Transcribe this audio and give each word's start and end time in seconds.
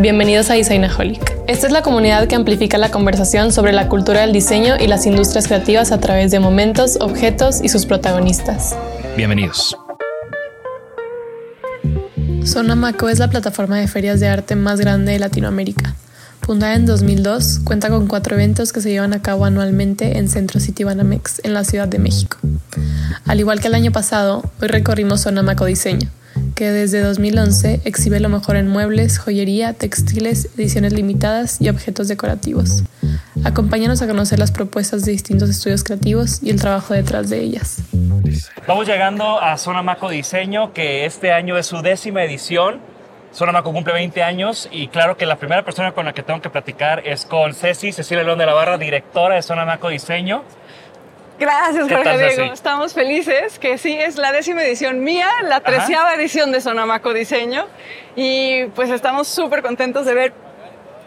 Bienvenidos 0.00 0.48
a 0.48 0.54
Designaholic. 0.54 1.36
Esta 1.48 1.66
es 1.66 1.72
la 1.72 1.82
comunidad 1.82 2.28
que 2.28 2.36
amplifica 2.36 2.78
la 2.78 2.92
conversación 2.92 3.50
sobre 3.50 3.72
la 3.72 3.88
cultura 3.88 4.20
del 4.20 4.32
diseño 4.32 4.76
y 4.78 4.86
las 4.86 5.06
industrias 5.06 5.48
creativas 5.48 5.90
a 5.90 5.98
través 5.98 6.30
de 6.30 6.38
momentos, 6.38 6.98
objetos 7.00 7.60
y 7.64 7.68
sus 7.68 7.84
protagonistas. 7.84 8.76
Bienvenidos. 9.16 9.76
Sonamaco 12.44 13.08
es 13.08 13.18
la 13.18 13.28
plataforma 13.28 13.76
de 13.78 13.88
ferias 13.88 14.20
de 14.20 14.28
arte 14.28 14.54
más 14.54 14.78
grande 14.78 15.10
de 15.10 15.18
Latinoamérica. 15.18 15.96
Fundada 16.42 16.76
en 16.76 16.86
2002, 16.86 17.62
cuenta 17.64 17.90
con 17.90 18.06
cuatro 18.06 18.36
eventos 18.36 18.72
que 18.72 18.80
se 18.80 18.90
llevan 18.90 19.14
a 19.14 19.20
cabo 19.20 19.46
anualmente 19.46 20.18
en 20.18 20.28
Centro 20.28 20.60
City 20.60 20.84
Banamex, 20.84 21.40
en 21.42 21.54
la 21.54 21.64
Ciudad 21.64 21.88
de 21.88 21.98
México. 21.98 22.38
Al 23.26 23.40
igual 23.40 23.60
que 23.60 23.66
el 23.66 23.74
año 23.74 23.90
pasado, 23.90 24.44
hoy 24.62 24.68
recorrimos 24.68 25.22
Sonamaco 25.22 25.64
Diseño, 25.64 26.08
que 26.54 26.70
desde 26.70 27.00
2011 27.00 27.82
exhibe 27.84 28.20
lo 28.20 28.28
mejor 28.28 28.56
en 28.56 28.68
muebles, 28.68 29.18
joyería, 29.18 29.72
textiles, 29.72 30.50
ediciones 30.56 30.92
limitadas 30.92 31.60
y 31.60 31.68
objetos 31.68 32.08
decorativos. 32.08 32.82
Acompáñanos 33.44 34.02
a 34.02 34.06
conocer 34.06 34.38
las 34.38 34.50
propuestas 34.50 35.04
de 35.04 35.12
distintos 35.12 35.48
estudios 35.50 35.84
creativos 35.84 36.42
y 36.42 36.50
el 36.50 36.60
trabajo 36.60 36.94
detrás 36.94 37.30
de 37.30 37.40
ellas. 37.40 37.82
Vamos 38.66 38.86
llegando 38.86 39.40
a 39.40 39.56
Zona 39.56 39.82
Maco 39.82 40.08
Diseño, 40.08 40.72
que 40.72 41.04
este 41.04 41.32
año 41.32 41.56
es 41.56 41.66
su 41.66 41.80
décima 41.82 42.24
edición. 42.24 42.80
Zona 43.32 43.52
Maco 43.52 43.72
cumple 43.72 43.92
20 43.92 44.22
años 44.22 44.68
y 44.72 44.88
claro 44.88 45.16
que 45.16 45.26
la 45.26 45.36
primera 45.36 45.64
persona 45.64 45.92
con 45.92 46.06
la 46.06 46.12
que 46.12 46.22
tengo 46.22 46.40
que 46.40 46.50
platicar 46.50 47.06
es 47.06 47.26
con 47.26 47.54
Ceci, 47.54 47.92
Cecilia 47.92 48.24
León 48.24 48.38
de 48.38 48.46
la 48.46 48.54
Barra, 48.54 48.78
directora 48.78 49.36
de 49.36 49.42
Zona 49.42 49.64
Maco 49.64 49.88
Diseño. 49.88 50.42
Gracias, 51.38 51.86
¿Qué 51.86 51.94
Jorge 51.94 52.18
Diego. 52.18 52.30
Ceci? 52.34 52.50
Estamos 52.52 52.94
felices 52.94 53.58
que 53.58 53.78
sí, 53.78 53.96
es 53.98 54.16
la 54.16 54.32
décima 54.32 54.62
edición 54.64 55.04
mía, 55.04 55.28
la 55.44 55.60
treceava 55.60 56.14
edición 56.14 56.50
de 56.52 56.60
Sonamaco 56.60 57.12
Diseño. 57.14 57.66
Y 58.16 58.64
pues 58.74 58.90
estamos 58.90 59.28
súper 59.28 59.62
contentos 59.62 60.04
de 60.06 60.14
ver 60.14 60.32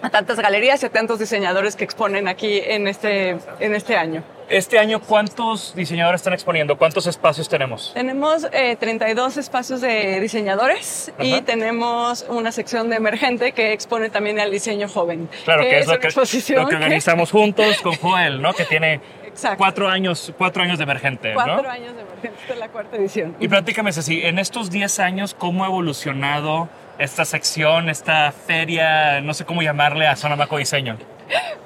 a 0.02 0.10
tantas 0.10 0.40
galerías 0.40 0.82
y 0.82 0.86
a 0.86 0.90
tantos 0.90 1.20
diseñadores 1.20 1.76
que 1.76 1.84
exponen 1.84 2.28
aquí 2.28 2.60
en 2.66 2.88
este, 2.88 3.38
en 3.60 3.76
este 3.76 3.96
año. 3.98 4.24
Este 4.50 4.80
año, 4.80 5.00
¿cuántos 5.00 5.74
diseñadores 5.76 6.20
están 6.20 6.34
exponiendo? 6.34 6.78
¿Cuántos 6.78 7.08
espacios 7.08 7.48
tenemos? 7.48 7.92
Tenemos 7.94 8.46
eh, 8.52 8.76
32 8.78 9.38
espacios 9.38 9.80
de 9.80 10.20
diseñadores 10.20 11.12
y 11.20 11.34
Ajá. 11.34 11.44
tenemos 11.46 12.26
una 12.28 12.52
sección 12.52 12.90
de 12.90 12.98
emergente 12.98 13.54
que 13.54 13.72
expone 13.72 14.10
también 14.10 14.40
al 14.42 14.52
diseño 14.52 14.90
joven. 14.90 15.30
Claro, 15.46 15.62
que 15.62 15.80
es 15.80 15.88
lo 15.88 16.00
que, 16.00 16.10
lo 16.10 16.24
que 16.24 16.70
que- 16.70 16.76
organizamos 16.76 17.32
juntos 17.32 17.82
con 17.82 17.96
Joel, 17.96 18.42
¿no? 18.42 18.54
Que 18.54 18.66
tiene 18.66 19.00
Exacto. 19.32 19.58
cuatro 19.58 19.88
años, 19.90 20.34
cuatro 20.38 20.64
años 20.64 20.78
de 20.78 20.84
emergente, 20.84 21.34
Cuatro 21.34 21.64
¿no? 21.64 21.70
años 21.70 21.96
de 21.96 22.02
emergente, 22.02 22.38
esta 22.42 22.54
es 22.54 22.60
la 22.60 22.68
cuarta 22.70 22.98
edición. 22.98 23.36
Y 23.40 23.48
platícame, 23.48 23.92
Ceci, 23.94 24.22
en 24.24 24.40
estos 24.40 24.70
10 24.70 25.00
años, 25.00 25.34
¿cómo 25.34 25.64
ha 25.64 25.68
evolucionado 25.68 26.70
esta 27.00 27.26
sección, 27.26 27.90
esta 27.90 28.32
feria, 28.32 29.22
no 29.22 29.34
sé 29.34 29.46
cómo 29.46 29.62
llamarle 29.62 30.08
a 30.08 30.16
Zona 30.16 30.36
Maco 30.36 30.58
Diseño? 30.58 30.98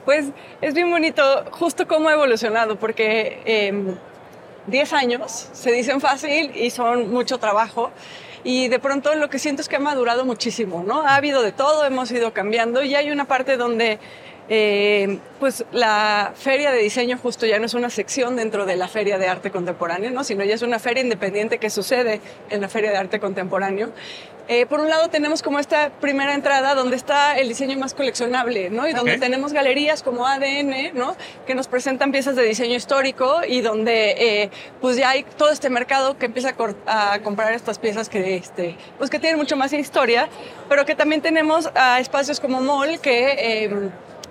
Pues 0.06 0.28
es 0.62 0.74
bien 0.76 0.90
bonito 0.92 1.46
justo 1.52 1.88
cómo 1.88 2.10
ha 2.10 2.14
evolucionado, 2.14 2.78
porque 2.78 3.42
em, 3.46 3.96
10 4.68 4.94
años 4.94 5.50
se 5.52 5.72
dicen 5.72 6.00
fácil 6.00 6.52
y 6.56 6.70
son 6.70 7.12
mucho 7.12 7.40
trabajo. 7.40 7.92
Y 8.44 8.68
de 8.68 8.78
pronto 8.78 9.16
lo 9.16 9.28
que 9.28 9.40
siento 9.40 9.64
es 9.64 9.68
que 9.68 9.78
ha 9.78 9.80
madurado 9.80 10.24
muchísimo, 10.24 10.84
¿no? 10.86 11.02
Ha 11.02 11.16
habido 11.16 11.42
de 11.42 11.52
todo, 11.52 11.84
hemos 11.84 12.12
ido 12.12 12.32
cambiando 12.32 12.84
y 12.84 12.94
hay 12.94 13.10
una 13.10 13.26
parte 13.26 13.58
donde 13.58 13.98
eh, 14.48 15.20
pues 15.40 15.66
la 15.72 16.34
feria 16.36 16.72
de 16.72 16.80
diseño 16.80 17.18
justo 17.18 17.46
ya 17.46 17.60
no 17.60 17.66
es 17.66 17.74
una 17.74 17.90
sección 17.90 18.36
dentro 18.36 18.66
de 18.66 18.76
la 18.76 18.88
feria 18.88 19.18
de 19.18 19.28
arte 19.28 19.52
contemporáneo, 19.52 20.12
¿no? 20.12 20.24
sino 20.24 20.44
ya 20.44 20.54
es 20.54 20.62
una 20.62 20.80
feria 20.80 21.02
independiente 21.02 21.58
que 21.58 21.70
sucede 21.70 22.22
en 22.50 22.62
la 22.62 22.70
feria 22.70 22.92
de 22.92 22.98
arte 22.98 23.20
contemporáneo. 23.20 23.92
Eh, 24.48 24.68
por 24.68 24.80
un 24.80 24.90
lado 24.90 25.10
tenemos 25.10 25.42
como 25.42 25.58
esta 25.58 25.90
primera 25.90 26.36
entrada 26.36 26.76
donde 26.76 26.96
está 26.96 27.40
el 27.40 27.48
diseño 27.48 27.80
más 27.80 27.96
coleccionable, 27.96 28.70
¿no? 28.70 28.88
Y 28.88 28.94
donde 28.94 29.18
tenemos 29.18 29.54
galerías 29.54 30.04
como 30.04 30.28
ADN, 30.28 30.94
¿no? 30.94 31.16
Que 31.48 31.56
nos 31.56 31.68
presentan 31.68 32.12
piezas 32.12 32.36
de 32.36 32.44
diseño 32.44 32.76
histórico 32.76 33.42
y 33.48 33.62
donde 33.62 34.12
eh, 34.12 34.52
pues 34.82 34.98
ya 34.98 35.10
hay 35.10 35.24
todo 35.24 35.50
este 35.50 35.72
mercado 35.72 36.20
que 36.20 36.28
empieza 36.28 36.54
a, 36.86 37.20
comprar 37.24 37.54
estas 37.54 37.80
piezas 37.80 38.08
que, 38.08 38.36
este, 38.36 38.78
pues 39.00 39.10
que 39.10 39.18
tienen 39.18 39.40
mucho 39.40 39.56
más 39.56 39.74
historia, 39.74 40.30
pero 40.70 40.86
que 40.86 40.94
también 40.94 41.22
tenemos 41.22 41.72
a 41.74 42.00
espacios 42.00 42.40
como 42.40 42.62
Mall 42.62 43.00
que... 43.00 43.90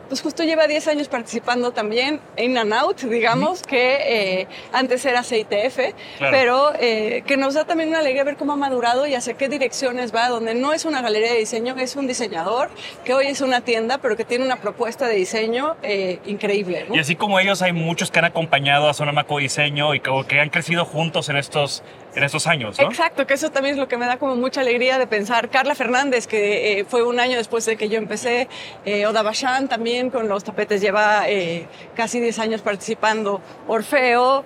pues 0.09 0.21
justo 0.23 0.43
lleva 0.45 0.67
10 0.67 0.89
años 0.89 1.09
participando 1.09 1.73
también 1.73 2.21
in 2.37 2.57
and 2.59 2.73
out, 2.73 3.01
digamos, 3.01 3.63
que 3.63 4.41
eh, 4.41 4.47
antes 4.73 5.05
era 5.05 5.23
CITF, 5.23 5.77
Claro. 6.19 6.31
pero 6.37 6.73
eh, 6.79 7.23
que 7.27 7.37
nos 7.37 7.55
da 7.55 7.65
también 7.65 7.89
una 7.91 7.99
alegría 8.01 8.25
ver 8.25 8.37
cómo 8.37 8.53
ha 8.53 8.57
madurado 8.57 9.07
y 9.07 9.15
hacia 9.15 9.35
qué 9.35 9.49
direcciones 9.49 10.15
va, 10.15 10.29
donde 10.29 10.55
no 10.55 10.73
es 10.73 10.85
una 10.85 11.03
galería 11.03 11.33
de 11.33 11.39
diseño, 11.39 11.75
es 11.79 11.97
un 11.97 12.07
diseñador, 12.07 12.71
que 13.05 13.15
hoy 13.15 13.27
es 13.27 13.41
una 13.41 13.61
tienda, 13.63 13.99
pero 13.99 14.17
que 14.17 14.25
tiene 14.25 14.45
una 14.45 14.57
propuesta 14.57 15.07
de 15.09 15.15
diseño 15.17 15.77
eh, 15.83 16.19
increíble. 16.27 16.87
¿no? 16.89 16.95
Y 16.95 16.99
así 16.99 17.17
como 17.17 17.39
ellos, 17.41 17.63
hay 17.63 17.73
muchos 17.73 18.11
que 18.11 18.19
han 18.19 18.25
acompañado 18.27 18.89
a 18.89 18.95
Zona 18.95 19.13
Maco 19.13 19.39
Diseño 19.39 19.95
y 19.95 20.01
que, 20.01 20.11
que 20.29 20.41
han 20.41 20.51
crecido 20.51 20.85
juntos 20.85 21.29
en 21.29 21.37
estos, 21.37 21.83
en 22.15 22.23
estos 22.23 22.47
años, 22.47 22.79
¿no? 22.79 22.87
Exacto, 22.87 23.27
que 23.27 23.35
eso 23.35 23.51
también 23.51 23.75
es 23.75 23.79
lo 23.81 23.89
que 23.89 23.97
me 23.97 24.07
da 24.07 24.17
como 24.19 24.37
mucha 24.37 24.61
alegría 24.61 24.99
de 24.99 25.07
pensar. 25.07 25.49
Carla 25.51 25.75
Fernández, 25.75 26.27
que 26.27 26.81
eh, 26.81 26.85
fue 26.85 27.03
un 27.03 27.19
año 27.21 27.37
después 27.37 27.65
de 27.67 27.77
que 27.77 27.89
yo 27.89 27.99
empecé, 27.99 28.49
eh, 28.85 29.07
Oda 29.07 29.23
Bashan 29.23 29.69
también 29.69 30.11
con 30.11 30.29
los 30.29 30.45
tapetes 30.45 30.81
lleva 30.81 31.29
eh, 31.29 31.67
casi 31.95 32.21
10 32.21 32.39
años 32.39 32.63
participando, 32.63 33.41
Orfeo. 33.67 34.45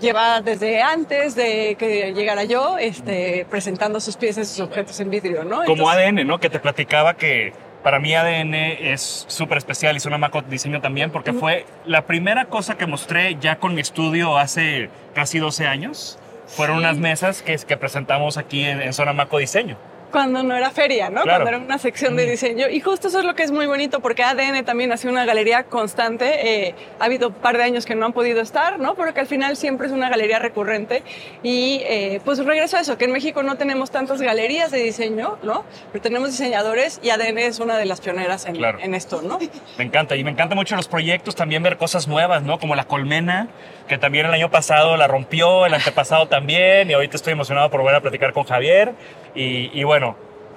Lleva 0.00 0.42
desde 0.42 0.82
antes 0.82 1.34
de 1.34 1.74
que 1.78 2.12
llegara 2.12 2.44
yo 2.44 2.76
este, 2.76 3.46
presentando 3.48 3.98
sus 3.98 4.16
piezas 4.18 4.46
y 4.46 4.50
sus 4.50 4.60
objetos 4.60 5.00
en 5.00 5.08
vidrio, 5.08 5.42
¿no? 5.42 5.64
Como 5.64 5.90
Entonces- 5.90 5.96
ADN, 6.06 6.26
¿no? 6.26 6.38
Que 6.38 6.50
te 6.50 6.60
platicaba 6.60 7.14
que 7.14 7.54
para 7.86 8.00
mí 8.00 8.12
ADN 8.16 8.52
es 8.54 9.26
súper 9.28 9.58
especial 9.58 9.96
y 9.96 10.00
Zona 10.00 10.18
Maco 10.18 10.42
Diseño 10.42 10.80
también 10.80 11.12
porque 11.12 11.32
fue 11.32 11.66
la 11.84 12.04
primera 12.04 12.46
cosa 12.46 12.76
que 12.76 12.84
mostré 12.84 13.36
ya 13.40 13.60
con 13.60 13.76
mi 13.76 13.80
estudio 13.80 14.38
hace 14.38 14.90
casi 15.14 15.38
12 15.38 15.68
años. 15.68 16.18
Fueron 16.48 16.78
Sí. 16.78 16.80
unas 16.80 16.98
mesas 16.98 17.42
que, 17.42 17.54
que 17.56 17.76
presentamos 17.76 18.38
aquí 18.38 18.64
en, 18.64 18.82
en 18.82 18.92
Zona 18.92 19.12
Maco 19.12 19.38
Diseño. 19.38 19.76
Cuando 20.10 20.42
no 20.42 20.56
era 20.56 20.70
feria, 20.70 21.10
¿no? 21.10 21.22
Claro. 21.22 21.44
Cuando 21.44 21.48
era 21.50 21.58
una 21.58 21.78
sección 21.78 22.16
de 22.16 22.26
diseño. 22.30 22.68
Y 22.68 22.80
justo 22.80 23.08
eso 23.08 23.18
es 23.18 23.24
lo 23.24 23.34
que 23.34 23.42
es 23.42 23.50
muy 23.52 23.66
bonito, 23.66 24.00
porque 24.00 24.22
ADN 24.22 24.64
también 24.64 24.92
ha 24.92 24.96
sido 24.96 25.12
una 25.12 25.24
galería 25.24 25.64
constante. 25.64 26.66
Eh, 26.66 26.74
ha 26.98 27.04
habido 27.04 27.28
un 27.28 27.34
par 27.34 27.56
de 27.56 27.64
años 27.64 27.86
que 27.86 27.94
no 27.94 28.06
han 28.06 28.12
podido 28.12 28.40
estar, 28.40 28.78
¿no? 28.78 28.94
Pero 28.94 29.12
que 29.14 29.20
al 29.20 29.26
final 29.26 29.56
siempre 29.56 29.86
es 29.86 29.92
una 29.92 30.08
galería 30.08 30.38
recurrente. 30.38 31.02
Y 31.42 31.80
eh, 31.84 32.20
pues 32.24 32.38
regreso 32.44 32.76
a 32.76 32.80
eso, 32.80 32.98
que 32.98 33.04
en 33.06 33.12
México 33.12 33.42
no 33.42 33.56
tenemos 33.56 33.90
tantas 33.90 34.20
galerías 34.22 34.70
de 34.70 34.78
diseño, 34.82 35.38
¿no? 35.42 35.64
Pero 35.92 36.02
tenemos 36.02 36.30
diseñadores 36.30 37.00
y 37.02 37.10
ADN 37.10 37.38
es 37.38 37.60
una 37.60 37.76
de 37.78 37.84
las 37.86 38.00
pioneras 38.00 38.46
en, 38.46 38.56
Claro. 38.56 38.78
en 38.80 38.94
esto, 38.94 39.22
¿no? 39.22 39.38
Me 39.78 39.84
encanta 39.84 40.16
y 40.16 40.24
me 40.24 40.30
encantan 40.30 40.56
mucho 40.56 40.76
los 40.76 40.88
proyectos, 40.88 41.34
también 41.34 41.62
ver 41.62 41.76
cosas 41.76 42.08
nuevas, 42.08 42.42
¿no? 42.42 42.58
Como 42.58 42.74
la 42.74 42.84
colmena, 42.84 43.48
que 43.88 43.98
también 43.98 44.26
el 44.26 44.32
año 44.32 44.50
pasado 44.50 44.96
la 44.96 45.06
rompió, 45.06 45.64
el 45.66 45.74
antepasado 45.74 46.26
también, 46.26 46.90
y 46.90 46.94
ahorita 46.94 47.16
estoy 47.16 47.32
emocionado 47.32 47.70
por 47.70 47.80
volver 47.80 47.96
a 47.96 48.00
platicar 48.00 48.32
con 48.32 48.44
Javier. 48.44 48.92
Y, 49.34 49.70
y 49.78 49.84
bueno, 49.84 49.95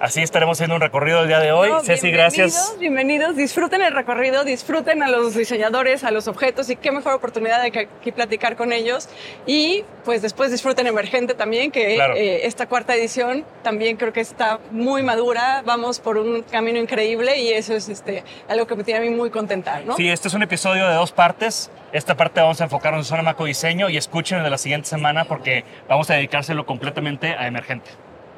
así 0.00 0.22
estaremos 0.22 0.56
haciendo 0.56 0.76
un 0.76 0.80
recorrido 0.80 1.20
el 1.20 1.28
día 1.28 1.40
de 1.40 1.52
hoy. 1.52 1.68
No, 1.68 1.80
Ceci, 1.80 2.10
gracias. 2.10 2.76
Bienvenidos, 2.80 3.36
disfruten 3.36 3.82
el 3.82 3.92
recorrido, 3.92 4.44
disfruten 4.44 5.02
a 5.02 5.08
los 5.08 5.34
diseñadores, 5.34 6.04
a 6.04 6.10
los 6.10 6.26
objetos 6.26 6.70
y 6.70 6.76
qué 6.76 6.90
mejor 6.90 7.14
oportunidad 7.14 7.62
de 7.62 7.70
que 7.70 7.80
aquí 7.80 8.10
platicar 8.10 8.56
con 8.56 8.72
ellos. 8.72 9.08
Y 9.46 9.84
pues 10.04 10.22
después 10.22 10.50
disfruten 10.50 10.86
Emergente 10.86 11.34
también, 11.34 11.70
que 11.70 11.94
Claro. 11.96 12.16
eh, 12.16 12.46
esta 12.46 12.66
cuarta 12.66 12.94
edición 12.96 13.44
también 13.62 13.96
creo 13.96 14.12
que 14.12 14.20
está 14.20 14.58
muy 14.70 15.02
madura, 15.02 15.62
vamos 15.66 16.00
por 16.00 16.16
un 16.16 16.42
camino 16.42 16.78
increíble 16.78 17.38
y 17.38 17.52
eso 17.52 17.74
es 17.74 17.88
este, 17.90 18.24
algo 18.48 18.66
que 18.66 18.74
me 18.76 18.84
tiene 18.84 19.00
a 19.00 19.02
mí 19.02 19.10
muy 19.14 19.28
contenta, 19.30 19.80
¿no? 19.84 19.96
Sí, 19.96 20.08
este 20.08 20.28
es 20.28 20.34
un 20.34 20.42
episodio 20.42 20.88
de 20.88 20.94
dos 20.94 21.12
partes. 21.12 21.70
Esta 21.92 22.16
parte 22.16 22.40
vamos 22.40 22.60
a 22.60 22.64
enfocarnos 22.64 23.00
en 23.00 23.04
Zona 23.04 23.22
Maco 23.22 23.44
Diseño 23.44 23.90
y 23.90 23.96
escuchen 23.96 24.42
de 24.42 24.48
la 24.48 24.58
siguiente 24.58 24.88
semana 24.88 25.24
porque 25.26 25.64
vamos 25.88 26.08
a 26.08 26.14
dedicárselo 26.14 26.64
completamente 26.64 27.34
a 27.34 27.46
Emergente. 27.46 27.90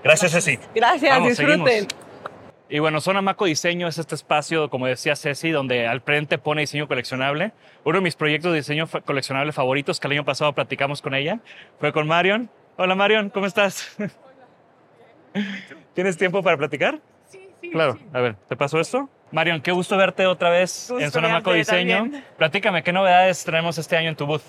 Gracias, 0.02 0.32
Ceci. 0.32 0.58
Gracias, 0.75 1.10
Vamos, 1.14 1.28
disfruten. 1.31 1.66
seguimos. 1.66 1.94
Y 2.69 2.78
bueno, 2.78 3.00
Zona 3.02 3.20
Maco 3.20 3.44
Diseño 3.44 3.87
es 3.87 3.99
este 3.99 4.14
espacio, 4.14 4.70
como 4.70 4.87
decía 4.87 5.14
Ceci, 5.14 5.50
donde 5.50 5.87
al 5.87 6.00
frente 6.00 6.38
pone 6.38 6.62
diseño 6.62 6.88
coleccionable. 6.88 7.52
Uno 7.84 7.99
de 7.99 8.02
mis 8.02 8.16
proyectos 8.16 8.52
de 8.52 8.58
diseño 8.58 8.88
coleccionable 9.04 9.52
favoritos, 9.52 10.00
que 10.00 10.06
el 10.08 10.12
año 10.12 10.25
pasado 10.25 10.52
platicamos 10.54 11.02
con 11.02 11.14
ella, 11.14 11.40
fue 11.78 11.93
con 11.93 12.06
Marion. 12.06 12.49
Hola 12.78 12.94
Marion, 12.94 13.28
¿cómo 13.28 13.44
estás? 13.44 13.94
¿Tienes 15.94 16.16
tiempo 16.16 16.43
para 16.43 16.56
platicar? 16.56 16.98
Sí, 17.28 17.40
sí. 17.60 17.70
Claro, 17.70 17.98
a 18.12 18.20
ver, 18.20 18.37
¿te 18.48 18.56
pasó 18.56 18.81
esto? 18.81 19.08
Marion, 19.31 19.60
qué 19.60 19.72
gusto 19.72 19.96
verte 19.96 20.26
otra 20.26 20.50
vez 20.50 20.87
Gusto 20.90 21.02
en 21.05 21.10
Zona 21.10 21.28
Maco 21.28 21.52
Diseño. 21.52 21.96
también. 21.98 22.25
Platícame, 22.38 22.82
¿qué 22.82 22.93
novedades 22.93 23.44
tenemos 23.44 23.76
este 23.78 23.96
año 23.96 24.08
en 24.10 24.16
tu 24.16 24.26
booth? 24.26 24.43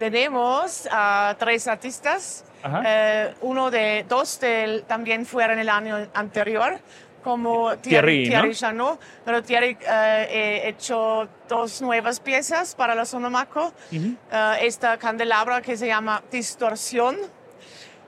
Tenemos 0.00 0.88
a 0.90 1.36
tres 1.38 1.68
artistas. 1.68 2.42
Eh, 2.86 3.34
uno 3.42 3.70
de 3.70 4.06
dos 4.08 4.40
del, 4.40 4.84
también 4.84 5.26
fueron 5.26 5.58
el 5.58 5.68
año 5.68 6.08
anterior, 6.14 6.80
como 7.22 7.76
Thierry, 7.76 8.26
Thierry, 8.26 8.56
¿no? 8.72 8.96
Thierry. 8.96 8.98
Pero 9.26 9.42
Thierry 9.42 9.76
he 9.86 10.68
hecho 10.70 11.28
dos 11.46 11.82
nuevas 11.82 12.18
piezas 12.18 12.74
para 12.74 12.94
la 12.94 13.04
Sonomaco. 13.04 13.74
Eh, 13.92 14.16
esta 14.62 14.96
candelabra 14.96 15.60
que 15.60 15.76
se 15.76 15.86
llama 15.86 16.22
Distorsión. 16.30 17.18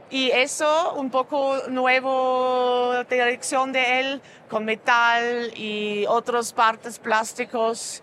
Y 0.08 0.30
eso, 0.30 0.94
un 0.94 1.10
poco 1.10 1.58
nuevo 1.68 3.04
dirección 3.04 3.70
de 3.70 4.00
él, 4.00 4.22
con 4.48 4.64
metal 4.64 5.52
y 5.54 6.06
otras 6.08 6.54
partes 6.54 6.98
plásticos. 6.98 8.02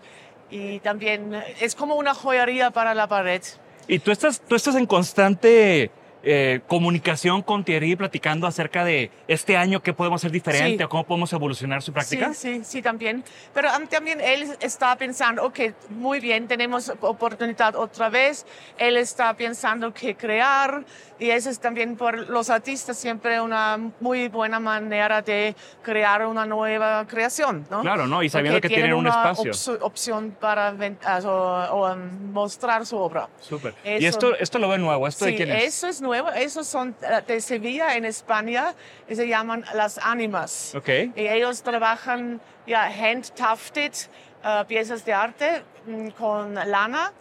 Y 0.51 0.79
también 0.81 1.43
es 1.59 1.73
como 1.73 1.95
una 1.95 2.13
joyería 2.13 2.69
para 2.69 2.93
la 2.93 3.07
pared. 3.07 3.41
Y 3.89 3.97
tú 3.97 4.11
estás, 4.11 4.39
tú 4.39 4.53
estás 4.53 4.75
en 4.75 4.85
constante 4.85 5.89
eh, 6.23 6.59
comunicación 6.67 7.41
con 7.41 7.63
Thierry, 7.63 7.95
platicando 7.95 8.45
acerca 8.47 8.83
de 8.83 9.09
este 9.27 9.55
año, 9.55 9.81
qué 9.81 9.93
podemos 9.93 10.19
hacer 10.21 10.31
diferente 10.31 10.77
Sí. 10.79 10.83
o 10.83 10.89
cómo 10.89 11.05
podemos 11.05 11.31
evolucionar 11.33 11.81
su 11.81 11.93
práctica. 11.93 12.33
Sí, 12.33 12.57
sí, 12.57 12.61
sí, 12.63 12.81
también. 12.81 13.23
Pero 13.53 13.69
um, 13.77 13.87
también 13.87 14.19
él 14.21 14.53
está 14.59 14.95
pensando, 14.97 15.45
ok, 15.45 15.59
muy 15.89 16.19
bien, 16.19 16.47
tenemos 16.47 16.91
oportunidad 17.01 17.75
otra 17.75 18.09
vez. 18.09 18.45
Él 18.77 18.97
está 18.97 19.33
pensando 19.33 19.93
qué 19.93 20.15
crear 20.15 20.83
y 21.19 21.29
eso 21.29 21.49
es 21.49 21.59
también 21.59 21.95
por 21.95 22.29
los 22.29 22.49
artistas 22.49 22.97
siempre 22.97 23.39
una 23.41 23.77
muy 23.99 24.27
buena 24.27 24.59
manera 24.59 25.21
de 25.21 25.55
crear 25.81 26.25
una 26.25 26.45
nueva 26.45 27.05
creación, 27.07 27.65
¿no? 27.69 27.81
Claro, 27.81 28.07
¿no? 28.07 28.23
Y 28.23 28.29
sabiendo 28.29 28.57
Porque 28.57 28.67
que 28.69 28.75
tienen 28.75 28.93
un 28.93 28.99
una 29.07 29.09
espacio. 29.09 29.51
opso- 29.51 29.77
opción 29.81 30.35
para 30.39 30.73
ah, 31.05 31.19
o, 31.25 31.29
o, 31.77 31.93
um, 31.93 32.31
mostrar 32.33 32.85
su 32.85 32.97
obra. 32.97 33.29
Súper. 33.39 33.73
Eso- 33.83 34.03
Y 34.03 34.05
esto, 34.05 34.35
esto 34.35 34.59
lo 34.59 34.67
ve 34.69 34.77
nuevo, 34.77 35.07
¿esto 35.07 35.25
de 35.25 35.31
Sí, 35.31 35.37
quién 35.37 35.51
es? 35.51 35.63
eso 35.63 35.87
es 35.87 36.01
nuevo. 36.01 36.08
Esos 36.13 36.67
son 36.67 36.95
de 37.27 37.41
Sevilla, 37.41 37.95
en 37.95 38.05
España, 38.05 38.73
y 39.07 39.15
se 39.15 39.27
llaman 39.27 39.63
las 39.73 39.97
ánimas. 39.97 40.73
Ok. 40.75 40.89
Y 41.15 41.27
ellos 41.27 41.61
trabajan 41.63 42.39
ya 42.67 42.87
hand-tufted 42.89 43.93
eh, 44.43 44.63
piezas 44.67 45.03
de 45.05 45.13
arte 45.13 45.63
mm, 45.85 46.09
con 46.09 46.53
lana. 46.55 47.11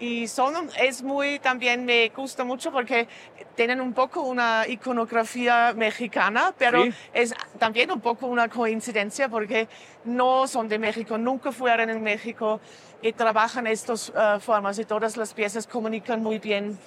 Y 0.00 0.28
son, 0.28 0.70
es 0.80 1.02
muy, 1.02 1.40
también 1.40 1.84
me 1.84 2.08
gusta 2.10 2.44
mucho 2.44 2.70
porque 2.70 3.08
tienen 3.56 3.80
un 3.80 3.92
poco 3.92 4.20
una 4.20 4.64
iconografía 4.68 5.72
mexicana, 5.74 6.54
pero 6.56 6.84
Sí. 6.84 6.92
es 7.12 7.34
también 7.58 7.90
un 7.90 8.00
poco 8.00 8.28
una 8.28 8.48
coincidencia 8.48 9.28
porque 9.28 9.66
no 10.04 10.46
son 10.46 10.68
de 10.68 10.78
México, 10.78 11.18
nunca 11.18 11.50
fueron 11.50 11.90
en 11.90 12.00
México 12.00 12.60
y 13.02 13.12
trabajan 13.12 13.66
estas 13.66 14.12
eh, 14.16 14.38
formas 14.40 14.78
y 14.78 14.84
todas 14.84 15.16
las 15.16 15.34
piezas 15.34 15.66
comunican 15.66 16.22
muy 16.22 16.38
bien 16.38 16.78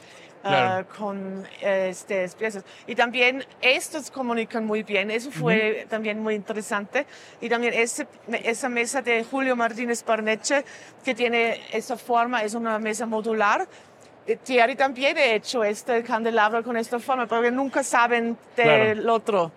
eh, 0.44 0.48
Claro. 0.48 0.88
con 0.98 1.44
eh, 1.62 1.88
estas 1.92 2.34
piezas. 2.36 2.64
Y 2.88 2.96
también 2.96 3.46
estos 3.62 4.10
comunican 4.10 4.66
muy 4.66 4.82
bien, 4.84 5.12
eso 5.12 5.30
fue 5.32 5.86
también 5.90 6.20
muy 6.20 6.34
interesante. 6.36 7.06
Y 7.40 7.48
también 7.50 7.74
ese- 7.76 8.08
esa 8.44 8.68
mesa 8.70 9.02
de 9.02 9.24
Julio 9.24 9.56
Martínez 9.56 10.02
Parneche, 10.04 10.66
que 11.06 11.14
tiene 11.14 11.62
esa 11.72 11.96
forma, 11.96 12.44
es 12.44 12.56
una 12.56 12.80
mesa 12.80 13.06
modular. 13.06 13.68
Eh, 14.26 14.36
Thierry 14.38 14.76
también 14.76 15.18
ha 15.18 15.26
hecho 15.26 15.64
este 15.64 16.04
candelabro 16.04 16.64
con 16.64 16.76
esta 16.78 17.00
forma, 17.00 17.28
porque 17.28 17.52
nunca 17.52 17.84
saben 17.84 18.38
del 18.56 19.08
otro. 19.10 19.52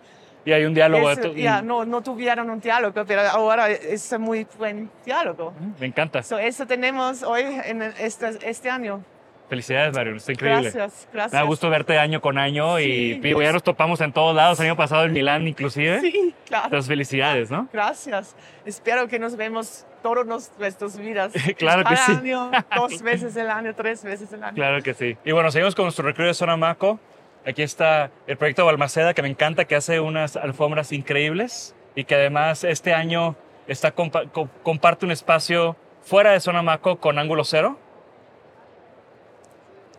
Y 0.46 0.52
hay 0.52 0.66
un 0.66 0.74
diálogo. 0.74 1.08
De 1.08 1.16
tu- 1.16 1.34
ya, 1.34 1.62
no, 1.62 1.86
no 1.86 2.02
tuvieron 2.02 2.50
un 2.50 2.60
diálogo, 2.60 3.04
pero 3.06 3.22
ahora 3.22 3.70
es 3.70 4.18
muy 4.18 4.46
buen 4.58 4.90
diálogo. 5.06 5.54
Me 5.80 5.86
encanta. 5.86 6.22
So, 6.22 6.38
eso 6.38 6.66
tenemos 6.66 7.22
hoy 7.22 7.42
en 7.64 7.80
este, 7.80 8.36
este 8.42 8.68
año. 8.68 9.02
Felicidades, 9.48 9.94
Mario. 9.94 10.16
Está 10.16 10.32
increíble. 10.32 10.70
Gracias, 10.70 11.08
gracias. 11.12 11.32
Me 11.32 11.38
da 11.38 11.44
gusto 11.44 11.68
verte 11.70 11.98
año 11.98 12.20
con 12.20 12.38
año 12.38 12.80
y 12.80 12.84
Sí. 13.14 13.20
digo, 13.20 13.42
ya 13.42 13.52
nos 13.52 13.62
topamos 13.62 14.00
en 14.00 14.12
todos 14.12 14.34
lados, 14.34 14.58
el 14.60 14.66
año 14.66 14.76
pasado 14.76 15.04
en 15.04 15.12
Milán 15.12 15.46
inclusive. 15.46 16.00
Sí, 16.00 16.34
claro. 16.46 16.64
Entonces, 16.66 16.88
felicidades, 16.88 17.50
¿no? 17.50 17.68
Gracias. 17.72 18.34
Espero 18.64 19.06
que 19.06 19.18
nos 19.18 19.36
vemos 19.36 19.86
todas 20.02 20.26
nos- 20.26 20.50
nuestras 20.58 20.98
vidas. 20.98 21.32
Claro 21.58 21.82
que 21.84 21.94
Cada 21.94 22.06
sí. 22.06 22.12
año, 22.12 22.50
dos 22.74 23.02
veces 23.02 23.36
el 23.36 23.50
año, 23.50 23.74
tres 23.74 24.02
veces 24.02 24.32
el 24.32 24.42
año. 24.42 24.54
Claro 24.54 24.82
que 24.82 24.94
sí. 24.94 25.16
Y 25.24 25.32
bueno, 25.32 25.50
seguimos 25.50 25.74
con 25.74 25.84
nuestro 25.84 26.04
recorrido 26.06 26.28
de 26.28 26.34
Zona 26.34 26.56
Maco. 26.56 26.98
Aquí 27.46 27.62
está 27.62 28.10
el 28.26 28.38
proyecto 28.38 28.64
Balmaceda, 28.64 29.12
que 29.12 29.20
me 29.20 29.28
encanta, 29.28 29.66
que 29.66 29.76
hace 29.76 30.00
unas 30.00 30.36
alfombras 30.36 30.90
increíbles 30.92 31.74
y 31.94 32.04
que 32.04 32.14
además 32.14 32.64
este 32.64 32.94
año 32.94 33.36
está 33.68 33.94
compa- 33.94 34.30
co- 34.32 34.48
comparte 34.62 35.04
un 35.04 35.12
espacio 35.12 35.76
fuera 36.02 36.32
de 36.32 36.40
Zona 36.40 36.62
Maco 36.62 36.96
con 36.96 37.18
Ángulo 37.18 37.44
Cero, 37.44 37.78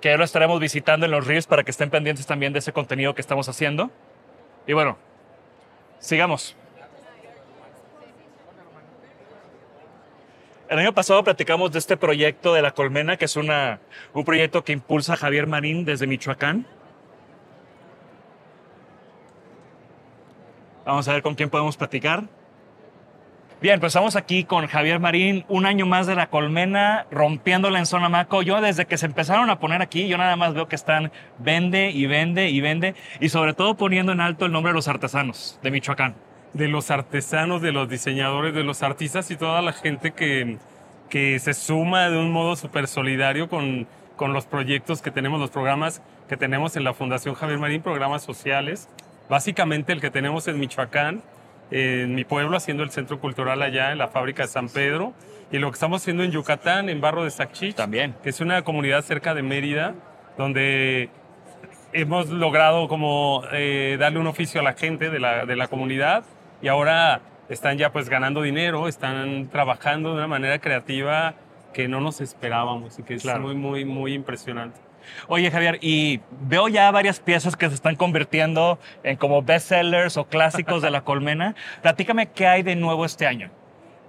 que 0.06 0.12
ya 0.12 0.18
lo 0.18 0.24
estaremos 0.24 0.60
visitando 0.60 1.08
en 1.08 1.12
los 1.12 1.26
ríos 1.26 1.48
para 1.48 1.64
que 1.64 1.72
estén 1.72 1.90
pendientes 1.90 2.28
también 2.28 2.54
de 2.54 2.60
ese 2.60 2.72
contenido 2.72 3.16
que 3.16 3.22
estamos 3.22 3.50
haciendo. 3.50 3.90
Y 4.68 4.74
bueno, 4.74 5.00
sigamos. 5.98 6.56
El 10.70 10.78
año 10.78 10.94
pasado 10.94 11.24
platicamos 11.24 11.72
de 11.72 11.80
este 11.80 11.98
proyecto 11.98 12.54
de 12.54 12.62
la 12.62 12.70
colmena, 12.70 13.18
que 13.18 13.26
es 13.26 13.36
una, 13.36 13.80
un 14.14 14.24
proyecto 14.24 14.64
que 14.64 14.74
impulsa 14.74 15.16
Javier 15.16 15.48
Marín 15.48 15.86
desde 15.86 16.06
Michoacán. 16.06 16.68
Vamos 20.86 21.08
a 21.08 21.14
ver 21.14 21.24
con 21.24 21.34
quién 21.34 21.50
podemos 21.50 21.78
platicar. 21.78 22.26
Bien, 23.62 23.80
pues 23.80 23.92
estamos 23.92 24.16
aquí 24.16 24.44
con 24.44 24.68
Javier 24.68 25.00
Marín, 25.00 25.46
un 25.48 25.66
año 25.66 25.86
más 25.86 26.06
de 26.08 26.16
la 26.16 26.28
colmena, 26.28 27.08
rompiéndola 27.10 27.80
en 27.80 27.86
zona 27.86 28.10
Maco. 28.10 28.42
Yo 28.42 28.60
desde 28.62 28.86
que 28.86 28.98
se 28.98 29.06
empezaron 29.06 29.50
a 29.50 29.60
poner 29.60 29.82
aquí, 29.82 30.08
yo 30.08 30.18
nada 30.18 30.36
más 30.36 30.54
veo 30.54 30.68
que 30.68 30.76
están 30.76 31.12
vende 31.40 31.90
y 31.90 32.06
vende 32.06 32.50
y 32.50 32.60
vende, 32.62 32.96
y 33.20 33.30
sobre 33.30 33.54
todo 33.54 33.76
poniendo 33.76 34.12
en 34.12 34.20
alto 34.22 34.46
el 34.46 34.52
nombre 34.52 34.72
de 34.72 34.76
los 34.76 34.88
artesanos 34.88 35.58
de 35.64 35.72
Michoacán. 35.72 36.16
de 36.54 36.68
los 36.70 36.90
artesanos, 36.90 37.62
de 37.62 37.72
los 37.74 37.90
diseñadores, 37.90 38.54
de 38.54 38.64
los 38.64 38.82
artistas 38.84 39.30
y 39.32 39.36
toda 39.36 39.62
la 39.62 39.74
gente 39.74 40.12
que, 40.14 40.58
que 41.10 41.38
se 41.40 41.54
suma 41.54 42.10
de 42.10 42.18
un 42.18 42.32
modo 42.32 42.56
súper 42.56 42.88
solidario 42.88 43.50
con, 43.50 43.88
con 44.16 44.32
los 44.32 44.46
proyectos 44.46 45.02
que 45.02 45.12
tenemos, 45.12 45.40
los 45.40 45.50
programas 45.50 46.02
que 46.30 46.38
tenemos 46.38 46.78
en 46.78 46.86
la 46.86 46.94
Fundación 46.94 47.36
Javier 47.36 47.60
Marín, 47.60 47.82
programas 47.82 48.24
sociales. 48.24 48.88
Básicamente 49.30 49.92
el 49.92 50.00
que 50.00 50.12
tenemos 50.12 50.48
en 50.48 50.60
Michoacán, 50.60 51.22
en 51.72 52.16
mi 52.16 52.24
pueblo, 52.24 52.58
haciendo 52.58 52.84
el 52.84 52.92
centro 52.92 53.20
cultural 53.20 53.62
allá 53.62 53.92
en 53.92 53.98
la 53.98 54.08
fábrica 54.08 54.44
de 54.44 54.50
San 54.50 54.70
Pedro, 54.70 55.14
y 55.52 55.60
lo 55.60 55.70
que 55.70 55.76
estamos 55.76 56.02
haciendo 56.02 56.24
en 56.24 56.32
Yucatán, 56.32 56.90
en 56.90 57.02
Barro 57.02 57.24
de 57.24 57.32
Sacchich, 57.32 57.76
También. 57.76 58.16
que 58.24 58.30
es 58.30 58.42
una 58.42 58.64
comunidad 58.64 59.02
cerca 59.04 59.34
de 59.34 59.42
Mérida, 59.42 59.94
donde 60.38 61.10
hemos 61.94 62.30
logrado 62.30 62.88
como 62.88 63.44
eh, 63.52 63.98
darle 64.00 64.20
un 64.20 64.28
oficio 64.28 64.60
a 64.60 64.64
la 64.64 64.74
gente 64.74 65.10
de 65.10 65.20
la, 65.20 65.46
de 65.46 65.56
la 65.56 65.68
comunidad 65.68 66.26
y 66.62 66.68
ahora 66.68 67.22
están 67.48 67.78
ya 67.78 67.92
pues 67.92 68.10
ganando 68.10 68.42
dinero, 68.42 68.88
están 68.88 69.48
trabajando 69.50 70.10
de 70.10 70.16
una 70.16 70.28
manera 70.28 70.60
creativa 70.60 71.36
que 71.74 71.88
no 71.88 72.02
nos 72.02 72.22
esperábamos 72.22 73.00
y 73.00 73.04
que 73.04 73.16
es 73.16 73.26
muy, 73.40 73.56
muy, 73.56 73.86
muy 73.86 74.14
impresionante. 74.14 74.80
Oye, 75.28 75.52
Javier, 75.52 75.80
y 75.82 76.22
veo 76.42 76.68
ya 76.68 76.90
varias 76.92 77.20
piezas 77.20 77.56
que 77.56 77.68
se 77.70 77.76
están 77.76 77.96
convirtiendo 77.96 78.80
en 79.04 79.18
como 79.18 79.42
bestsellers 79.42 80.18
o 80.18 80.26
clásicos 80.26 80.82
de 80.82 80.92
la 80.92 81.02
colmena. 81.06 81.56
Platícame 81.82 82.28
qué 82.28 82.48
hay 82.48 82.64
de 82.64 82.76
nuevo 82.76 83.06
este 83.06 83.28
año. 83.28 83.52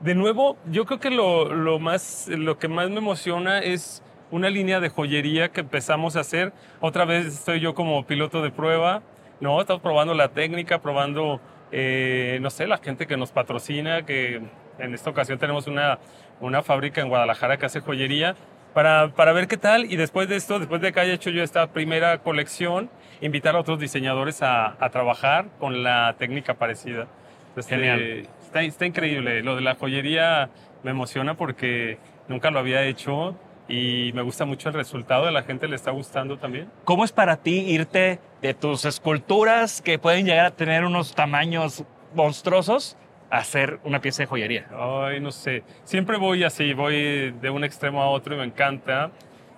De 0.00 0.14
nuevo, 0.14 0.58
yo 0.70 0.84
creo 0.84 1.00
que 1.00 1.10
lo, 1.10 1.54
lo, 1.54 1.78
más, 1.78 2.28
lo 2.28 2.58
que 2.58 2.68
más 2.68 2.90
me 2.90 2.98
emociona 2.98 3.60
es 3.60 4.02
una 4.30 4.50
línea 4.50 4.80
de 4.80 4.88
joyería 4.88 5.50
que 5.50 5.60
empezamos 5.60 6.16
a 6.16 6.20
hacer. 6.20 6.52
Otra 6.80 7.04
vez 7.04 7.26
estoy 7.26 7.60
yo 7.60 7.74
como 7.74 8.06
piloto 8.06 8.42
de 8.42 8.50
prueba, 8.50 9.02
¿no? 9.40 9.60
Estamos 9.60 9.82
probando 9.82 10.14
la 10.14 10.28
técnica, 10.28 10.80
probando, 10.80 11.40
eh, 11.72 12.38
no 12.42 12.50
sé, 12.50 12.66
la 12.66 12.78
gente 12.78 13.06
que 13.06 13.16
nos 13.16 13.32
patrocina, 13.32 14.04
que 14.04 14.42
en 14.78 14.94
esta 14.94 15.10
ocasión 15.10 15.38
tenemos 15.38 15.66
una, 15.66 15.98
una 16.40 16.62
fábrica 16.62 17.00
en 17.00 17.08
Guadalajara 17.08 17.56
que 17.56 17.66
hace 17.66 17.80
joyería, 17.80 18.36
para, 18.76 19.08
para 19.14 19.32
ver 19.32 19.48
qué 19.48 19.56
tal. 19.56 19.90
Y 19.90 19.96
después 19.96 20.28
de 20.28 20.36
esto, 20.36 20.58
después 20.58 20.82
de 20.82 20.92
que 20.92 21.00
haya 21.00 21.14
hecho 21.14 21.30
yo 21.30 21.42
esta 21.42 21.68
primera 21.68 22.18
colección, 22.18 22.90
invitar 23.22 23.56
a 23.56 23.60
otros 23.60 23.80
diseñadores 23.80 24.42
a, 24.42 24.76
a 24.78 24.90
trabajar 24.90 25.46
con 25.58 25.82
la 25.82 26.14
técnica 26.18 26.52
parecida. 26.52 27.06
Este, 27.56 27.74
Genial. 27.74 28.28
Está, 28.44 28.60
está 28.60 28.84
increíble. 28.84 29.42
Lo 29.42 29.56
de 29.56 29.62
la 29.62 29.76
joyería 29.76 30.50
me 30.82 30.90
emociona 30.90 31.38
porque 31.38 31.96
nunca 32.28 32.50
lo 32.50 32.58
había 32.58 32.82
hecho 32.82 33.34
y 33.66 34.12
me 34.14 34.20
gusta 34.20 34.44
mucho 34.44 34.68
el 34.68 34.74
resultado, 34.74 35.26
a 35.26 35.30
la 35.30 35.42
gente 35.42 35.68
le 35.68 35.76
está 35.76 35.90
gustando 35.90 36.36
también. 36.36 36.68
¿Cómo 36.84 37.02
es 37.06 37.12
para 37.12 37.38
ti 37.38 37.60
irte 37.70 38.18
de 38.42 38.52
tus 38.52 38.84
esculturas 38.84 39.80
que 39.80 39.98
pueden 39.98 40.26
llegar 40.26 40.44
a 40.44 40.50
tener 40.50 40.84
unos 40.84 41.14
tamaños 41.14 41.82
monstruosos 42.14 42.98
hacer 43.30 43.78
una 43.84 44.00
pieza 44.00 44.22
de 44.22 44.26
joyería? 44.26 44.66
Ay, 44.72 45.20
no 45.20 45.32
sé, 45.32 45.62
siempre 45.84 46.16
voy 46.16 46.44
así, 46.44 46.72
voy 46.74 47.32
de 47.32 47.50
un 47.50 47.64
extremo 47.64 48.02
a 48.02 48.08
otro 48.10 48.34
y 48.34 48.38
me 48.38 48.44
encanta. 48.44 49.10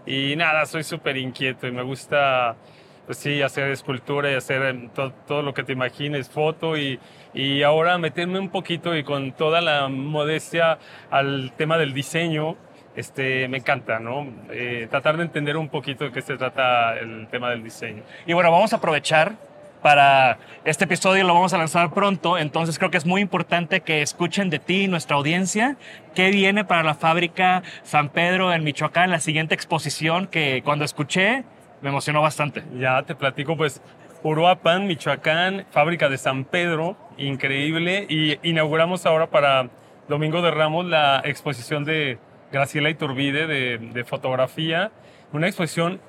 Y 0.07 0.37
nada, 0.37 0.65
soy 0.67 0.85
súper 0.85 1.17
inquieto 1.19 1.67
y 1.67 1.73
me 1.73 1.83
gusta, 1.83 2.57
pues 3.05 3.19
sí, 3.19 3.43
hacer 3.43 3.71
escultura 3.71 4.31
y 4.33 4.35
hacer 4.37 4.63
em, 4.63 4.89
to- 4.89 5.13
todo 5.27 5.43
lo 5.43 5.53
que 5.53 5.63
te 5.65 5.73
imagines, 5.75 6.31
foto 6.31 6.79
y, 6.79 6.99
y 7.35 7.63
ahora 7.63 7.99
meterme 7.99 8.39
un 8.39 8.49
poquito 8.49 8.97
y 8.97 9.05
con 9.05 9.33
toda 9.33 9.61
la 9.61 9.89
modestia 9.89 10.79
al 11.11 11.53
tema 11.59 11.77
del 11.77 11.93
diseño, 11.93 12.57
este, 12.97 13.49
me 13.49 13.59
encanta, 13.59 14.01
¿no? 14.01 14.27
Eh, 14.51 14.89
tratar 14.91 15.19
de 15.19 15.25
entender 15.25 15.57
un 15.59 15.69
poquito 15.69 16.05
de 16.05 16.11
qué 16.11 16.23
se 16.23 16.37
trata 16.39 16.99
el 16.99 17.29
tema 17.29 17.51
del 17.51 17.63
diseño. 17.63 18.03
Y 18.27 18.33
bueno, 18.33 18.51
vamos 18.51 18.73
a 18.73 18.77
aprovechar 18.77 19.35
para 19.83 20.39
este 20.65 20.85
episodio, 20.85 21.25
lo 21.25 21.35
vamos 21.35 21.53
a 21.53 21.59
lanzar 21.59 21.93
pronto, 21.93 22.39
entonces 22.39 22.79
creo 22.79 22.91
que 22.91 22.99
es 22.99 23.07
muy 23.07 23.21
importante 23.21 23.81
que 23.81 24.03
escuchen 24.03 24.51
de 24.51 24.59
ti, 24.59 24.89
nuestra 24.89 25.17
audiencia, 25.17 25.77
qué 26.15 26.31
viene 26.31 26.65
para 26.65 26.83
la 26.83 26.95
fábrica 26.95 27.63
San 27.83 28.09
Pedro 28.09 28.53
en 28.53 28.65
Michoacán, 28.65 29.11
la 29.11 29.21
siguiente 29.21 29.55
exposición 29.55 30.27
que 30.27 30.63
cuando 30.65 30.85
escuché 30.85 31.45
me 31.81 31.91
emocionó 31.91 32.23
bastante. 32.23 32.65
Ya 32.79 33.03
te 33.03 33.15
platico, 33.15 33.57
pues, 33.57 33.81
Uruapan, 34.23 34.87
Michoacán, 34.87 35.65
fábrica 35.71 36.09
de 36.09 36.19
San 36.19 36.45
Pedro, 36.45 36.97
increíble. 37.17 38.07
Y 38.09 38.39
inauguramos 38.49 39.07
ahora 39.07 39.29
para 39.29 39.69
Domingo 40.09 40.43
de 40.43 40.51
Ramos 40.51 40.87
la 40.87 41.23
exposición 41.25 41.85
de 41.85 42.19
Graciela 42.51 42.91
Iturbide 42.91 43.47
de, 43.47 43.79
de 43.79 44.05
fotografía. 44.05 44.91
Una 45.33 45.47
exposición 45.47 46.01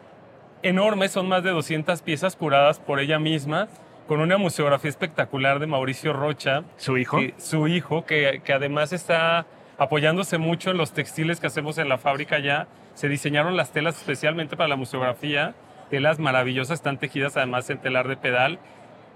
enorme, 0.63 1.07
son 1.09 1.27
más 1.27 1.43
de 1.43 1.51
200 1.51 2.01
piezas 2.01 2.35
curadas 2.35 2.79
por 2.79 2.99
ella 2.99 3.19
misma, 3.19 3.67
con 4.07 4.19
una 4.21 4.37
museografía 4.37 4.89
espectacular 4.89 5.59
de 5.59 5.67
Mauricio 5.67 6.13
Rocha, 6.13 6.63
Su 6.77 6.97
hijo. 6.97 7.17
que- 7.19 7.33
su 7.37 7.67
hijo, 7.67 8.05
que, 8.05 8.41
que 8.43 8.53
además 8.53 8.91
está 8.91 9.45
apoyándose 9.77 10.37
mucho 10.37 10.71
en 10.71 10.77
los 10.77 10.91
textiles 10.93 11.39
que 11.39 11.47
hacemos 11.47 11.77
en 11.77 11.87
la 11.89 11.97
fábrica 11.97 12.39
ya. 12.39 12.67
Se 12.95 13.07
diseñaron 13.07 13.55
las 13.55 13.71
telas 13.71 13.97
especialmente 13.97 14.57
para 14.57 14.67
la 14.67 14.75
museografía, 14.75 15.53
telas 15.89 16.19
maravillosas, 16.19 16.79
están 16.79 16.97
tejidas 16.97 17.37
además 17.37 17.69
en 17.69 17.77
telar 17.77 18.07
de 18.07 18.17
pedal. 18.17 18.59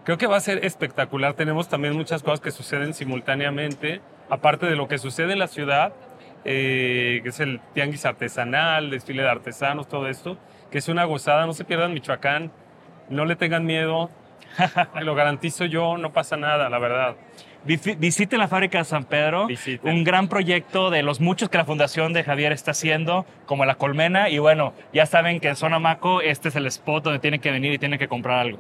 Creo 0.05 0.17
que 0.17 0.27
va 0.27 0.37
a 0.37 0.41
ser 0.41 0.63
espectacular. 0.65 1.33
Tenemos 1.33 1.67
también 1.69 1.95
muchas 1.95 2.23
cosas 2.23 2.39
que 2.39 2.51
suceden 2.51 2.93
simultáneamente, 2.93 3.99
aparte 4.29 4.65
de 4.67 4.75
lo 4.75 4.87
que 4.87 4.97
sucede 4.99 5.33
en 5.33 5.39
la 5.39 5.47
ciudad, 5.47 5.93
eh, 6.45 7.19
que 7.23 7.29
es 7.29 7.39
el 7.39 7.59
tianguis 7.73 8.05
artesanal, 8.05 8.89
desfile 8.89 9.23
de 9.23 9.29
artesanos, 9.29 9.87
todo 9.87 10.07
esto, 10.07 10.37
que 10.73 10.79
es 10.79 10.89
una 10.89 11.05
gozada. 11.05 11.45
No 11.45 11.53
se 11.53 11.63
pierdan 11.63 11.93
Michoacán, 11.93 12.51
no 13.09 13.23
le 13.25 13.35
tengan 13.37 13.63
miedo. 13.63 14.09
lo 15.01 15.15
garantizo 15.15 15.65
yo, 15.65 15.97
no 15.97 16.11
pasa 16.11 16.35
nada, 16.35 16.69
la 16.69 16.79
verdad. 16.79 17.15
Visi- 17.65 17.97
Visiten 17.97 18.39
la 18.39 18.47
fábrica 18.47 18.79
de 18.79 18.83
San 18.83 19.05
Pedro, 19.05 19.47
Visiten. 19.47 19.89
un 19.89 20.03
gran 20.03 20.27
proyecto 20.27 20.89
de 20.89 21.01
los 21.01 21.21
muchos 21.21 21.47
que 21.49 21.57
la 21.57 21.63
Fundación 21.65 22.11
de 22.11 22.23
Javier 22.23 22.51
está 22.51 22.71
haciendo, 22.71 23.25
como 23.45 23.65
La 23.65 23.75
Colmena. 23.75 24.29
Y 24.29 24.39
bueno, 24.39 24.73
ya 24.91 25.05
saben 25.05 25.39
que 25.39 25.47
en 25.47 25.55
Zona 25.55 25.79
Maco 25.79 26.21
este 26.21 26.49
es 26.49 26.55
el 26.55 26.65
spot 26.67 27.03
donde 27.05 27.19
tienen 27.19 27.39
que 27.39 27.51
venir 27.51 27.71
y 27.71 27.77
tienen 27.77 27.97
que 27.99 28.07
comprar 28.07 28.39
algo. 28.39 28.59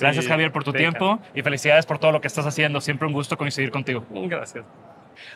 Gracias 0.00 0.26
Javier 0.26 0.50
por 0.52 0.64
tu 0.64 0.72
deja. 0.72 0.82
tiempo 0.90 1.18
y 1.34 1.42
felicidades 1.42 1.84
por 1.86 1.98
todo 1.98 2.10
lo 2.12 2.20
que 2.20 2.26
estás 2.28 2.46
haciendo. 2.46 2.80
Siempre 2.80 3.06
un 3.06 3.12
gusto 3.12 3.36
coincidir 3.36 3.70
contigo. 3.70 4.04
Gracias. 4.10 4.64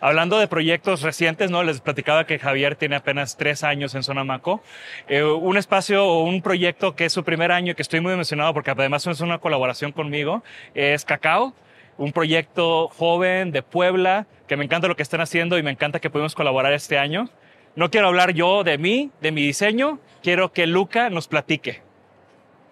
Hablando 0.00 0.38
de 0.38 0.48
proyectos 0.48 1.02
recientes, 1.02 1.50
¿no? 1.50 1.62
Les 1.62 1.80
platicaba 1.80 2.26
que 2.26 2.38
Javier 2.38 2.76
tiene 2.76 2.96
apenas 2.96 3.36
tres 3.36 3.64
años 3.64 3.94
en 3.94 4.02
Sonamaco. 4.02 4.62
Eh, 5.08 5.22
un 5.22 5.56
espacio 5.56 6.04
o 6.06 6.24
un 6.24 6.42
proyecto 6.42 6.94
que 6.94 7.06
es 7.06 7.12
su 7.12 7.24
primer 7.24 7.52
año 7.52 7.72
y 7.72 7.74
que 7.74 7.82
estoy 7.82 8.00
muy 8.00 8.12
emocionado 8.12 8.54
porque 8.54 8.70
además 8.70 9.06
es 9.06 9.20
una 9.20 9.38
colaboración 9.38 9.92
conmigo, 9.92 10.42
es 10.74 11.04
Cacao, 11.04 11.54
un 11.96 12.12
proyecto 12.12 12.88
joven 12.88 13.52
de 13.52 13.62
Puebla 13.62 14.26
que 14.46 14.56
me 14.56 14.64
encanta 14.64 14.88
lo 14.88 14.96
que 14.96 15.02
están 15.02 15.20
haciendo 15.20 15.58
y 15.58 15.62
me 15.62 15.70
encanta 15.70 16.00
que 16.00 16.10
pudimos 16.10 16.34
colaborar 16.34 16.72
este 16.72 16.98
año. 16.98 17.30
No 17.76 17.90
quiero 17.90 18.08
hablar 18.08 18.32
yo 18.32 18.62
de 18.62 18.78
mí, 18.78 19.10
de 19.20 19.32
mi 19.32 19.42
diseño, 19.42 19.98
quiero 20.22 20.52
que 20.52 20.66
Luca 20.66 21.10
nos 21.10 21.28
platique. 21.28 21.82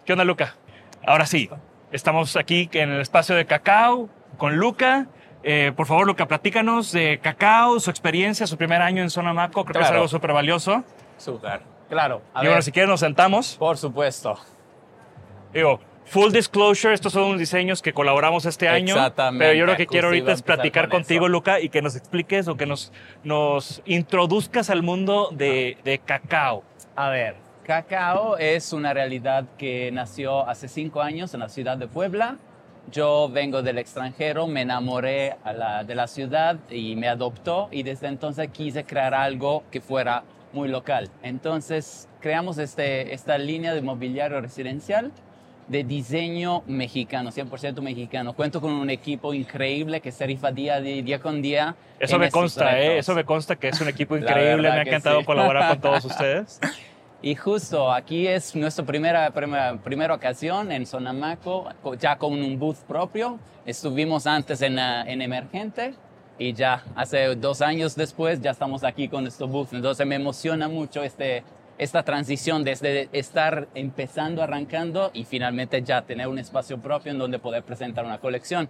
¿Qué 0.04 0.12
onda, 0.12 0.24
Luca? 0.24 0.56
Ahora 1.04 1.26
sí, 1.26 1.48
estamos 1.90 2.36
aquí 2.36 2.68
en 2.72 2.90
el 2.90 3.00
espacio 3.00 3.34
de 3.34 3.46
Cacao 3.46 4.08
con 4.36 4.56
Luca. 4.56 5.08
Eh, 5.44 5.72
por 5.74 5.86
favor, 5.86 6.06
Luca, 6.06 6.26
platícanos 6.26 6.92
de 6.92 7.18
Cacao, 7.20 7.80
su 7.80 7.90
experiencia, 7.90 8.46
su 8.46 8.56
primer 8.56 8.80
año 8.80 9.02
en 9.02 9.10
Zona 9.10 9.32
Maco. 9.32 9.64
Creo 9.64 9.80
que 9.80 9.84
es 9.86 9.90
algo 9.90 10.08
súper 10.08 10.32
valioso. 10.32 10.84
Súper. 11.18 11.60
Claro. 11.88 12.22
A 12.32 12.42
y 12.42 12.46
bueno, 12.46 12.62
si 12.62 12.72
quieres 12.72 12.88
nos 12.88 13.00
sentamos. 13.00 13.56
por 13.56 13.76
supuesto. 13.76 14.38
Digo, 15.52 15.80
full 16.06 16.32
disclosure, 16.32 16.94
estos 16.94 17.12
son 17.12 17.24
unos 17.24 17.38
diseños 17.38 17.82
que 17.82 17.92
colaboramos 17.92 18.46
este 18.46 18.68
año. 18.68 18.94
Exactamente, 18.94 19.44
Pero 19.44 19.58
yo 19.58 19.66
lo 19.66 19.76
que 19.76 19.86
quiero 19.86 20.08
ahorita 20.08 20.32
es 20.32 20.42
platicar 20.42 20.88
con 20.88 21.00
contigo, 21.00 21.26
eso. 21.26 21.32
Luca, 21.32 21.60
y 21.60 21.68
que 21.68 21.82
nos 21.82 21.96
expliques 21.96 22.48
o 22.48 22.56
que 22.56 22.66
nos, 22.66 22.92
nos 23.24 23.82
introduzcas 23.84 24.70
al 24.70 24.82
mundo 24.82 25.28
de, 25.32 25.76
de 25.84 25.98
Cacao. 25.98 26.62
A 26.96 27.10
ver, 27.10 27.36
Cacao 27.64 28.38
es 28.38 28.72
una 28.72 28.94
realidad 28.94 29.44
que 29.58 29.90
nació 29.92 30.48
hace 30.48 30.68
cinco 30.68 31.02
años 31.02 31.34
en 31.34 31.40
la 31.40 31.48
ciudad 31.48 31.76
de 31.76 31.88
Puebla. 31.88 32.36
Yo 32.90 33.28
vengo 33.32 33.62
del 33.62 33.78
extranjero, 33.78 34.46
me 34.46 34.62
enamoré 34.62 35.36
la- 35.44 35.84
de 35.84 35.94
la 35.94 36.06
ciudad 36.06 36.56
y 36.70 36.96
me 36.96 37.08
adoptó 37.08 37.68
y 37.70 37.82
desde 37.84 38.08
entonces 38.08 38.48
quise 38.52 38.84
crear 38.84 39.14
algo 39.14 39.62
que 39.70 39.80
fuera 39.80 40.24
muy 40.52 40.68
local. 40.68 41.08
Entonces 41.22 42.08
creamos 42.20 42.58
este, 42.58 43.14
esta 43.14 43.38
línea 43.38 43.72
de 43.72 43.80
mobiliario 43.82 44.40
residencial 44.40 45.10
de 45.68 45.84
diseño 45.84 46.62
mexicano, 46.66 47.30
100% 47.30 47.80
mexicano. 47.80 48.34
Cuento 48.34 48.60
con 48.60 48.72
un 48.72 48.90
equipo 48.90 49.32
increíble 49.32 50.00
que 50.00 50.12
se 50.12 50.26
rifa 50.26 50.50
día, 50.50 50.80
día 50.80 51.20
con 51.20 51.40
día. 51.40 51.76
Eso 52.00 52.18
me 52.18 52.30
consta, 52.30 52.78
¿eh? 52.78 52.98
Eso 52.98 53.14
me 53.14 53.24
consta 53.24 53.56
que 53.56 53.68
es 53.68 53.80
un 53.80 53.88
equipo 53.88 54.16
increíble. 54.16 54.70
Me 54.70 54.78
ha 54.80 54.82
encantado 54.82 55.20
sí. 55.20 55.24
colaborar 55.24 55.68
con 55.70 55.80
todos 55.80 56.04
ustedes. 56.12 56.60
Y 57.24 57.36
justo 57.36 57.92
aquí 57.92 58.26
es 58.26 58.56
nuestra 58.56 58.84
primera, 58.84 59.30
primera, 59.30 59.76
primera 59.76 60.14
ocasión 60.14 60.72
en 60.72 60.84
Sonamaco, 60.86 61.68
co- 61.80 61.94
ya 61.94 62.18
con 62.18 62.32
un 62.32 62.58
booth 62.58 62.78
propio. 62.88 63.38
Estuvimos 63.64 64.26
antes 64.26 64.60
en, 64.60 64.76
ah, 64.80 65.04
en 65.06 65.22
Emergente 65.22 65.94
y 66.36 66.52
ya 66.52 66.82
hace 66.96 67.36
dos 67.36 67.62
años 67.62 67.94
después 67.94 68.40
ya 68.40 68.50
estamos 68.50 68.82
aquí 68.82 69.06
con 69.08 69.22
nuestro 69.22 69.46
booth. 69.46 69.72
Entonces 69.72 70.04
me 70.04 70.16
emociona 70.16 70.66
mucho 70.66 71.04
este, 71.04 71.44
esta 71.78 72.02
transición 72.02 72.64
desde 72.64 73.08
estar 73.12 73.68
empezando, 73.76 74.42
arrancando 74.42 75.12
y 75.14 75.22
finalmente 75.22 75.80
ya 75.80 76.02
tener 76.02 76.26
un 76.26 76.40
espacio 76.40 76.78
propio 76.78 77.12
en 77.12 77.18
donde 77.18 77.38
poder 77.38 77.62
presentar 77.62 78.04
una 78.04 78.18
colección. 78.18 78.68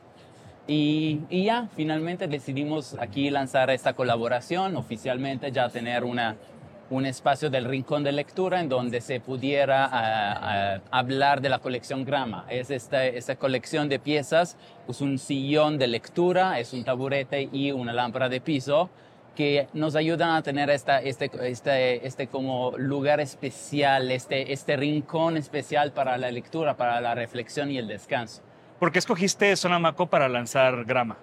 Y, 0.68 1.20
y 1.30 1.44
ya, 1.44 1.68
finalmente 1.74 2.28
decidimos 2.28 2.96
aquí 3.00 3.30
lanzar 3.30 3.70
esta 3.70 3.94
colaboración, 3.94 4.76
oficialmente 4.76 5.50
ya 5.50 5.68
tener 5.70 6.04
una, 6.04 6.36
un 6.90 7.06
espacio 7.06 7.50
del 7.50 7.64
rincón 7.64 8.04
de 8.04 8.12
lectura 8.12 8.60
en 8.60 8.68
donde 8.68 9.00
se 9.00 9.20
pudiera 9.20 9.86
ah, 9.86 9.90
ah, 9.92 10.80
hablar 10.90 11.40
de 11.40 11.48
la 11.48 11.58
colección 11.58 12.04
Grama. 12.04 12.44
Es 12.48 12.70
esta, 12.70 13.06
esta 13.06 13.36
colección 13.36 13.88
de 13.88 13.98
piezas, 13.98 14.56
es 14.88 15.00
un 15.00 15.18
sillón 15.18 15.78
de 15.78 15.86
lectura, 15.86 16.58
es 16.58 16.72
un 16.72 16.84
taburete 16.84 17.48
y 17.52 17.72
una 17.72 17.92
lámpara 17.92 18.28
de 18.28 18.40
piso 18.40 18.90
que 19.34 19.68
nos 19.72 19.96
ayudan 19.96 20.30
a 20.30 20.42
tener 20.42 20.68
esta, 20.70 21.00
este, 21.00 21.30
este, 21.42 22.06
este 22.06 22.26
como 22.26 22.72
lugar 22.76 23.20
especial, 23.20 24.10
este, 24.10 24.52
este 24.52 24.76
rincón 24.76 25.36
especial 25.36 25.92
para 25.92 26.18
la 26.18 26.30
lectura, 26.30 26.76
para 26.76 27.00
la 27.00 27.14
reflexión 27.14 27.70
y 27.70 27.78
el 27.78 27.88
descanso. 27.88 28.42
¿Por 28.78 28.92
qué 28.92 28.98
escogiste 28.98 29.54
Sonamaco 29.56 30.06
para 30.06 30.28
lanzar 30.28 30.84
Grama? 30.84 31.16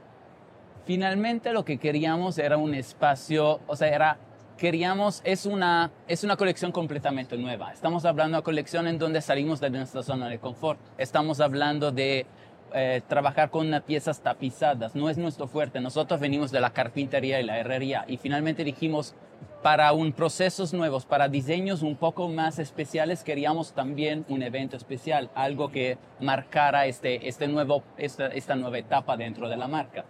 Finalmente 0.85 1.53
lo 1.53 1.65
que 1.65 1.77
queríamos 1.77 2.39
era 2.39 2.57
un 2.57 2.73
espacio, 2.73 3.59
o 3.67 3.75
sea, 3.75 3.89
era 3.89 4.17
queríamos, 4.59 5.21
es 5.23 5.45
una, 5.45 5.89
es 6.07 6.23
una 6.23 6.35
colección 6.35 6.71
completamente 6.71 7.37
nueva. 7.37 7.71
Estamos 7.71 8.05
hablando 8.05 8.35
de 8.35 8.39
una 8.39 8.43
colección 8.43 8.87
en 8.87 8.99
donde 8.99 9.21
salimos 9.21 9.59
de 9.59 9.69
nuestra 9.69 10.03
zona 10.03 10.27
de 10.27 10.37
confort. 10.37 10.79
Estamos 10.97 11.39
hablando 11.39 11.91
de 11.91 12.27
eh, 12.73 13.01
trabajar 13.07 13.49
con 13.49 13.81
piezas 13.87 14.21
tapizadas. 14.21 14.93
No 14.95 15.09
es 15.09 15.17
nuestro 15.17 15.47
fuerte. 15.47 15.79
Nosotros 15.79 16.19
venimos 16.19 16.51
de 16.51 16.59
la 16.59 16.71
carpintería 16.71 17.39
y 17.39 17.43
la 17.43 17.57
herrería 17.57 18.03
y 18.07 18.17
finalmente 18.17 18.63
dijimos, 18.63 19.15
para 19.63 19.91
un 19.93 20.13
procesos 20.13 20.73
nuevos, 20.73 21.05
para 21.05 21.27
diseños 21.27 21.81
un 21.81 21.95
poco 21.95 22.29
más 22.29 22.59
especiales, 22.59 23.23
queríamos 23.23 23.73
también 23.73 24.25
un 24.29 24.41
evento 24.41 24.77
especial, 24.77 25.29
algo 25.35 25.69
que 25.69 25.97
marcara 26.21 26.85
este, 26.85 27.27
este 27.27 27.47
nuevo, 27.47 27.83
esta, 27.97 28.27
esta 28.27 28.55
nueva 28.55 28.77
etapa 28.77 29.17
dentro 29.17 29.49
de 29.49 29.57
la 29.57 29.67
marca. 29.67 30.05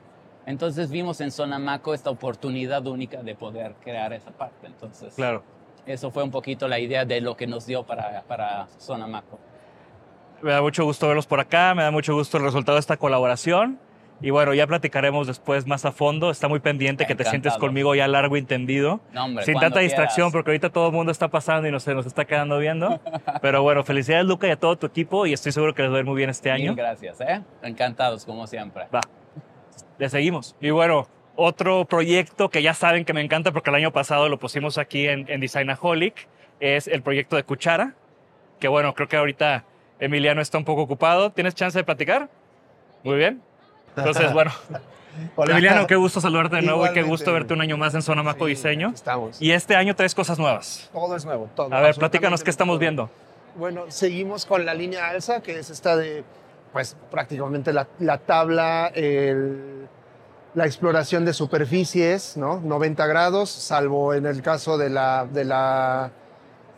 Entonces 0.50 0.90
vimos 0.90 1.22
en 1.22 1.30
Sonamaco 1.30 1.94
esta 1.94 2.10
oportunidad 2.10 2.88
única 2.88 3.22
de 3.22 3.36
poder 3.36 3.76
crear 3.84 4.14
esa 4.14 4.32
parte. 4.32 4.66
Entonces, 4.66 5.14
claro. 5.14 5.44
eso 5.86 6.10
fue 6.10 6.24
un 6.24 6.32
poquito 6.32 6.68
la 6.68 6.80
idea 6.80 7.06
de 7.06 7.22
lo 7.22 7.38
que 7.38 7.46
nos 7.46 7.68
dio 7.68 7.84
para, 7.84 8.24
para 8.28 8.68
Sonamaco. 8.80 9.40
Me 10.42 10.50
da 10.50 10.64
mucho 10.64 10.86
gusto 10.86 11.08
verlos 11.08 11.28
por 11.28 11.40
acá, 11.40 11.76
me 11.76 11.84
da 11.84 11.92
mucho 11.92 12.16
gusto 12.16 12.38
el 12.38 12.44
resultado 12.46 12.78
de 12.78 12.80
esta 12.80 12.98
colaboración. 12.98 13.78
Y 14.22 14.32
bueno, 14.32 14.56
ya 14.56 14.66
platicaremos 14.66 15.28
después 15.28 15.68
más 15.68 15.86
a 15.86 15.92
fondo. 15.92 16.32
Está 16.32 16.48
muy 16.48 16.60
pendiente 16.60 17.06
que 17.06 17.14
te 17.14 17.26
sientes 17.26 17.56
conmigo 17.58 17.94
ya 17.94 18.08
largo 18.08 18.36
y 18.36 18.42
tendido. 18.42 19.02
No, 19.14 19.26
hombre, 19.26 19.46
sin 19.46 19.54
tanta 19.60 19.82
distracción, 19.82 20.32
porque 20.32 20.50
ahorita 20.50 20.72
todo 20.72 20.88
el 20.88 20.94
mundo 20.94 21.12
está 21.12 21.28
pasando 21.28 21.68
y 21.68 21.72
no 21.72 21.80
se 21.80 21.94
nos 21.94 22.08
está 22.08 22.26
quedando 22.26 22.58
viendo. 22.58 23.00
Pero 23.44 23.62
bueno, 23.62 23.84
felicidades, 23.84 24.26
Luca, 24.26 24.48
y 24.48 24.50
a 24.50 24.60
todo 24.60 24.76
tu 24.80 24.88
equipo. 24.88 25.28
Y 25.28 25.34
estoy 25.34 25.52
seguro 25.52 25.76
que 25.76 25.84
les 25.84 25.92
va 25.92 25.98
a 25.98 26.00
ir 26.00 26.06
muy 26.06 26.16
bien 26.16 26.32
este 26.32 26.50
año. 26.50 26.72
Mil 26.72 26.76
gracias, 26.76 27.22
¿eh? 27.22 27.44
Encantados, 27.62 28.26
como 28.26 28.48
siempre. 28.48 28.88
Va. 28.94 29.02
Le 30.00 30.10
seguimos. 30.10 30.56
Y 30.60 30.72
bueno, 30.72 31.08
otro 31.36 31.86
proyecto 31.86 32.50
que 32.50 32.64
ya 32.64 32.74
saben 32.74 33.06
que 33.06 33.14
me 33.14 33.22
encanta 33.22 33.52
porque 33.52 33.70
el 33.70 33.76
año 33.76 33.92
pasado 33.92 34.28
lo 34.30 34.40
pusimos 34.40 34.78
aquí 34.78 35.08
en, 35.08 35.30
en 35.30 35.42
Designaholic 35.42 36.28
es 36.60 36.88
el 36.88 37.02
proyecto 37.02 37.36
de 37.36 37.44
Cuchara. 37.44 37.94
Que 38.60 38.68
bueno, 38.68 38.94
creo 38.94 39.08
que 39.08 39.18
ahorita 39.18 39.66
Emiliano 40.00 40.42
está 40.42 40.58
un 40.58 40.66
poco 40.66 40.82
ocupado. 40.82 41.32
¿Tienes 41.32 41.54
chance 41.56 41.78
de 41.78 41.84
platicar? 41.84 42.30
Muy 43.04 43.18
bien. 43.18 43.42
Entonces, 43.96 44.34
bueno. 44.34 44.52
Emiliano, 45.38 45.88
qué 45.88 45.96
gusto 45.96 46.22
saludarte 46.22 46.58
de 46.58 46.62
nuevo 46.62 46.86
y 46.86 46.94
qué 46.94 47.04
gusto 47.04 47.34
verte 47.34 47.54
un 47.54 47.62
año 47.62 47.78
más 47.78 47.94
en 47.94 48.02
Zona 48.02 48.24
Maco 48.24 48.46
Diseño. 48.46 48.92
Estamos. 48.94 49.42
Y 49.42 49.52
este 49.52 49.76
año 49.76 49.96
tres 49.96 50.16
cosas 50.16 50.40
nuevas. 50.40 50.90
Todo 50.94 51.16
es 51.16 51.26
nuevo, 51.26 51.50
todo. 51.56 51.74
A 51.74 51.82
ver, 51.82 51.96
platícanos 51.96 52.44
qué 52.44 52.50
estamos 52.50 52.80
viendo. 52.80 53.10
Bueno, 53.56 53.86
seguimos 53.90 54.46
con 54.46 54.66
la 54.66 54.74
línea 54.74 55.10
alza, 55.10 55.42
que 55.42 55.60
es 55.60 55.70
esta 55.70 55.98
de, 55.98 56.24
pues 56.72 56.96
prácticamente 57.10 57.74
la, 57.74 57.88
la 58.00 58.18
tabla, 58.20 58.92
la 60.54 60.66
exploración 60.66 61.26
de 61.26 61.34
superficies, 61.34 62.38
¿no? 62.38 62.60
90 62.60 63.06
grados, 63.08 63.50
salvo 63.50 64.14
en 64.14 64.26
el 64.26 64.42
caso 64.42 64.78
de 64.78 64.90
la, 64.90 65.28
de 65.32 65.46
la 65.46 66.12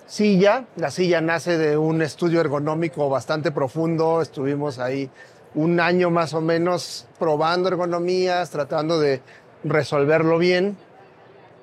silla. 0.06 0.66
La 0.76 0.92
silla 0.92 1.22
nace 1.22 1.58
de 1.58 1.78
un 1.78 2.02
estudio 2.02 2.42
ergonómico 2.42 3.10
bastante 3.10 3.52
profundo. 3.52 4.22
Estuvimos 4.22 4.78
ahí 4.80 5.10
un 5.56 5.80
año 5.80 6.10
más 6.10 6.34
o 6.34 6.42
menos 6.42 7.08
probando 7.18 7.70
ergonomías, 7.70 8.50
tratando 8.50 9.00
de 9.00 9.22
resolverlo 9.64 10.38
bien. 10.38 10.78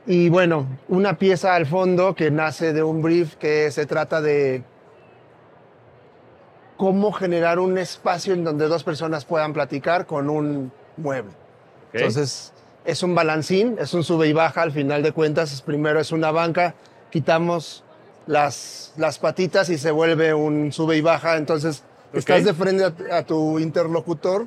Y 0.06 0.30
bueno, 0.30 0.66
una 0.88 1.18
pieza 1.18 1.54
al 1.54 1.66
fondo 1.66 2.14
que 2.14 2.30
nace 2.30 2.72
de 2.72 2.82
un 2.82 3.02
brief 3.02 3.36
que 3.36 3.70
se 3.70 3.84
trata 3.84 4.22
de 4.22 4.62
cómo 6.78 7.12
generar 7.12 7.58
un 7.58 7.76
espacio 7.76 8.32
en 8.32 8.44
donde 8.44 8.68
dos 8.68 8.84
personas 8.84 9.26
puedan 9.26 9.52
platicar 9.52 10.06
con 10.06 10.30
un 10.30 10.72
mueble. 10.96 11.32
Okay. 11.88 12.00
Entonces, 12.00 12.54
es 12.86 13.02
un 13.02 13.14
balancín, 13.14 13.76
es 13.78 13.92
un 13.92 14.04
sube 14.04 14.28
y 14.28 14.32
baja 14.32 14.62
al 14.62 14.72
final 14.72 15.02
de 15.02 15.12
cuentas. 15.12 15.60
Primero 15.60 16.00
es 16.00 16.12
una 16.12 16.30
banca, 16.30 16.74
quitamos 17.10 17.84
las, 18.26 18.94
las 18.96 19.18
patitas 19.18 19.68
y 19.68 19.76
se 19.76 19.90
vuelve 19.90 20.32
un 20.32 20.72
sube 20.72 20.96
y 20.96 21.00
baja. 21.00 21.36
Entonces, 21.36 21.82
okay. 22.10 22.20
estás 22.20 22.44
de 22.44 22.54
frente 22.54 22.84
a, 22.84 23.18
a, 23.18 23.22
tu 23.24 23.58
interlocutor 23.58 24.46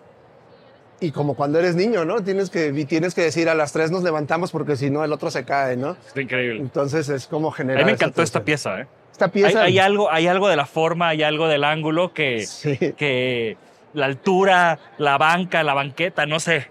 y 1.01 1.11
como 1.11 1.33
cuando 1.33 1.59
eres 1.59 1.75
niño, 1.75 2.05
¿no? 2.05 2.23
Tienes 2.23 2.49
que, 2.49 2.71
tienes 2.85 3.13
que 3.13 3.23
decir 3.23 3.49
a 3.49 3.55
las 3.55 3.73
tres 3.73 3.91
nos 3.91 4.03
levantamos 4.03 4.51
porque 4.51 4.77
si 4.77 4.89
no 4.89 5.03
el 5.03 5.11
otro 5.11 5.29
se 5.31 5.43
cae, 5.43 5.75
¿no? 5.75 5.97
Es 6.07 6.15
increíble. 6.15 6.61
Entonces 6.61 7.09
es 7.09 7.27
como 7.27 7.51
generar. 7.51 7.81
A 7.81 7.85
mí 7.85 7.91
me 7.91 7.95
encantó 7.95 8.21
esta 8.21 8.45
pieza, 8.45 8.79
¿eh? 8.79 8.87
Esta 9.11 9.27
pieza. 9.29 9.63
Hay, 9.63 9.73
hay, 9.73 9.79
algo, 9.79 10.11
hay 10.11 10.27
algo 10.27 10.47
de 10.47 10.55
la 10.55 10.65
forma, 10.65 11.09
hay 11.09 11.23
algo 11.23 11.47
del 11.47 11.63
ángulo 11.63 12.13
que, 12.13 12.45
Sí. 12.45 12.77
que 12.97 13.57
la 13.93 14.05
altura, 14.05 14.79
la 14.97 15.17
banca, 15.17 15.63
la 15.63 15.73
banqueta, 15.73 16.25
no 16.25 16.39
sé. 16.39 16.67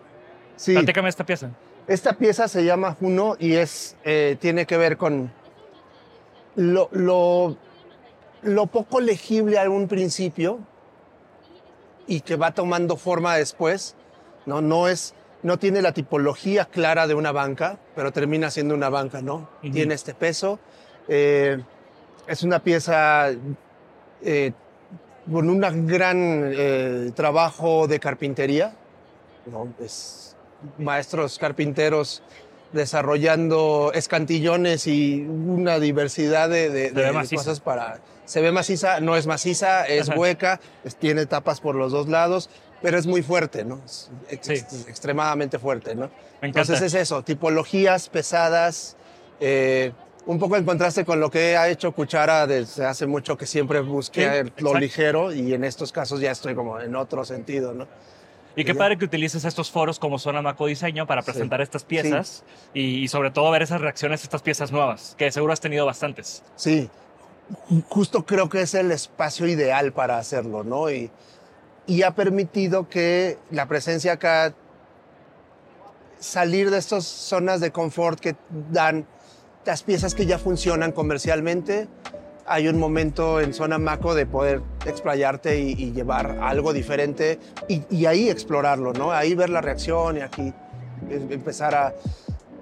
Sí. 0.57 0.72
Platícame 0.74 1.09
esta 1.09 1.24
pieza. 1.24 1.50
Esta 1.87 2.14
pieza 2.14 2.48
se 2.48 2.64
llama 2.64 2.96
Juno 2.98 3.37
y 3.38 3.55
es, 3.55 3.96
eh, 4.05 4.37
tiene 4.40 4.66
que 4.66 4.76
ver 4.76 4.96
con 4.96 5.33
lo, 6.57 6.88
lo, 6.92 7.57
lo 8.42 8.66
poco 8.66 9.00
legible 9.00 9.59
a 9.59 9.68
un 9.68 9.88
principio 9.88 10.61
y 12.07 12.20
que 12.20 12.37
va 12.37 12.53
tomando 12.53 12.96
forma 12.96 13.37
después. 13.37 13.96
No, 14.46 14.61
no 14.61 14.88
es, 14.88 15.14
no 15.42 15.59
tiene 15.59 15.83
la 15.83 15.92
tipología 15.92 16.64
clara 16.64 17.07
de 17.07 17.14
una 17.14 17.33
banca, 17.33 17.79
pero 17.94 18.12
termina 18.12 18.50
siendo 18.50 18.74
una 18.74 18.88
banca, 18.88 19.20
¿no? 19.22 19.48
Tiene 19.61 19.94
este 19.94 20.14
peso. 20.14 20.59
eh, 21.09 21.59
es 22.30 22.42
una 22.42 22.60
pieza 22.62 23.30
eh, 24.22 24.52
con 25.30 25.50
un 25.50 25.60
gran 25.86 26.50
eh, 26.54 27.10
trabajo 27.14 27.86
de 27.88 27.98
carpintería, 28.00 28.72
¿no? 29.46 29.72
Es 29.84 30.36
maestros 30.78 31.38
carpinteros 31.38 32.22
desarrollando 32.72 33.90
escantillones 33.94 34.86
y 34.86 35.22
una 35.22 35.78
diversidad 35.80 36.48
de, 36.48 36.70
de- 36.70 36.90
de 36.90 37.28
cosas 37.34 37.60
para... 37.60 37.98
Se 38.26 38.40
ve 38.40 38.52
maciza, 38.52 39.00
no 39.00 39.16
es 39.16 39.26
maciza, 39.26 39.84
es 39.86 40.08
Ajá. 40.08 40.18
hueca, 40.18 40.60
es- 40.84 40.94
tiene 40.94 41.26
tapas 41.26 41.60
por 41.60 41.74
los 41.74 41.90
dos 41.90 42.08
lados, 42.08 42.48
pero 42.80 42.96
es 42.96 43.06
muy 43.06 43.22
fuerte, 43.22 43.64
¿no? 43.64 43.80
Es 43.84 44.10
ex- 44.28 44.46
Sí. 44.46 44.52
ex- 44.52 44.88
extremadamente 44.88 45.58
fuerte, 45.58 45.96
¿no? 45.96 46.10
Me. 46.40 46.48
Entonces 46.48 46.80
es 46.80 46.94
eso, 46.94 47.22
tipologías 47.24 48.08
pesadas, 48.08 48.96
eh, 49.40 49.92
un 50.26 50.38
poco 50.38 50.56
en 50.56 50.64
contraste 50.64 51.04
con 51.04 51.18
lo 51.20 51.30
que 51.30 51.56
ha 51.56 51.68
hecho 51.68 51.92
Cuchara 51.92 52.46
desde 52.46 52.85
hace 52.85 53.06
mucho 53.06 53.37
que 53.37 53.46
siempre 53.46 53.80
busqué 53.80 54.44
Sí, 54.56 54.62
lo 54.62 54.74
ligero 54.74 55.33
y 55.33 55.54
en 55.54 55.64
estos 55.64 55.92
casos 55.92 56.20
ya 56.20 56.30
estoy 56.30 56.54
como 56.54 56.78
en 56.80 56.94
otro 56.96 57.24
sentido, 57.24 57.72
¿no? 57.74 57.87
Y 58.56 58.64
qué 58.64 58.74
padre 58.74 58.98
que 58.98 59.04
utilices 59.04 59.44
estos 59.44 59.70
foros 59.70 59.98
como 59.98 60.18
Zona 60.18 60.42
Maco 60.42 60.66
Diseño 60.66 61.06
para 61.06 61.22
Sí. 61.22 61.30
presentar 61.30 61.61
estas 61.61 61.85
piezas 61.85 62.42
y, 62.74 63.02
y 63.02 63.09
sobre 63.09 63.30
todo 63.30 63.50
ver 63.50 63.62
esas 63.62 63.80
reacciones 63.80 64.20
a 64.20 64.24
estas 64.24 64.42
piezas 64.42 64.72
nuevas, 64.72 65.14
que 65.16 65.30
seguro 65.30 65.52
has 65.52 65.61
tenido 65.61 65.87
bastantes. 65.87 66.42
Sí, 66.56 66.90
ju- 67.70 67.85
justo 67.88 68.26
creo 68.26 68.48
que 68.48 68.61
es 68.62 68.74
el 68.74 68.90
espacio 68.90 69.46
ideal 69.46 69.92
para 69.92 70.18
hacerlo, 70.18 70.64
¿no? 70.64 70.90
Y, 70.90 71.11
y 71.87 72.02
ha 72.02 72.11
permitido 72.14 72.88
que 72.88 73.38
la 73.52 73.66
presencia 73.66 74.12
acá 74.14 74.52
salir 76.18 76.70
de 76.70 76.78
estas 76.78 77.04
zonas 77.06 77.61
de 77.61 77.70
confort 77.70 78.18
que 78.20 78.37
dan 78.70 79.06
las 79.64 79.83
piezas 79.83 80.14
que 80.14 80.27
ya 80.27 80.38
funcionan 80.38 80.92
comercialmente. 80.92 81.88
Hay 82.46 82.68
un 82.68 82.79
momento 82.79 83.40
en 83.40 83.55
zona 83.55 83.79
Maco 83.79 84.14
de 84.14 84.27
poder 84.27 84.61
explayarte 84.85 85.61
y, 85.61 85.92
llevar 85.92 86.38
algo 86.42 86.73
diferente 86.73 87.38
y, 87.68 87.83
y 87.90 88.07
ahí 88.07 88.29
explorarlo, 88.29 88.92
¿no? 88.92 89.12
Ahí 89.12 89.35
ver 89.35 89.51
la 89.51 89.61
reacción 89.61 90.16
y 90.16 90.20
aquí 90.20 90.53
eh, 91.09 91.27
empezar 91.31 91.75
a, 91.75 91.94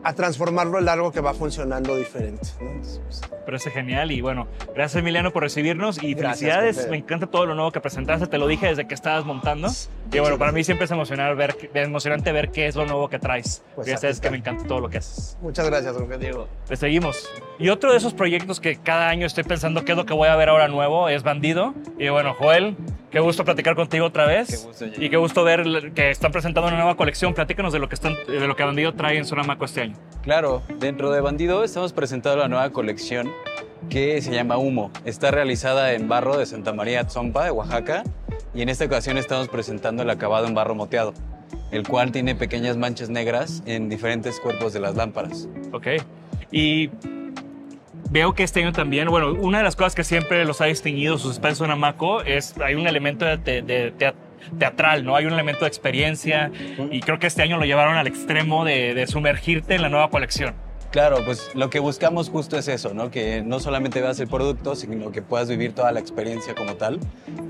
a 0.03 0.15
transformarlo 0.15 0.79
en 0.79 0.89
algo 0.89 1.13
que 1.13 1.21
va 1.21 1.35
funcionando 1.35 1.97
diferente. 1.97 2.49
¿no? 2.61 2.71
Entonces, 2.71 3.01
pues, 3.05 3.39
Parece 3.49 3.71
genial 3.71 4.13
y 4.13 4.21
bueno, 4.21 4.47
gracias 4.75 5.01
Emiliano 5.01 5.33
por 5.33 5.43
recibirnos 5.43 6.03
y 6.03 6.13
Gracias, 6.13 6.55
felicidades. 6.55 6.91
Me 6.91 6.99
encanta 6.99 7.29
todo 7.29 7.47
lo 7.47 7.55
nuevo 7.55 7.73
que 7.73 7.81
presentaste, 7.81 8.27
te 8.27 8.37
lo 8.37 8.47
dije 8.47 8.67
desde 8.67 8.87
que 8.87 8.93
estabas 8.93 9.25
montando. 9.25 9.71
Y 10.13 10.19
bueno, 10.19 10.37
para 10.37 10.53
mí 10.53 10.63
siempre 10.65 10.85
es 10.85 10.91
emocionante 10.91 11.35
ver, 11.35 11.57
emocionante 11.73 12.31
ver 12.31 12.51
qué 12.51 12.67
es 12.67 12.77
lo 12.77 12.85
nuevo 12.85 13.09
que 13.09 13.19
traes. 13.19 13.63
Pues 13.75 13.87
ya 13.87 13.97
sabes 13.97 14.21
que 14.21 14.31
me 14.31 14.37
encanta 14.37 14.65
todo 14.65 14.81
lo 14.81 14.91
que 14.91 14.99
haces. 14.99 15.39
Muchas 15.41 15.67
gracias, 15.67 15.95
don 15.95 16.21
Diego. 16.21 16.47
Le 16.69 16.77
seguimos. 16.77 17.27
Y 17.59 17.71
otro 17.71 17.91
de 17.91 17.97
esos 17.97 18.13
proyectos 18.13 18.61
que 18.61 18.77
cada 18.77 19.09
año 19.09 19.27
estoy 19.27 19.45
pensando 19.45 19.83
qué 19.83 19.93
es 19.93 19.99
lo 19.99 20.05
que 20.05 20.13
voy 20.13 20.29
a 20.29 20.37
ver 20.37 20.51
ahora 20.51 20.69
nuevo 20.69 21.09
es 21.09 21.23
Bandido. 21.23 21.73
Y 21.99 22.11
bueno, 22.11 22.35
Joel, 22.35 22.77
qué 23.11 23.21
gusto 23.21 23.45
platicar 23.45 23.75
contigo 23.75 24.07
otra 24.07 24.27
vez. 24.27 24.49
Qué 24.49 24.57
gusto, 24.67 24.87
y 25.05 25.11
qué 25.11 25.17
gusto 25.17 25.45
ver 25.45 25.93
que 25.95 26.11
están 26.11 26.33
presentando 26.33 26.69
una 26.69 26.77
nueva 26.77 26.97
colección. 26.97 27.35
Platícanos 27.35 27.73
de 27.73 27.79
lo 27.79 27.89
que, 27.89 27.95
están, 27.95 28.15
de 28.27 28.47
lo 28.47 28.57
que 28.57 28.65
Bandido 28.65 28.95
trae 28.95 29.19
en 29.19 29.25
Zona 29.25 29.43
Maco 29.43 29.65
este 29.65 29.83
año. 29.83 29.97
Claro, 30.23 30.63
dentro 30.79 31.11
de 31.11 31.21
Bandido 31.21 31.65
estamos 31.65 31.93
presentando 31.93 32.39
la 32.39 32.49
nueva 32.49 32.71
colección 32.71 33.31
que 33.89 34.21
se 34.21 34.33
llama 34.33 34.59
Humo. 34.59 34.91
Está 35.05 35.31
realizada 35.31 35.93
en 35.93 36.09
barro 36.09 36.37
de 36.37 36.47
Santa 36.47 36.73
María 36.73 37.05
Tzompa, 37.07 37.45
de 37.45 37.51
Oaxaca, 37.51 38.03
y 38.55 38.63
en 38.63 38.69
esta 38.69 38.85
ocasión 38.85 39.19
estamos 39.19 39.49
presentando 39.49 40.03
el 40.03 40.11
acabado 40.11 40.47
en 40.47 40.55
barro 40.55 40.75
moteado. 40.75 41.15
el 41.71 41.87
cual 41.87 42.13
tiene 42.13 42.35
pequeñas 42.35 42.77
manchas 42.77 43.11
negras 43.11 43.63
en 43.67 43.89
diferentes 43.89 44.41
cuerpos 44.41 44.73
de 44.73 44.81
las 44.81 44.95
lámparas. 44.97 45.49
Ok. 45.73 45.87
Y 46.51 46.91
veo 48.11 48.33
que 48.35 48.43
este 48.43 48.61
año 48.61 48.73
también, 48.73 49.09
bueno, 49.09 49.33
una 49.33 49.59
de 49.59 49.65
las 49.65 49.77
cosas 49.77 49.95
que 49.95 50.05
siempre 50.05 50.45
los 50.45 50.61
ha 50.61 50.65
distinguido 50.67 51.19
sus 51.19 51.33
espacios 51.33 51.61
en 51.63 51.71
Amaco 51.71 52.23
es 52.23 52.55
hay 52.61 52.75
un 52.75 52.87
elemento 52.87 53.25
de, 53.25 53.37
de- 53.39 53.63
de 53.63 53.91
tea- 53.93 54.15
teatral, 54.59 55.05
¿no? 55.05 55.15
Hay 55.17 55.27
un 55.27 55.33
elemento 55.33 55.61
de 55.61 55.69
experiencia 55.69 56.51
y 56.91 57.01
creo 57.01 57.19
que 57.19 57.27
este 57.27 57.43
año 57.43 57.59
lo 57.59 57.65
llevaron 57.65 57.97
al 57.97 58.07
extremo 58.07 58.65
de, 58.65 58.95
de 58.95 59.07
sumergirte 59.07 59.75
en 59.75 59.83
la 59.83 59.89
nueva 59.89 60.09
colección. 60.11 60.55
Claro, 60.91 61.19
pues 61.23 61.51
lo 61.55 61.69
que 61.69 61.81
buscamos 61.81 62.31
justo 62.31 62.57
es 62.57 62.67
eso, 62.67 62.95
¿no? 62.95 63.11
Que 63.11 63.43
no 63.43 63.61
solamente 63.61 64.01
veas 64.01 64.19
el 64.21 64.29
producto, 64.29 64.75
sino 64.75 65.13
que 65.13 65.21
puedas 65.21 65.49
vivir 65.51 65.75
toda 65.75 65.93
la 65.93 66.01
experiencia 66.01 66.55
como 66.55 66.77
tal. 66.77 66.99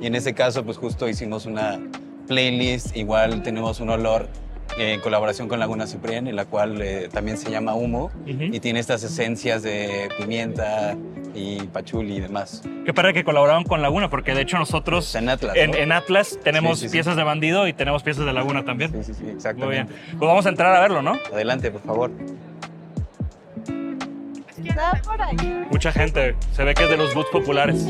Y 0.01 0.07
en 0.09 0.17
ese 0.17 0.35
caso, 0.35 0.65
pues 0.65 0.77
justo 0.77 1.09
hicimos 1.09 1.47
una 1.47 1.79
playlist, 2.27 2.97
igual 2.97 3.43
tenemos 3.45 3.79
un 3.79 3.91
olor 3.91 4.29
en 4.77 5.01
colaboración 5.01 5.49
con 5.49 5.59
Laguna 5.59 5.87
Ciprián, 5.87 6.27
en 6.29 6.37
la 6.37 6.45
cual 6.45 6.81
eh, 6.83 7.09
también 7.13 7.37
se 7.39 7.51
llama 7.51 7.75
humo 7.75 8.11
y 8.27 8.61
tiene 8.61 8.81
estas 8.81 9.03
esencias 9.03 9.63
de 9.63 10.09
pimienta 10.19 10.97
y 11.35 11.59
pachuli 11.69 12.17
y 12.17 12.21
demás. 12.21 12.63
Qué 12.85 12.93
padre 12.95 13.13
que 13.15 13.23
colaboraron 13.25 13.65
con 13.65 13.81
Laguna, 13.83 14.09
porque 14.11 14.35
de 14.35 14.43
hecho 14.43 14.59
nosotros 14.59 15.15
En 15.15 15.29
Atlas. 15.29 15.57
en, 15.57 15.71
¿no? 15.73 15.77
en 15.77 15.93
Atlas 15.93 16.39
tenemos 16.43 16.79
Sí, 16.79 16.85
sí, 16.87 16.89
sí. 16.91 16.93
piezas 16.95 17.17
de 17.17 17.23
bandido 17.23 17.67
y 17.69 17.73
tenemos 17.73 18.03
piezas 18.03 18.25
de 18.27 18.33
Laguna 18.33 18.65
también. 18.65 18.91
Sí, 18.93 19.05
sí, 19.05 19.15
sí, 19.15 19.23
Muy 19.25 19.33
exactamente. 19.33 19.93
bien. 19.93 20.19
Pues 20.19 20.29
vamos 20.29 20.47
a 20.47 20.49
entrar 20.49 20.75
a 20.75 20.81
verlo, 20.81 21.03
¿no? 21.03 21.17
Adelante, 21.33 21.71
por 21.71 21.83
favor. 21.83 22.11
Mucha 25.71 25.93
gente. 25.93 26.35
Se 26.53 26.65
ve 26.65 26.75
que 26.75 26.85
es 26.85 26.91
de 26.91 26.97
los 26.97 27.15
boots 27.15 27.31
populares. 27.31 27.85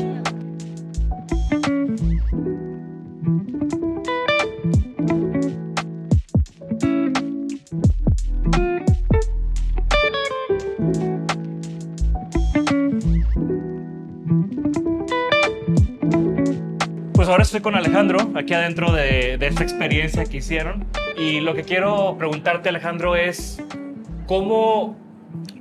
Estoy 17.59 17.73
con 17.73 17.75
Alejandro, 17.77 18.31
aquí 18.35 18.53
adentro 18.53 18.93
de, 18.93 19.37
de 19.37 19.47
esta 19.47 19.63
experiencia 19.63 20.23
que 20.23 20.37
hicieron. 20.37 20.85
Y 21.17 21.41
lo 21.41 21.53
que 21.53 21.63
quiero 21.63 22.15
preguntarte, 22.17 22.69
Alejandro, 22.69 23.17
es 23.17 23.61
cómo 24.27 24.97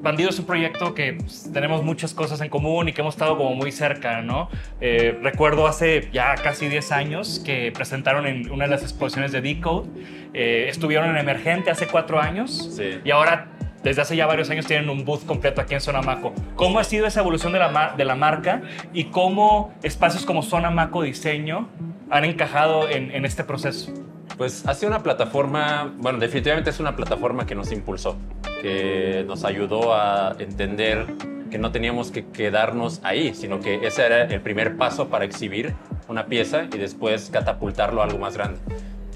Bandido 0.01 0.31
es 0.31 0.39
un 0.39 0.47
proyecto 0.47 0.95
que 0.95 1.15
pues, 1.15 1.51
tenemos 1.53 1.83
muchas 1.83 2.15
cosas 2.15 2.41
en 2.41 2.51
común 2.51 2.89
y 2.89 2.93
que 2.93 3.01
hemos 3.01 3.15
estado 3.15 3.37
como 3.37 3.55
muy 3.57 3.73
cerca, 3.73 4.23
¿no? 4.23 4.49
Eh, 4.81 5.19
recuerdo 5.23 5.67
hace 5.67 6.09
ya 6.13 6.37
casi 6.37 6.69
10 6.69 6.93
años 6.93 7.43
que 7.45 7.73
presentaron 7.73 8.27
en 8.29 8.49
una 8.51 8.67
de 8.67 8.71
las 8.71 8.83
exposiciones 8.83 9.33
de 9.33 9.41
Decode. 9.41 9.89
Eh, 10.35 10.67
estuvieron 10.69 11.11
en 11.11 11.17
Emergente 11.17 11.71
hace 11.73 11.89
4 11.89 12.21
años 12.21 12.71
Sí. 12.77 13.01
y 13.05 13.11
ahora 13.11 13.49
desde 13.89 14.03
hace 14.03 14.17
ya 14.17 14.27
varios 14.27 14.51
años 14.51 14.67
tienen 14.67 14.91
un 14.91 15.05
booth 15.07 15.25
completo 15.25 15.63
aquí 15.63 15.73
en 15.73 15.81
Zona 15.81 16.03
Maco. 16.03 16.35
¿Cómo 16.57 16.79
ha 16.79 16.85
sido 16.85 17.07
esa 17.07 17.21
evolución 17.21 17.55
de 17.55 17.59
la, 17.59 17.95
de 17.97 18.05
la 18.05 18.15
marca 18.15 18.61
y 18.93 19.05
cómo 19.05 19.73
espacios 19.83 20.27
como 20.27 20.43
Zona 20.43 20.71
Maco 20.71 21.03
Diseño 21.03 21.69
han 22.11 22.27
encajado 22.27 22.87
en, 22.89 23.11
en 23.11 23.25
este 23.25 23.45
proceso? 23.45 23.93
Pues 24.37 24.69
ha 24.69 24.75
sido 24.75 24.91
una 24.91 25.03
plataforma, 25.03 25.91
bueno, 25.97 26.19
definitivamente 26.19 26.69
es 26.69 26.81
una 26.81 26.95
plataforma 26.97 27.47
que 27.47 27.55
nos 27.55 27.73
impulsó, 27.73 28.19
que 28.61 29.25
nos 29.27 29.45
ayudó 29.45 29.95
a 29.95 30.37
entender 30.39 31.07
que 31.51 31.59
no 31.59 31.73
teníamos 31.73 32.11
que 32.11 32.27
quedarnos 32.27 33.01
ahí, 33.05 33.35
sino 33.35 33.61
que 33.61 33.87
ese 33.87 34.05
era 34.05 34.25
el 34.25 34.41
primer 34.43 34.77
paso 34.77 35.09
para 35.09 35.25
exhibir 35.25 35.75
una 36.09 36.27
pieza 36.27 36.65
y 36.65 36.77
después 36.77 37.31
catapultarlo 37.31 38.03
a 38.03 38.05
algo 38.05 38.19
más 38.19 38.37
grande. 38.37 38.61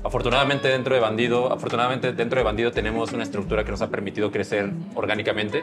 Afortunadamente 0.04 0.68
dentro 0.68 0.94
de 0.94 1.00
Bandido, 1.00 1.52
afortunadamente 1.52 2.12
dentro 2.12 2.38
de 2.38 2.44
Bandido 2.44 2.72
tenemos 2.72 3.12
una 3.12 3.22
estructura 3.22 3.64
que 3.64 3.70
nos 3.70 3.82
ha 3.82 3.88
permitido 3.88 4.32
crecer 4.32 4.70
orgánicamente 4.96 5.62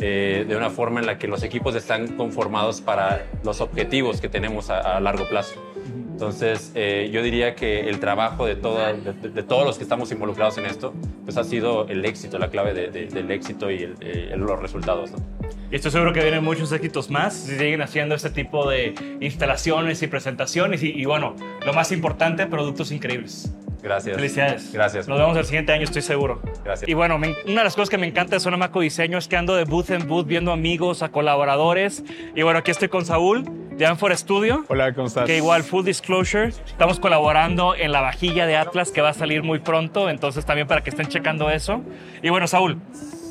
eh, 0.00 0.46
de 0.48 0.56
una 0.56 0.70
forma 0.70 1.00
en 1.00 1.06
la 1.06 1.18
que 1.18 1.28
los 1.28 1.42
equipos 1.42 1.74
están 1.74 2.08
conformados 2.16 2.80
para 2.80 3.26
los 3.44 3.60
objetivos 3.60 4.20
que 4.22 4.28
tenemos 4.30 4.70
a, 4.70 4.96
a 4.96 5.00
largo 5.00 5.28
plazo. 5.28 5.54
Entonces, 6.12 6.72
eh, 6.74 7.10
yo 7.12 7.22
diría 7.22 7.54
que 7.56 7.80
el 7.88 8.00
trabajo 8.00 8.46
de, 8.46 8.54
toda- 8.56 8.92
de, 8.94 9.12
de- 9.12 9.42
todos 9.42 9.66
los 9.66 9.76
que 9.76 9.82
estamos 9.82 10.10
involucrados 10.12 10.56
en 10.58 10.64
esto, 10.66 10.94
pues 11.24 11.36
ha 11.36 11.44
sido 11.44 11.86
el 11.88 12.04
éxito, 12.04 12.38
la 12.38 12.48
clave 12.50 12.72
de- 12.72 12.88
de- 12.90 13.06
del 13.06 13.30
éxito 13.32 13.70
y 13.70 13.82
el- 13.82 13.96
eh, 14.00 14.32
los 14.36 14.58
resultados. 14.60 15.10
¿no? 15.10 15.18
Y 15.70 15.76
estoy 15.76 15.90
seguro 15.90 16.12
que 16.12 16.22
vienen 16.22 16.42
muchos 16.42 16.70
éxitos 16.72 17.10
más 17.10 17.34
si 17.34 17.58
siguen 17.58 17.82
haciendo 17.82 18.14
este 18.14 18.30
tipo 18.30 18.68
de 18.70 18.94
instalaciones 19.20 20.02
y 20.02 20.06
presentaciones 20.06 20.82
y, 20.84 20.90
y 20.92 21.04
bueno, 21.04 21.34
lo 21.66 21.72
más 21.74 21.90
importante, 21.92 22.46
productos 22.46 22.90
increíbles. 22.92 23.52
Gracias. 23.84 24.16
Felicidades. 24.16 24.72
Gracias. 24.72 25.06
Nos 25.06 25.18
vemos 25.18 25.36
el 25.36 25.44
siguiente 25.44 25.72
año, 25.72 25.84
estoy 25.84 26.02
seguro. 26.02 26.40
Gracias. 26.64 26.88
Y 26.88 26.94
bueno, 26.94 27.18
me- 27.18 27.36
una 27.46 27.60
de 27.60 27.64
las 27.64 27.74
cosas 27.76 27.90
que 27.90 27.98
me 27.98 28.06
encanta 28.06 28.34
de 28.36 28.40
Zona 28.40 28.56
Maco 28.56 28.80
Diseño 28.80 29.18
es 29.18 29.28
que 29.28 29.36
ando 29.36 29.54
de 29.54 29.64
booth 29.64 29.90
en 29.90 30.08
booth 30.08 30.26
viendo 30.26 30.50
amigos, 30.52 31.02
a 31.02 31.10
colaboradores. 31.10 32.02
Y 32.34 32.42
bueno, 32.42 32.58
aquí 32.60 32.70
estoy 32.70 32.88
con 32.88 33.04
Saúl 33.04 33.44
de 33.76 33.86
Anfor 33.86 34.16
Studio. 34.16 34.64
Hola, 34.68 34.94
¿cómo 34.94 35.08
estás? 35.08 35.26
Que 35.26 35.36
igual, 35.36 35.62
full 35.64 35.84
disclosure, 35.84 36.48
estamos 36.48 36.98
colaborando 36.98 37.74
en 37.74 37.92
la 37.92 38.00
vajilla 38.00 38.46
de 38.46 38.56
Atlas 38.56 38.90
que 38.90 39.00
va 39.02 39.10
a 39.10 39.14
salir 39.14 39.42
muy 39.42 39.58
pronto, 39.58 40.08
entonces 40.08 40.46
también 40.46 40.66
para 40.66 40.82
que 40.82 40.90
estén 40.90 41.06
checando 41.08 41.50
eso. 41.50 41.82
Y 42.22 42.30
bueno, 42.30 42.46
Saúl, 42.46 42.78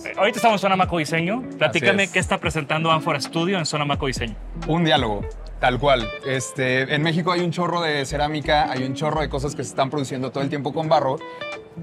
eh, 0.06 0.12
ahorita 0.18 0.38
estamos 0.38 0.56
en 0.56 0.60
Zona 0.60 0.76
Maco 0.76 0.98
Diseño. 1.00 1.42
Platícame 1.58 2.04
es. 2.04 2.12
qué 2.12 2.20
está 2.20 2.38
presentando 2.38 2.92
Anfor 2.92 3.20
Studio 3.22 3.58
en 3.58 3.66
Zona 3.66 3.86
Maco 3.86 4.06
Diseño. 4.08 4.36
Un 4.68 4.84
diálogo, 4.84 5.22
tal 5.64 5.80
cual. 5.80 6.12
Este, 6.26 6.94
en 6.94 7.02
México 7.02 7.32
hay 7.32 7.40
un 7.40 7.52
chorro 7.52 7.80
de 7.80 8.06
cerámica, 8.06 8.70
hay 8.70 8.84
un 8.84 8.96
chorro 8.96 9.22
de 9.22 9.30
cosas 9.30 9.56
que 9.56 9.64
se 9.64 9.70
están 9.70 9.90
produciendo 9.90 10.30
todo 10.30 10.44
el 10.44 10.50
tiempo 10.50 10.74
con 10.74 10.90
barro. 10.90 11.20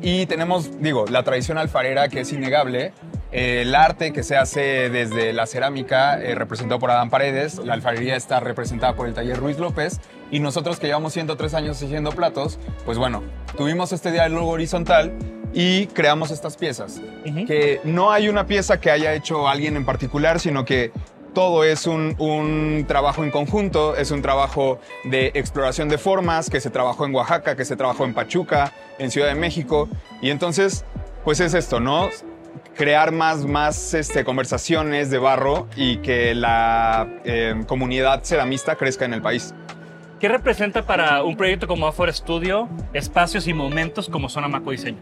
Y 0.02 0.26
tenemos, 0.26 0.82
digo, 0.82 1.06
la 1.06 1.22
tradición 1.22 1.56
alfarera 1.56 2.10
que 2.10 2.20
es 2.20 2.30
innegable, 2.30 2.92
eh, 3.32 3.62
el 3.62 3.74
arte 3.74 4.12
que 4.12 4.22
se 4.22 4.36
hace 4.36 4.90
desde 4.90 5.32
la 5.32 5.46
cerámica, 5.46 6.20
eh, 6.20 6.34
representado 6.34 6.78
por 6.78 6.90
Adán 6.90 7.08
Paredes, 7.08 7.56
la 7.56 7.72
alfarería 7.72 8.16
está 8.16 8.38
representada 8.38 8.94
por 8.94 9.08
el 9.08 9.14
taller 9.14 9.38
Ruiz 9.38 9.58
López, 9.58 9.98
y 10.30 10.40
nosotros 10.40 10.78
que 10.78 10.86
llevamos 10.86 11.14
103 11.14 11.54
años 11.54 11.82
haciendo 11.82 12.10
platos, 12.10 12.58
pues 12.84 12.98
bueno, 12.98 13.22
tuvimos 13.56 13.92
este 13.92 14.12
diálogo 14.12 14.50
horizontal 14.50 15.10
y 15.54 15.86
creamos 15.86 16.30
estas 16.30 16.58
piezas. 16.58 17.00
Que 17.46 17.80
no 17.84 18.12
hay 18.12 18.28
una 18.28 18.46
pieza 18.46 18.78
que 18.78 18.90
haya 18.90 19.14
hecho 19.14 19.48
alguien 19.48 19.76
en 19.76 19.86
particular, 19.86 20.38
sino 20.38 20.66
que 20.66 20.92
todo 21.30 21.64
es 21.64 21.86
un, 21.86 22.14
un 22.18 22.84
trabajo 22.86 23.24
en 23.24 23.30
conjunto, 23.30 23.96
es 23.96 24.10
un 24.10 24.22
trabajo 24.22 24.80
de 25.04 25.32
exploración 25.34 25.88
de 25.88 25.98
formas 25.98 26.50
que 26.50 26.60
se 26.60 26.70
trabajó 26.70 27.06
en 27.06 27.14
Oaxaca, 27.14 27.56
que 27.56 27.64
se 27.64 27.76
trabajó 27.76 28.04
en 28.04 28.14
Pachuca, 28.14 28.72
en 28.98 29.10
Ciudad 29.10 29.28
de 29.28 29.34
México. 29.34 29.88
Y 30.20 30.30
entonces, 30.30 30.84
pues 31.24 31.40
es 31.40 31.54
esto, 31.54 31.80
¿no? 31.80 32.10
Crear 32.74 33.12
más, 33.12 33.44
más 33.46 33.94
este, 33.94 34.24
conversaciones 34.24 35.10
de 35.10 35.18
barro 35.18 35.68
y 35.76 35.98
que 35.98 36.34
la 36.34 37.08
eh, 37.24 37.54
comunidad 37.66 38.22
ceramista 38.24 38.76
crezca 38.76 39.04
en 39.04 39.14
el 39.14 39.22
país. 39.22 39.54
¿Qué 40.18 40.28
representa 40.28 40.84
para 40.84 41.22
un 41.22 41.36
proyecto 41.36 41.66
como 41.66 41.86
Anfor 41.86 42.12
Studio 42.12 42.68
espacios 42.92 43.46
y 43.48 43.54
momentos 43.54 44.08
como 44.08 44.28
Zona 44.28 44.48
Maco 44.48 44.70
Diseño? 44.70 44.98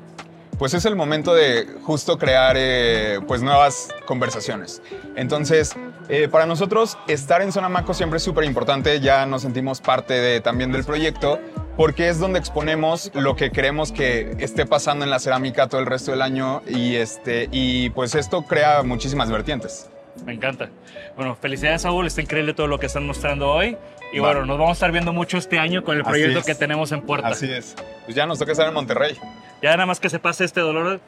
Pues 0.58 0.74
es 0.74 0.84
el 0.86 0.96
momento 0.96 1.34
de 1.34 1.66
justo 1.82 2.18
crear 2.18 2.56
eh, 2.58 3.20
pues 3.28 3.42
nuevas 3.42 3.90
conversaciones. 4.06 4.82
Entonces, 5.14 5.76
eh, 6.08 6.26
para 6.26 6.46
nosotros 6.46 6.98
estar 7.06 7.42
en 7.42 7.52
Zona 7.52 7.68
Maco 7.68 7.94
siempre 7.94 8.16
es 8.16 8.24
súper 8.24 8.42
importante, 8.44 8.98
ya 8.98 9.24
nos 9.24 9.42
sentimos 9.42 9.80
parte 9.80 10.14
de, 10.14 10.40
también 10.40 10.72
del 10.72 10.84
proyecto, 10.84 11.38
porque 11.76 12.08
es 12.08 12.18
donde 12.18 12.40
exponemos 12.40 13.12
lo 13.14 13.36
que 13.36 13.52
queremos 13.52 13.92
que 13.92 14.34
esté 14.40 14.66
pasando 14.66 15.04
en 15.04 15.10
la 15.10 15.20
cerámica 15.20 15.68
todo 15.68 15.80
el 15.80 15.86
resto 15.86 16.10
del 16.10 16.22
año 16.22 16.62
y, 16.66 16.96
este, 16.96 17.48
y 17.52 17.90
pues 17.90 18.16
esto 18.16 18.42
crea 18.42 18.82
muchísimas 18.82 19.30
vertientes. 19.30 19.88
Me 20.24 20.32
encanta. 20.34 20.70
Bueno, 21.14 21.36
felicidades, 21.36 21.82
Saúl. 21.82 22.06
Está 22.06 22.20
increíble 22.20 22.52
todo 22.52 22.66
lo 22.66 22.80
que 22.80 22.86
están 22.86 23.06
mostrando 23.06 23.52
hoy. 23.52 23.76
Y 24.12 24.18
Va. 24.18 24.28
bueno, 24.28 24.46
nos 24.46 24.58
vamos 24.58 24.70
a 24.70 24.72
estar 24.72 24.90
viendo 24.90 25.12
mucho 25.12 25.38
este 25.38 25.58
año 25.58 25.84
con 25.84 25.96
el 25.96 26.02
proyecto 26.02 26.40
es. 26.40 26.46
que 26.46 26.54
tenemos 26.56 26.90
en 26.90 27.02
puerta. 27.02 27.28
Así 27.28 27.48
es. 27.48 27.76
Pues 28.04 28.16
ya 28.16 28.26
nos 28.26 28.38
toca 28.38 28.52
estar 28.52 28.66
en 28.66 28.74
Monterrey. 28.74 29.16
Ya 29.62 29.70
nada 29.72 29.86
más 29.86 30.00
que 30.00 30.08
se 30.08 30.18
pase 30.18 30.44
este 30.44 30.60
dolor, 30.60 31.00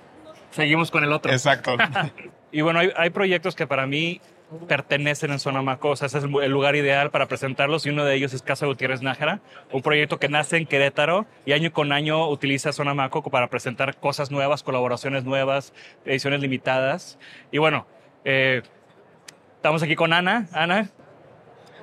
seguimos 0.51 0.91
con 0.91 1.05
el 1.05 1.13
otro. 1.13 1.33
Exacto. 1.33 1.77
y 2.53 2.61
bueno, 2.63 2.81
hay, 2.81 2.93
hay 2.97 3.11
proyectos 3.11 3.55
que 3.55 3.67
para 3.67 3.87
mí 3.87 4.21
pertenecen 4.67 5.31
en 5.31 5.39
Zona 5.39 5.63
Maco, 5.63 5.91
o 5.91 5.97
sea, 5.97 6.07
ese 6.07 6.19
es 6.19 6.25
el 6.25 6.51
lugar 6.51 6.75
ideal 6.75 7.11
para 7.11 7.27
presentarlos 7.27 7.87
y 7.87 7.91
uno 7.91 8.05
de 8.05 8.15
ellos 8.17 8.35
es 8.35 8.43
Casa 8.43 8.67
Gutiérrez 8.67 9.01
Nájera, 9.01 9.41
un 9.71 9.83
proyecto 9.83 10.19
que 10.19 10.29
nace 10.29 10.57
en 10.57 10.67
Querétaro 10.67 11.27
y 11.47 11.53
año 11.53 11.73
con 11.73 11.93
año 11.93 12.29
utiliza 12.29 12.73
Zona 12.73 12.95
Maco 12.95 13.23
para 13.23 13.49
presentar 13.49 13.97
cosas 13.97 14.31
nuevas, 14.31 14.63
colaboraciones 14.63 15.25
nuevas, 15.25 15.73
ediciones 16.05 16.41
limitadas. 16.41 17.19
Y 17.53 17.59
bueno, 17.59 17.87
eh, 18.25 18.63
estamos 19.57 19.83
aquí 19.83 19.95
con 19.95 20.13
Ana. 20.13 20.49
Ana, 20.53 20.91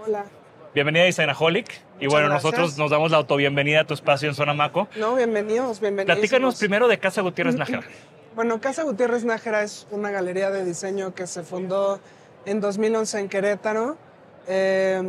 Hola. 0.06 0.26
bienvenida 0.74 1.06
a 1.06 1.87
Y 2.00 2.08
bueno, 2.08 2.28
gracias. 2.28 2.44
nosotros 2.44 2.78
nos 2.78 2.92
damos 2.92 3.12
la 3.12 3.18
autobienvenida 3.18 3.82
a 3.82 3.84
tu 3.86 3.94
espacio 3.94 4.30
en 4.30 4.36
Zona 4.36 4.54
Maco. 4.54 4.88
No, 4.98 5.16
bienvenidos, 5.16 5.80
bienvenidos. 5.80 6.18
Platícanos 6.18 6.58
primero 6.58 6.88
de 6.88 7.00
Casa 7.00 7.22
Gutiérrez 7.22 7.56
Nájera. 7.56 7.84
Bueno, 8.36 8.62
Casa 8.62 8.84
Gutiérrez 8.84 9.26
Nájera 9.26 9.64
es 9.64 9.88
una 9.90 10.12
galería 10.12 10.52
de 10.52 10.64
diseño 10.64 11.16
que 11.16 11.26
se 11.26 11.44
fundó 11.44 12.00
en 12.46 12.62
2011 12.62 13.20
en 13.20 13.30
Querétaro. 13.30 13.98
Eh, 14.48 15.02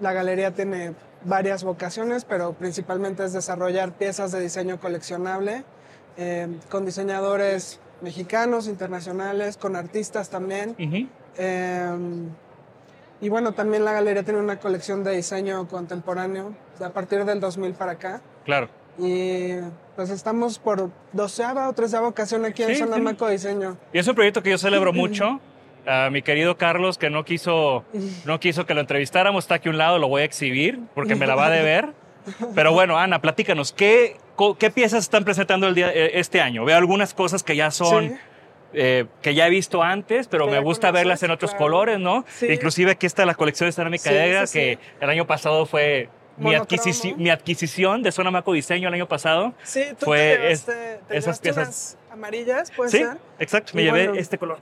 la 0.00 0.12
galería 0.12 0.50
tiene 0.50 0.94
varias 1.24 1.62
vocaciones, 1.62 2.24
pero 2.24 2.52
principalmente 2.52 3.24
es 3.24 3.32
desarrollar 3.32 3.92
piezas 3.92 4.32
de 4.32 4.40
diseño 4.40 4.78
coleccionable 4.78 5.64
eh, 6.16 6.48
con 6.68 6.84
diseñadores 6.84 7.80
mexicanos, 8.00 8.66
internacionales, 8.68 9.56
con 9.56 9.76
artistas 9.76 10.28
también. 10.28 10.76
Eh, 11.36 11.90
y 13.24 13.30
bueno, 13.30 13.52
también 13.52 13.86
la 13.86 13.92
galería 13.94 14.22
tiene 14.22 14.38
una 14.38 14.58
colección 14.58 15.02
de 15.02 15.16
diseño 15.16 15.66
contemporáneo 15.66 16.54
a 16.84 16.90
partir 16.90 17.24
del 17.24 17.40
2000 17.40 17.72
para 17.72 17.92
acá. 17.92 18.20
Claro. 18.44 18.68
Y 18.98 19.54
pues 19.96 20.10
estamos 20.10 20.58
por 20.58 20.90
doceava 21.14 21.70
o 21.70 21.72
treceava 21.72 22.06
ocasión 22.06 22.44
aquí 22.44 22.62
en 22.64 22.68
Sí, 22.68 22.74
Sonamaco 22.76 23.26
Diseño. 23.28 23.78
Y 23.94 23.98
es 23.98 24.06
un 24.06 24.14
proyecto 24.14 24.42
que 24.42 24.50
yo 24.50 24.58
celebro 24.58 24.92
mucho. 24.92 25.40
A 25.86 26.10
mi 26.10 26.20
querido 26.20 26.58
Carlos, 26.58 26.98
que 26.98 27.08
no 27.08 27.24
quiso, 27.24 27.84
no 28.26 28.40
quiso 28.40 28.66
que 28.66 28.74
lo 28.74 28.82
entrevistáramos, 28.82 29.44
está 29.44 29.54
aquí 29.54 29.68
a 29.68 29.72
un 29.72 29.78
lado, 29.78 29.98
lo 29.98 30.08
voy 30.08 30.20
a 30.20 30.24
exhibir 30.26 30.80
porque 30.94 31.14
me 31.14 31.26
la 31.26 31.34
va 31.34 31.46
a 31.46 31.50
deber. 31.50 31.94
Pero 32.54 32.72
bueno, 32.74 32.98
Ana, 32.98 33.22
platícanos, 33.22 33.72
¿qué, 33.72 34.18
qué 34.58 34.70
piezas 34.70 35.04
están 35.04 35.24
presentando 35.24 35.66
el 35.66 35.74
día, 35.74 35.90
eh, 35.94 36.12
este 36.18 36.42
año? 36.42 36.66
Veo 36.66 36.76
algunas 36.76 37.14
cosas 37.14 37.42
que 37.42 37.56
ya 37.56 37.70
son, 37.70 38.10
Sí. 38.10 38.16
Eh, 38.74 39.06
que 39.22 39.34
ya 39.34 39.46
he 39.46 39.50
visto 39.50 39.82
antes, 39.82 40.28
pero 40.28 40.46
me 40.46 40.58
gusta 40.60 40.88
conoces, 40.88 41.00
verlas 41.04 41.22
en 41.22 41.30
otros 41.30 41.50
claro. 41.52 41.64
colores, 41.64 41.98
¿no? 42.00 42.24
Sí. 42.28 42.46
Inclusive 42.50 42.90
aquí 42.92 43.06
está 43.06 43.24
la 43.26 43.34
colección 43.34 43.68
de 43.68 43.72
cerámica 43.72 44.10
Sí, 44.10 44.14
negra, 44.16 44.46
sí, 44.46 44.58
que 44.58 44.78
el 45.00 45.10
año 45.10 45.26
pasado 45.26 45.66
fue 45.66 46.08
mi, 46.36 46.50
adquisici- 46.52 47.16
mi 47.16 47.30
adquisición 47.30 48.02
de 48.02 48.10
Zona 48.12 48.30
Maco 48.30 48.52
Diseño 48.52 48.88
el 48.88 48.94
año 48.94 49.06
pasado. 49.08 49.54
Sí, 49.62 49.84
tú 49.98 50.06
fue 50.06 50.18
te 50.18 50.52
es- 50.52 50.66
llevaste, 50.66 51.00
te 51.08 51.16
esas 51.16 51.38
piezas. 51.40 51.98
amarillas, 52.10 52.70
¿puede 52.72 52.90
Sí, 52.90 52.98
ser? 52.98 53.18
exacto, 53.38 53.72
me 53.74 53.82
Y 53.82 53.84
llevé 53.86 54.06
bueno, 54.08 54.20
este 54.20 54.38
color. 54.38 54.58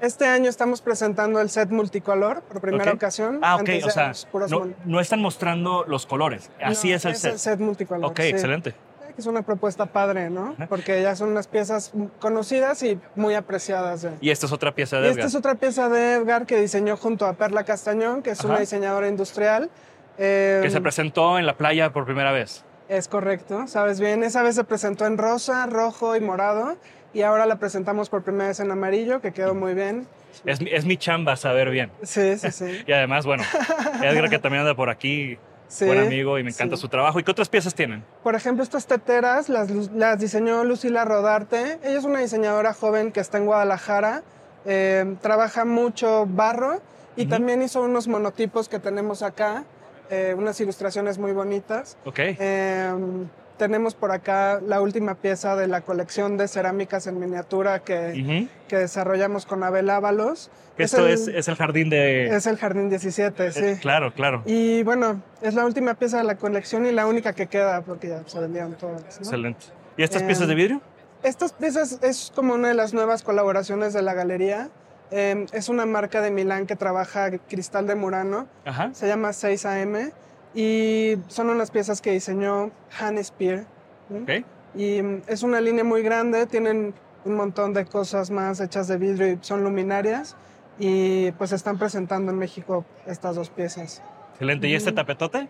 Este 0.00 0.26
año 0.26 0.50
estamos 0.50 0.80
presentando 0.82 1.40
el 1.40 1.48
set 1.48 1.70
multicolor 1.70 2.42
por 2.42 2.60
primera 2.60 2.90
Ok. 2.90 2.96
ocasión. 2.96 3.38
Ah, 3.40 3.54
ok, 3.54 3.68
o 3.84 3.90
sea, 3.90 4.12
no, 4.50 4.68
no 4.84 4.98
están 5.00 5.20
mostrando 5.20 5.84
los 5.86 6.06
colores, 6.06 6.50
así 6.60 6.88
No, 6.90 6.96
es 6.96 7.04
el 7.04 7.14
set. 7.14 7.32
el 7.34 7.38
set 7.38 7.60
multicolor. 7.60 8.10
Ok, 8.10 8.18
sí. 8.22 8.28
excelente. 8.30 8.74
Que 9.14 9.20
Es 9.20 9.26
una 9.26 9.42
propuesta 9.42 9.86
padre, 9.86 10.30
¿no? 10.30 10.54
Porque 10.68 11.02
ya 11.02 11.14
son 11.16 11.30
unas 11.30 11.46
piezas 11.46 11.92
conocidas 12.20 12.82
y 12.82 12.98
muy 13.14 13.34
apreciadas. 13.34 14.02
ya. 14.02 14.12
Y 14.20 14.30
esta 14.30 14.46
es 14.46 14.52
otra 14.52 14.74
pieza 14.74 14.96
de 15.00 15.02
Y 15.02 15.10
Edgar. 15.10 15.18
esta 15.20 15.28
es 15.28 15.34
otra 15.34 15.54
pieza 15.54 15.88
de 15.88 16.14
Edgar 16.14 16.46
que 16.46 16.60
diseñó 16.60 16.96
junto 16.96 17.26
a 17.26 17.34
Perla 17.34 17.64
Castañón, 17.64 18.22
que 18.22 18.30
es 18.30 18.42
una 18.44 18.54
Ajá. 18.54 18.60
diseñadora 18.60 19.08
industrial. 19.08 19.70
Eh, 20.18 20.60
que 20.62 20.70
se 20.70 20.80
presentó 20.80 21.38
en 21.38 21.46
la 21.46 21.56
playa 21.56 21.92
por 21.92 22.04
primera 22.04 22.32
vez. 22.32 22.64
Es 22.88 23.08
correcto, 23.08 23.66
sabes 23.68 24.00
bien. 24.00 24.22
Esa 24.22 24.42
vez 24.42 24.54
se 24.54 24.64
presentó 24.64 25.06
en 25.06 25.16
rosa, 25.18 25.66
rojo 25.66 26.16
y 26.16 26.20
morado. 26.20 26.76
Y 27.14 27.22
ahora 27.22 27.44
la 27.46 27.56
presentamos 27.56 28.08
por 28.08 28.22
primera 28.22 28.48
vez 28.48 28.60
en 28.60 28.70
amarillo, 28.70 29.20
que 29.20 29.32
quedó 29.32 29.54
muy 29.54 29.74
bien. 29.74 30.06
Es, 30.46 30.60
es 30.60 30.84
mi 30.86 30.96
chamba 30.96 31.36
saber 31.36 31.70
bien. 31.70 31.90
Sí, 32.02 32.38
sí, 32.38 32.50
sí. 32.50 32.82
Y 32.86 32.92
además, 32.92 33.26
bueno, 33.26 33.42
Edgar 34.02 34.30
que 34.30 34.38
también 34.38 34.62
anda 34.62 34.74
por 34.74 34.88
aquí, 34.88 35.36
Sí, 35.72 35.86
buen 35.86 36.00
amigo 36.00 36.38
y 36.38 36.42
me 36.42 36.50
encanta 36.50 36.76
sí. 36.76 36.82
su 36.82 36.88
trabajo. 36.88 37.18
¿Y 37.18 37.24
qué 37.24 37.30
otras 37.30 37.48
piezas 37.48 37.74
tienen? 37.74 38.04
Por 38.22 38.34
ejemplo, 38.34 38.62
estas 38.62 38.86
teteras 38.86 39.48
las, 39.48 39.70
las 39.92 40.20
diseñó 40.20 40.64
Lucila 40.64 41.06
Rodarte. 41.06 41.78
Ella 41.82 41.98
es 41.98 42.04
una 42.04 42.18
diseñadora 42.18 42.74
joven 42.74 43.10
que 43.10 43.20
está 43.20 43.38
en 43.38 43.46
Guadalajara. 43.46 44.22
Eh, 44.66 45.16
trabaja 45.22 45.64
mucho 45.64 46.26
barro 46.26 46.82
y 47.16 47.24
también 47.24 47.62
hizo 47.62 47.80
unos 47.80 48.06
monotipos 48.06 48.68
que 48.68 48.78
tenemos 48.78 49.22
acá, 49.22 49.64
eh, 50.10 50.34
unas 50.36 50.60
ilustraciones 50.60 51.16
muy 51.16 51.32
bonitas. 51.32 51.96
Ok. 52.04 52.18
Eh, 52.18 52.92
tenemos 53.58 53.94
por 53.94 54.10
acá 54.12 54.60
la 54.66 54.80
última 54.80 55.14
pieza 55.14 55.56
de 55.56 55.66
la 55.66 55.80
colección 55.82 56.36
de 56.36 56.48
cerámicas 56.48 57.06
en 57.06 57.18
miniatura 57.20 57.80
que, 57.80 58.12
Ujú. 58.22 58.48
que 58.68 58.76
desarrollamos 58.78 59.46
con 59.46 59.62
Abel 59.62 59.88
Ábalos. 59.90 60.50
Que 60.76 60.84
Es 60.84 60.94
Esto 60.94 61.06
el- 61.06 61.12
es, 61.14 61.28
es 61.28 61.48
el 61.48 61.56
jardín 61.56 61.90
de... 61.90 62.28
es 62.34 62.46
el 62.46 62.56
Jardín 62.56 62.88
17, 62.88 63.52
sí. 63.52 63.60
eh, 63.64 63.78
claro, 63.80 64.12
claro. 64.14 64.42
Y 64.46 64.82
bueno, 64.84 65.20
es 65.42 65.54
la 65.54 65.64
última 65.66 65.94
pieza 65.94 66.18
de 66.18 66.24
la 66.24 66.36
colección 66.36 66.86
y 66.86 66.92
la 66.92 67.06
única 67.06 67.34
que 67.34 67.46
queda 67.46 67.82
porque 67.82 68.08
ya 68.08 68.22
se 68.26 68.40
vendieron 68.40 68.72
todas. 68.74 69.02
¿no? 69.02 69.08
Excelente. 69.26 69.66
¿Y 69.96 70.02
estas 70.02 70.22
Eh, 70.22 70.26
piezas 70.26 70.48
de 70.48 70.54
vidrio? 70.54 70.80
Estas 71.22 71.52
piezas 71.52 71.98
es 72.02 72.32
como 72.34 72.54
una 72.54 72.68
de 72.68 72.74
las 72.74 72.94
nuevas 72.94 73.22
colaboraciones 73.22 73.92
de 73.92 74.02
la 74.02 74.14
galería. 74.14 74.70
Eh, 75.10 75.44
es 75.52 75.68
una 75.68 75.84
marca 75.84 76.22
de 76.22 76.30
Milán 76.30 76.66
que 76.66 76.74
trabaja 76.74 77.30
cristal 77.48 77.86
de 77.86 77.94
Murano. 77.94 78.48
Ajá. 78.64 78.90
Se 78.94 79.06
llama 79.06 79.28
6AM 79.34 80.10
y 80.54 81.16
son 81.28 81.50
unas 81.50 81.70
piezas 81.70 82.00
que 82.00 82.12
diseñó 82.12 82.70
Hannes 82.98 83.28
Spear. 83.28 83.64
¿no? 84.08 84.22
Ok. 84.22 84.44
Y 84.74 85.02
mm, 85.02 85.22
es 85.26 85.42
una 85.42 85.60
línea 85.60 85.84
muy 85.84 86.02
grande, 86.02 86.46
tienen 86.46 86.94
un 87.24 87.34
montón 87.34 87.72
de 87.72 87.84
cosas 87.84 88.30
más 88.30 88.60
hechas 88.60 88.88
de 88.88 88.96
vidrio 88.96 89.28
y 89.28 89.38
son 89.40 89.64
luminarias. 89.64 90.36
Y 90.78 91.32
pues 91.32 91.52
están 91.52 91.78
presentando 91.78 92.32
en 92.32 92.38
México 92.38 92.84
estas 93.06 93.36
dos 93.36 93.50
piezas. 93.50 94.02
Excelente. 94.32 94.68
¿Y 94.68 94.74
este 94.74 94.92
tapetote? 94.92 95.48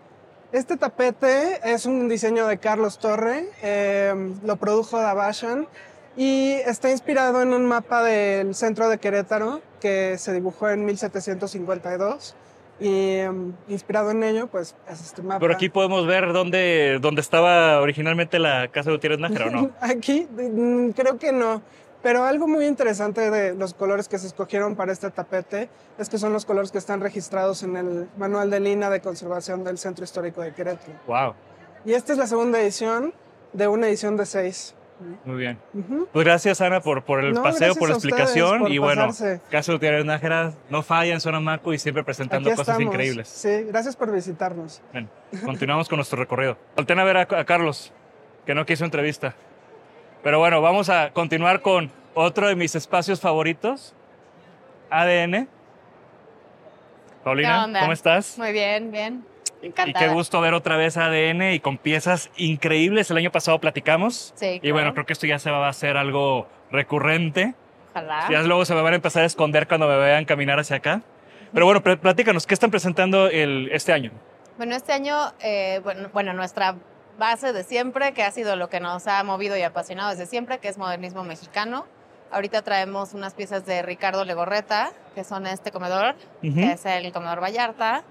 Este 0.51 0.77
tapete 0.77 1.59
es 1.63 1.85
un 1.87 2.07
diseño 2.07 2.45
de 2.45 2.59
Carlos 2.59 2.99
Torre, 2.99 3.47
eh, 3.63 4.13
lo 4.43 4.55
produjo 4.57 4.99
Dabashan 4.99 5.67
y 6.15 6.51
está 6.51 6.91
inspirado 6.91 7.41
en 7.41 7.53
un 7.53 7.65
mapa 7.65 8.03
del 8.03 8.53
centro 8.53 8.87
de 8.87 8.99
Querétaro 8.99 9.61
que 9.81 10.19
se 10.19 10.31
dibujó 10.31 10.69
en 10.69 10.85
1752 10.85 12.35
y 12.79 12.87
eh, 12.89 13.31
inspirado 13.67 14.11
en 14.11 14.23
ello 14.23 14.47
pues 14.47 14.75
es 14.89 15.01
este 15.01 15.21
mapa. 15.21 15.39
Por 15.39 15.51
aquí 15.51 15.69
podemos 15.69 16.05
ver 16.07 16.33
dónde, 16.33 16.99
dónde 17.01 17.21
estaba 17.21 17.79
originalmente 17.79 18.39
la 18.39 18.67
casa 18.69 18.89
de 18.89 18.95
Gutiérrez 18.95 19.19
Nájera, 19.19 19.47
¿o 19.47 19.49
no? 19.49 19.71
Aquí 19.81 20.27
mm, 20.29 20.89
creo 20.89 21.17
que 21.17 21.31
no, 21.31 21.61
pero 22.01 22.25
algo 22.25 22.47
muy 22.47 22.65
interesante 22.65 23.31
de 23.31 23.55
los 23.55 23.73
colores 23.73 24.09
que 24.09 24.19
se 24.19 24.27
escogieron 24.27 24.75
para 24.75 24.91
este 24.91 25.09
tapete 25.09 25.69
es 25.97 26.09
que 26.09 26.17
son 26.17 26.33
los 26.33 26.45
colores 26.45 26.71
que 26.71 26.77
están 26.77 26.99
registrados 26.99 27.63
en 27.63 27.77
el 27.77 28.09
manual 28.17 28.49
de 28.49 28.59
línea 28.59 28.89
de 28.89 28.99
conservación 28.99 29.63
del 29.63 29.77
Centro 29.77 30.03
Histórico 30.03 30.41
de 30.41 30.53
Querétaro. 30.53 30.93
Wow. 31.07 31.33
Y 31.85 31.93
esta 31.93 32.11
es 32.11 32.19
la 32.19 32.27
segunda 32.27 32.59
edición 32.61 33.13
de 33.53 33.67
una 33.69 33.87
edición 33.87 34.17
de 34.17 34.25
seis. 34.25 34.75
Muy 35.25 35.35
bien. 35.37 35.59
Pues 36.13 36.25
gracias, 36.25 36.61
Ana, 36.61 36.79
por, 36.79 37.03
por 37.03 37.23
el 37.23 37.33
No, 37.33 37.43
paseo, 37.43 37.75
por 37.75 37.89
la 37.89 37.95
explicación. 37.95 38.59
por 38.59 38.71
y 38.71 38.77
bueno. 38.77 39.07
Casa 39.49 39.71
de 39.71 39.73
Gutiérrez 39.73 40.05
Nájera 40.05 40.53
no 40.69 40.81
falla 40.83 41.13
en 41.13 41.19
Zona 41.19 41.39
Maco 41.39 41.73
y 41.73 41.79
siempre 41.79 42.03
presentando 42.03 42.49
Aquí 42.49 42.55
cosas 42.57 42.73
estamos. 42.75 42.93
increíbles. 42.93 43.27
Sí, 43.27 43.63
gracias 43.67 43.95
por 43.95 44.11
visitarnos. 44.11 44.81
Ven, 44.93 45.09
continuamos 45.43 45.89
con 45.89 45.97
nuestro 45.97 46.17
recorrido. 46.19 46.57
Volten 46.75 46.99
a 46.99 47.03
ver 47.03 47.17
a, 47.17 47.21
a 47.21 47.43
Carlos, 47.45 47.91
que 48.45 48.55
no 48.55 48.65
quiso 48.65 48.85
entrevista. 48.85 49.35
Pero 50.23 50.39
bueno, 50.39 50.61
vamos 50.61 50.89
a 50.89 51.11
continuar 51.11 51.61
con 51.61 51.91
otro 52.13 52.47
de 52.47 52.55
mis 52.55 52.75
espacios 52.75 53.19
favoritos, 53.19 53.93
ADN. 54.89 55.49
Paulina. 57.23 57.67
¿cómo 57.81 57.91
estás? 57.93 58.37
Muy 58.37 58.51
bien, 58.51 58.91
bien. 58.91 59.25
Y 59.63 59.67
Encantada. 59.67 60.05
qué 60.05 60.11
gusto 60.13 60.41
ver 60.41 60.53
otra 60.53 60.75
vez 60.77 60.97
ADN 60.97 61.53
y 61.53 61.59
con 61.61 61.77
piezas 61.77 62.29
increíbles. 62.37 63.09
El 63.09 63.17
año 63.17 63.31
pasado 63.31 63.59
platicamos. 63.59 64.33
Sí, 64.35 64.59
Y 64.61 64.71
bueno, 64.71 64.87
claro. 64.87 64.93
creo 64.95 65.05
que 65.05 65.13
esto 65.13 65.25
ya 65.25 65.39
se 65.39 65.49
va 65.49 65.65
a 65.65 65.69
hacer 65.69 65.97
algo 65.97 66.47
recurrente. 66.69 67.55
Ojalá. 67.91 68.27
Ya 68.29 68.41
luego 68.43 68.65
se 68.65 68.75
me 68.75 68.81
van 68.81 68.93
a 68.93 68.95
empezar 68.97 69.23
a 69.23 69.25
esconder 69.25 69.67
cuando 69.67 69.87
me 69.87 69.97
vean 69.97 70.25
caminar 70.25 70.59
hacia 70.59 70.75
acá. 70.77 71.01
Pero 71.53 71.65
bueno, 71.65 71.81
pl- 71.81 71.97
platícanos, 71.97 72.45
¿qué 72.45 72.53
están 72.55 72.71
presentando 72.71 73.27
el, 73.27 73.69
este 73.71 73.93
año? 73.93 74.11
Bueno, 74.57 74.75
este 74.75 74.91
año, 74.91 75.15
eh, 75.41 75.79
bueno, 75.83 76.09
bueno, 76.13 76.33
nuestra 76.33 76.75
base 77.17 77.53
de 77.53 77.63
siempre, 77.63 78.13
que 78.13 78.23
ha 78.23 78.31
sido 78.31 78.55
lo 78.55 78.69
que 78.69 78.79
nos 78.79 79.07
ha 79.07 79.23
movido 79.23 79.55
y 79.55 79.61
apasionado 79.61 80.09
desde 80.09 80.25
siempre, 80.25 80.57
que 80.57 80.67
es 80.67 80.77
modernismo 80.77 81.23
mexicano. 81.23 81.85
Ahorita 82.31 82.63
traemos 82.63 83.13
unas 83.13 83.35
piezas 83.35 83.65
de 83.67 83.83
Ricardo 83.83 84.25
Legorreta, 84.25 84.91
que 85.13 85.23
son 85.23 85.45
este 85.45 85.71
comedor, 85.71 86.15
Ujú. 86.43 86.55
que 86.55 86.71
es 86.71 86.85
el 86.87 87.11
comedor 87.13 87.41
Vallarta. 87.41 88.03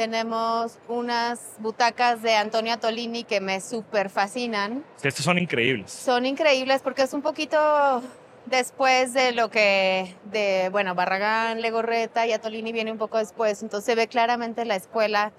Tenemos 0.00 0.78
unas 0.88 1.56
butacas 1.58 2.22
de 2.22 2.34
Antonio 2.34 2.78
Tolini 2.78 3.22
que 3.22 3.38
me 3.38 3.60
súper 3.60 4.08
fascinan. 4.08 4.82
Estos 5.02 5.26
son 5.26 5.36
increíbles. 5.36 5.92
Son 5.92 6.24
increíbles 6.24 6.80
porque 6.80 7.02
es 7.02 7.12
un 7.12 7.20
poquito 7.20 8.02
después 8.46 9.12
de 9.12 9.32
lo 9.32 9.50
que, 9.50 10.16
de, 10.32 10.70
bueno, 10.72 10.94
Barragán, 10.94 11.60
Legorreta 11.60 12.26
y 12.26 12.32
Atolini 12.32 12.72
viene 12.72 12.90
un 12.90 12.96
poco 12.96 13.18
después, 13.18 13.62
entonces 13.62 13.84
se 13.84 13.94
ve 13.94 14.08
claramente 14.08 14.64
la 14.64 14.76
escuela 14.76 15.32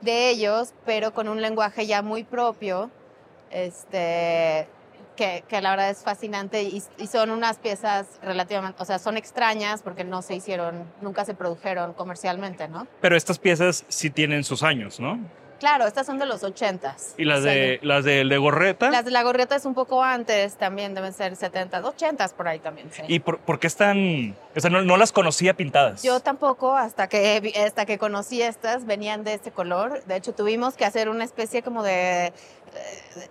de 0.00 0.30
ellos, 0.30 0.72
pero 0.86 1.12
con 1.12 1.28
un 1.28 1.42
lenguaje 1.42 1.86
ya 1.86 2.00
muy 2.00 2.24
propio, 2.24 2.90
este, 3.50 4.66
que, 5.16 5.44
que 5.48 5.60
la 5.60 5.70
verdad 5.70 5.90
es 5.90 6.02
fascinante 6.02 6.62
y, 6.62 6.82
y 6.98 7.06
son 7.06 7.30
unas 7.30 7.58
piezas 7.58 8.06
relativamente, 8.22 8.80
o 8.82 8.84
sea, 8.84 8.98
son 8.98 9.16
extrañas 9.16 9.82
porque 9.82 10.04
no 10.04 10.22
se 10.22 10.34
hicieron, 10.34 10.84
nunca 11.00 11.24
se 11.24 11.34
produjeron 11.34 11.94
comercialmente, 11.94 12.68
¿no? 12.68 12.86
Pero 13.00 13.16
estas 13.16 13.38
piezas 13.38 13.84
sí 13.88 14.10
tienen 14.10 14.44
sus 14.44 14.62
años, 14.62 15.00
¿no? 15.00 15.18
Claro, 15.58 15.86
estas 15.86 16.06
son 16.06 16.18
de 16.18 16.26
los 16.26 16.42
ochentas. 16.44 17.14
Y 17.16 17.24
las 17.24 17.42
de 17.42 17.78
las 17.82 18.04
del 18.04 18.28
de 18.28 18.36
Gorreta. 18.36 18.90
Las 18.90 19.04
de 19.04 19.10
la 19.10 19.22
gorrieta 19.22 19.56
es 19.56 19.64
un 19.64 19.74
poco 19.74 20.02
antes, 20.02 20.56
también 20.56 20.94
deben 20.94 21.12
ser 21.12 21.34
70, 21.34 21.80
80 21.80 22.28
por 22.36 22.48
ahí 22.48 22.58
también, 22.58 22.90
sí. 22.92 23.02
¿Y 23.08 23.20
por, 23.20 23.38
por 23.38 23.58
qué 23.58 23.66
están...? 23.66 24.36
O 24.54 24.60
sea, 24.60 24.70
no, 24.70 24.82
no 24.82 24.96
las 24.96 25.12
conocía 25.12 25.54
pintadas. 25.54 26.02
Yo 26.02 26.20
tampoco, 26.20 26.76
hasta 26.76 27.08
que, 27.08 27.52
hasta 27.64 27.86
que 27.86 27.98
conocí 27.98 28.42
estas, 28.42 28.84
venían 28.84 29.24
de 29.24 29.34
este 29.34 29.50
color. 29.50 30.02
De 30.04 30.16
hecho, 30.16 30.34
tuvimos 30.34 30.74
que 30.74 30.84
hacer 30.84 31.08
una 31.08 31.24
especie 31.24 31.62
como 31.62 31.82
de 31.82 32.32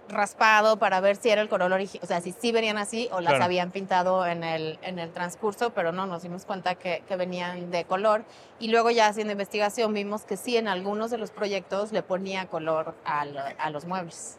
raspado 0.10 0.77
para 0.77 0.99
ver 1.01 1.15
si 1.15 1.29
era 1.29 1.41
el 1.41 1.49
color 1.49 1.71
original, 1.73 2.03
o 2.03 2.08
sea, 2.08 2.21
si 2.21 2.31
sí 2.31 2.51
venían 2.51 2.77
así 2.77 3.08
o 3.12 3.21
las 3.21 3.31
Claro. 3.31 3.45
habían 3.45 3.71
pintado 3.71 4.25
en 4.25 4.43
el, 4.43 4.79
en 4.81 4.99
el 4.99 5.12
transcurso, 5.12 5.71
pero 5.71 5.91
no, 5.91 6.05
nos 6.05 6.23
dimos 6.23 6.45
cuenta 6.45 6.75
que, 6.75 7.03
que 7.08 7.15
venían 7.15 7.71
de 7.71 7.86
color. 7.86 8.23
Y 8.60 8.69
luego 8.69 8.89
ya 8.91 9.08
haciendo 9.08 9.31
investigación 9.34 9.93
vimos 9.93 10.23
que 10.23 10.38
sí, 10.38 10.58
en 10.58 10.67
algunos 10.67 11.12
de 11.12 11.17
los 11.17 11.31
proyectos 11.31 11.91
le 11.91 12.01
ponía 12.03 12.47
color 12.47 12.95
al- 13.05 13.38
a 13.58 13.69
los 13.69 13.86
muebles. 13.86 14.38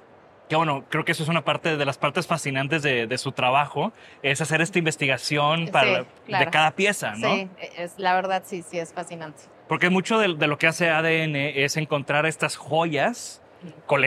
que 0.48 0.54
bueno, 0.54 0.84
creo 0.88 1.04
que 1.04 1.10
eso 1.10 1.24
es 1.24 1.28
una 1.28 1.44
parte 1.44 1.76
de 1.76 1.84
las 1.84 1.98
partes 1.98 2.28
fascinantes 2.28 2.80
de, 2.82 3.08
de 3.08 3.18
su 3.18 3.32
trabajo, 3.32 3.92
es 4.22 4.40
hacer 4.40 4.60
esta 4.60 4.78
investigación 4.78 5.66
para, 5.68 6.02
Sí, 6.02 6.06
claro. 6.26 6.44
de 6.44 6.50
cada 6.52 6.70
pieza, 6.70 7.14
¿no? 7.16 7.34
Sí, 7.34 7.48
es, 7.76 7.98
la 7.98 8.14
verdad 8.14 8.42
sí, 8.46 8.62
sí, 8.62 8.78
es 8.78 8.92
fascinante. 8.92 9.42
Porque 9.66 9.90
mucho 9.90 10.18
de, 10.20 10.34
de 10.34 10.46
lo 10.46 10.56
que 10.56 10.68
hace 10.68 10.88
ADN 10.88 11.64
es 11.64 11.76
encontrar 11.76 12.26
estas 12.26 12.54
joyas 12.56 13.42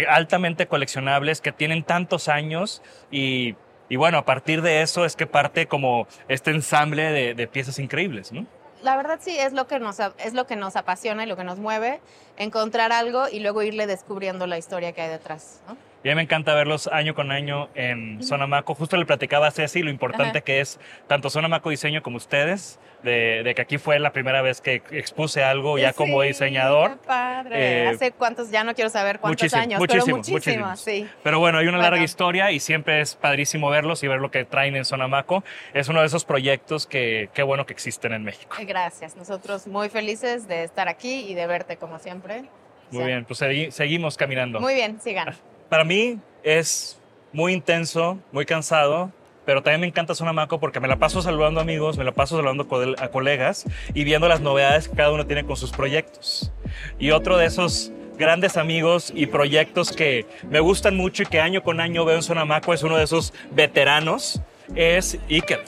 altamente 0.07 0.67
coleccionables 0.67 1.41
que 1.41 1.51
tienen 1.51 1.83
tantos 1.83 2.27
años 2.27 2.81
y, 3.11 3.55
bueno, 3.95 4.17
a 4.17 4.25
partir 4.25 4.61
de 4.61 4.81
eso 4.81 5.05
es 5.05 5.15
que 5.15 5.27
parte 5.27 5.67
como 5.67 6.07
este 6.27 6.51
ensamble 6.51 7.11
de, 7.11 7.33
de 7.33 7.47
piezas 7.47 7.79
increíbles, 7.79 8.31
¿no? 8.31 8.45
La 8.81 8.95
verdad 8.95 9.19
sí 9.21 9.37
es 9.37 9.51
lo 9.51 9.67
que 9.67 9.79
nos 9.79 9.99
es 9.99 10.33
lo 10.33 10.47
que 10.47 10.55
nos 10.55 10.77
apasiona 10.77 11.23
y 11.23 11.27
lo 11.27 11.35
que 11.35 11.43
nos 11.43 11.59
mueve, 11.59 11.99
encontrar 12.37 12.93
algo 12.93 13.27
y 13.27 13.41
luego 13.41 13.61
irle 13.61 13.87
descubriendo 13.87 14.47
la 14.47 14.57
historia 14.57 14.93
que 14.93 15.01
hay 15.01 15.09
detrás. 15.09 15.61
¿no? 15.67 15.75
Y 16.01 16.07
a 16.07 16.11
mí 16.13 16.15
me 16.15 16.21
encanta 16.21 16.55
verlos 16.55 16.87
año 16.87 17.13
con 17.13 17.29
año 17.29 17.67
en 17.75 18.23
Sonamaco. 18.23 18.73
Justo 18.73 18.95
le 18.95 19.05
platicaba 19.05 19.47
a 19.47 19.51
Ceci 19.51 19.81
lo 19.83 19.89
importante 19.89 20.37
Ajá. 20.37 20.41
que 20.41 20.61
es 20.61 20.79
tanto 21.07 21.29
Sonamaco 21.29 21.69
Diseño 21.71 22.01
como 22.01 22.15
ustedes, 22.15 22.79
de, 23.03 23.43
de 23.43 23.53
que 23.53 23.61
aquí 23.61 23.77
fue 23.77 23.99
la 23.99 24.13
primera 24.13 24.41
vez 24.41 24.61
que 24.61 24.81
expuse 24.91 25.43
algo 25.43 25.77
ya 25.77 25.91
como 25.91 26.21
Sí, 26.21 26.29
diseñador. 26.29 26.91
qué 26.91 27.05
padre. 27.07 27.83
Eh, 27.83 27.87
Hace 27.89 28.11
cuántos, 28.13 28.49
ya 28.49 28.63
no 28.63 28.73
quiero 28.75 28.89
saber 28.89 29.19
cuántos 29.19 29.41
muchísimo, 29.43 29.61
años, 29.61 29.79
muchísimo, 29.79 30.05
pero 30.05 30.15
muchísimos, 30.17 30.71
muchísimos. 30.71 30.79
sí. 30.79 31.09
Pero 31.21 31.39
bueno, 31.39 31.57
hay 31.57 31.65
una 31.67 31.77
Bueno. 31.79 31.91
larga 31.91 32.03
historia 32.05 32.51
y 32.53 32.61
siempre 32.61 33.01
es 33.01 33.15
padrísimo 33.15 33.69
verlos 33.69 34.01
y 34.01 34.07
ver 34.07 34.21
lo 34.21 34.31
que 34.31 34.45
traen 34.45 34.77
en 34.77 34.85
Sonamaco. 34.85 35.43
Es 35.73 35.89
uno 35.89 35.99
de 35.99 36.05
esos 36.07 36.23
proyectos 36.23 36.87
que 36.87 37.29
qué 37.33 37.43
bueno 37.43 37.65
que 37.65 37.73
existen 37.73 38.13
en 38.13 38.23
México. 38.23 38.55
Gracias, 38.65 39.17
nosotros 39.17 39.67
muy 39.67 39.89
felices 39.89 40.47
de 40.47 40.63
estar 40.63 40.87
aquí 40.87 41.25
y 41.27 41.33
de 41.33 41.45
verte 41.45 41.75
como 41.75 41.99
siempre. 41.99 42.43
Muy 42.91 43.01
Sí. 43.03 43.07
bien, 43.07 43.25
pues 43.25 43.41
segui- 43.41 43.71
seguimos 43.71 44.15
caminando. 44.15 44.61
Muy 44.61 44.75
bien, 44.75 45.01
sigan. 45.01 45.35
Para 45.69 45.83
mí 45.83 46.19
es 46.41 46.99
muy 47.31 47.53
intenso, 47.53 48.17
muy 48.31 48.45
cansado, 48.45 49.11
pero 49.45 49.61
también 49.61 49.81
me 49.81 49.87
encanta 49.87 50.15
Sonamaco 50.15 50.59
porque 50.59 50.79
me 50.79 50.87
la 50.87 50.97
paso 50.97 51.21
saludando 51.21 51.61
amigos, 51.61 51.95
me 51.95 52.03
la 52.03 52.11
paso 52.11 52.37
saludando 52.37 52.67
a 52.97 53.07
colegas 53.09 53.65
y 53.93 54.03
viendo 54.03 54.27
las 54.27 54.41
novedades 54.41 54.89
que 54.89 54.95
cada 54.95 55.11
uno 55.11 55.27
tiene 55.27 55.45
con 55.45 55.55
sus 55.57 55.71
proyectos. 55.71 56.51
Y 56.97 57.11
otro 57.11 57.37
de 57.37 57.45
esos 57.45 57.91
grandes 58.17 58.57
amigos 58.57 59.11
y 59.15 59.27
proyectos 59.27 59.91
que 59.91 60.25
me 60.49 60.59
gustan 60.59 60.97
mucho 60.97 61.21
y 61.21 61.25
que 61.27 61.39
año 61.39 61.61
con 61.61 61.79
año 61.79 62.03
veo 62.03 62.15
en 62.15 62.23
Sonamaco 62.23 62.73
es 62.73 62.81
uno 62.81 62.97
de 62.97 63.03
esos 63.03 63.31
veteranos, 63.51 64.41
es 64.75 65.19
Iker. 65.29 65.63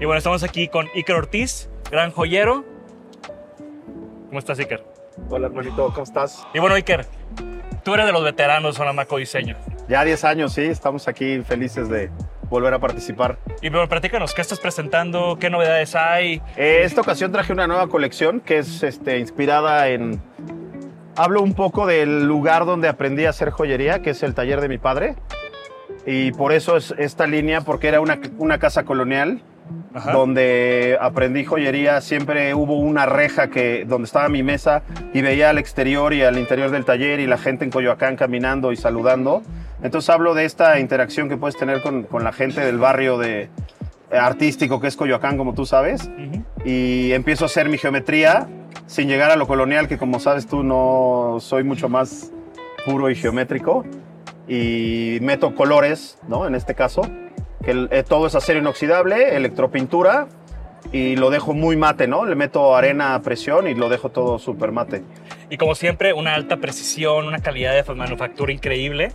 Y 0.00 0.04
bueno, 0.04 0.18
estamos 0.18 0.42
aquí 0.42 0.68
con 0.68 0.86
Iker 0.94 1.16
Ortiz, 1.16 1.70
gran 1.90 2.10
joyero. 2.10 2.64
¿Cómo 4.28 4.38
estás, 4.38 4.58
Iker? 4.58 4.84
Hola, 5.30 5.46
hermanito, 5.46 5.90
¿cómo 5.94 6.02
estás? 6.02 6.46
Y 6.54 6.58
bueno, 6.58 6.74
Iker, 6.74 7.06
tú 7.82 7.94
eres 7.94 8.06
de 8.06 8.12
los 8.12 8.24
veteranos 8.24 8.76
Sonamaco 8.76 9.16
Diseño. 9.16 9.56
Ya 9.88 10.04
10 10.04 10.24
años, 10.24 10.52
sí, 10.52 10.62
estamos 10.62 11.08
aquí 11.08 11.40
felices 11.40 11.88
de 11.88 12.10
volver 12.48 12.74
a 12.74 12.78
participar. 12.78 13.38
Y 13.62 13.70
bueno, 13.70 13.88
platícanos, 13.88 14.34
¿qué 14.34 14.42
estás 14.42 14.58
presentando? 14.58 15.38
¿Qué 15.40 15.50
novedades 15.50 15.94
hay? 15.94 16.42
Eh, 16.56 16.82
esta 16.84 17.00
ocasión 17.00 17.32
traje 17.32 17.52
una 17.52 17.66
nueva 17.66 17.88
colección 17.88 18.40
que 18.40 18.58
es 18.58 18.82
este, 18.82 19.18
inspirada 19.18 19.88
en... 19.88 20.20
Hablo 21.16 21.42
un 21.42 21.54
poco 21.54 21.86
del 21.86 22.24
lugar 22.24 22.64
donde 22.64 22.88
aprendí 22.88 23.24
a 23.24 23.30
hacer 23.30 23.50
joyería, 23.50 24.00
que 24.00 24.10
es 24.10 24.22
el 24.22 24.34
taller 24.34 24.60
de 24.60 24.68
mi 24.68 24.78
padre. 24.78 25.16
Y 26.06 26.32
por 26.32 26.52
eso 26.52 26.76
es 26.76 26.94
esta 26.98 27.26
línea, 27.26 27.60
porque 27.60 27.88
era 27.88 28.00
una, 28.00 28.18
una 28.38 28.58
casa 28.58 28.84
colonial 28.84 29.42
Ajá. 29.94 30.12
donde 30.12 30.96
aprendí 31.00 31.44
joyería. 31.44 32.00
Siempre 32.00 32.54
hubo 32.54 32.78
una 32.78 33.06
reja 33.06 33.48
que, 33.48 33.84
donde 33.86 34.06
estaba 34.06 34.28
mi 34.28 34.42
mesa 34.42 34.82
y 35.12 35.20
veía 35.20 35.50
al 35.50 35.58
exterior 35.58 36.12
y 36.14 36.22
al 36.22 36.38
interior 36.38 36.70
del 36.70 36.84
taller 36.84 37.20
y 37.20 37.26
la 37.26 37.38
gente 37.38 37.64
en 37.64 37.70
Coyoacán 37.70 38.16
caminando 38.16 38.72
y 38.72 38.76
saludando. 38.76 39.42
Entonces 39.82 40.10
hablo 40.10 40.34
de 40.34 40.44
esta 40.44 40.78
interacción 40.78 41.28
que 41.28 41.36
puedes 41.36 41.56
tener 41.56 41.82
con, 41.82 42.04
con 42.04 42.22
la 42.22 42.32
gente 42.32 42.60
del 42.60 42.78
barrio 42.78 43.18
de, 43.18 43.48
eh, 44.10 44.18
artístico 44.18 44.80
que 44.80 44.88
es 44.88 44.96
Coyoacán, 44.96 45.36
como 45.36 45.54
tú 45.54 45.66
sabes. 45.66 46.10
Y 46.64 47.12
empiezo 47.12 47.44
a 47.44 47.46
hacer 47.46 47.68
mi 47.68 47.78
geometría 47.78 48.48
sin 48.86 49.08
llegar 49.08 49.30
a 49.30 49.36
lo 49.36 49.46
colonial, 49.46 49.88
que 49.88 49.98
como 49.98 50.18
sabes 50.18 50.46
tú 50.46 50.62
no 50.62 51.36
soy 51.40 51.62
mucho 51.62 51.88
más 51.88 52.32
puro 52.84 53.08
y 53.10 53.14
geométrico. 53.14 53.84
Y 54.48 55.18
meto 55.22 55.54
colores, 55.54 56.18
¿no? 56.26 56.46
En 56.46 56.56
este 56.56 56.74
caso, 56.74 57.02
que 57.64 57.70
el- 57.72 57.88
eh, 57.90 58.02
todo 58.02 58.26
es 58.26 58.34
acero 58.34 58.58
inoxidable, 58.58 59.36
electropintura 59.36 60.28
y 60.92 61.16
lo 61.16 61.30
dejo 61.30 61.52
muy 61.54 61.76
mate, 61.76 62.06
¿no? 62.08 62.24
Le 62.24 62.34
meto 62.34 62.74
arena 62.74 63.14
a 63.14 63.22
presión 63.22 63.68
y 63.68 63.74
lo 63.74 63.88
dejo 63.88 64.08
todo 64.10 64.38
súper 64.38 64.72
mate. 64.72 65.02
Y 65.50 65.56
como 65.56 65.74
siempre, 65.74 66.12
una 66.12 66.34
alta 66.34 66.56
precisión, 66.58 67.26
una 67.26 67.40
calidad 67.40 67.72
de 67.84 67.94
manufactura 67.94 68.52
increíble. 68.52 69.12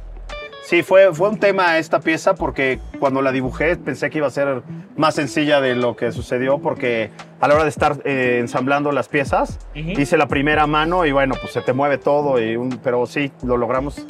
Sí, 0.64 0.82
fue, 0.82 1.14
fue 1.14 1.30
un 1.30 1.38
tema 1.40 1.78
esta 1.78 2.00
pieza 2.00 2.34
porque 2.34 2.80
cuando 3.00 3.22
la 3.22 3.32
dibujé 3.32 3.76
pensé 3.76 4.10
que 4.10 4.18
iba 4.18 4.26
a 4.28 4.32
ser 4.32 4.64
más 4.98 5.14
sencilla 5.14 5.62
de 5.62 5.76
lo 5.76 5.96
que 5.96 6.12
sucedió 6.12 6.58
porque 6.58 7.12
a 7.40 7.48
la 7.48 7.54
hora 7.54 7.64
de 7.66 7.70
estar 7.70 7.98
eh, 8.04 8.38
ensamblando 8.40 8.92
las 8.92 9.08
piezas 9.08 9.60
hice 9.76 10.18
la 10.18 10.28
primera 10.28 10.66
mano 10.66 11.06
y 11.06 11.12
bueno, 11.12 11.36
pues 11.40 11.54
se 11.54 11.62
te 11.62 11.74
mueve 11.74 12.00
todo, 12.00 12.42
y 12.42 12.56
un- 12.56 12.80
pero 12.84 13.06
sí, 13.06 13.32
lo 13.44 13.58
logramos. 13.58 14.08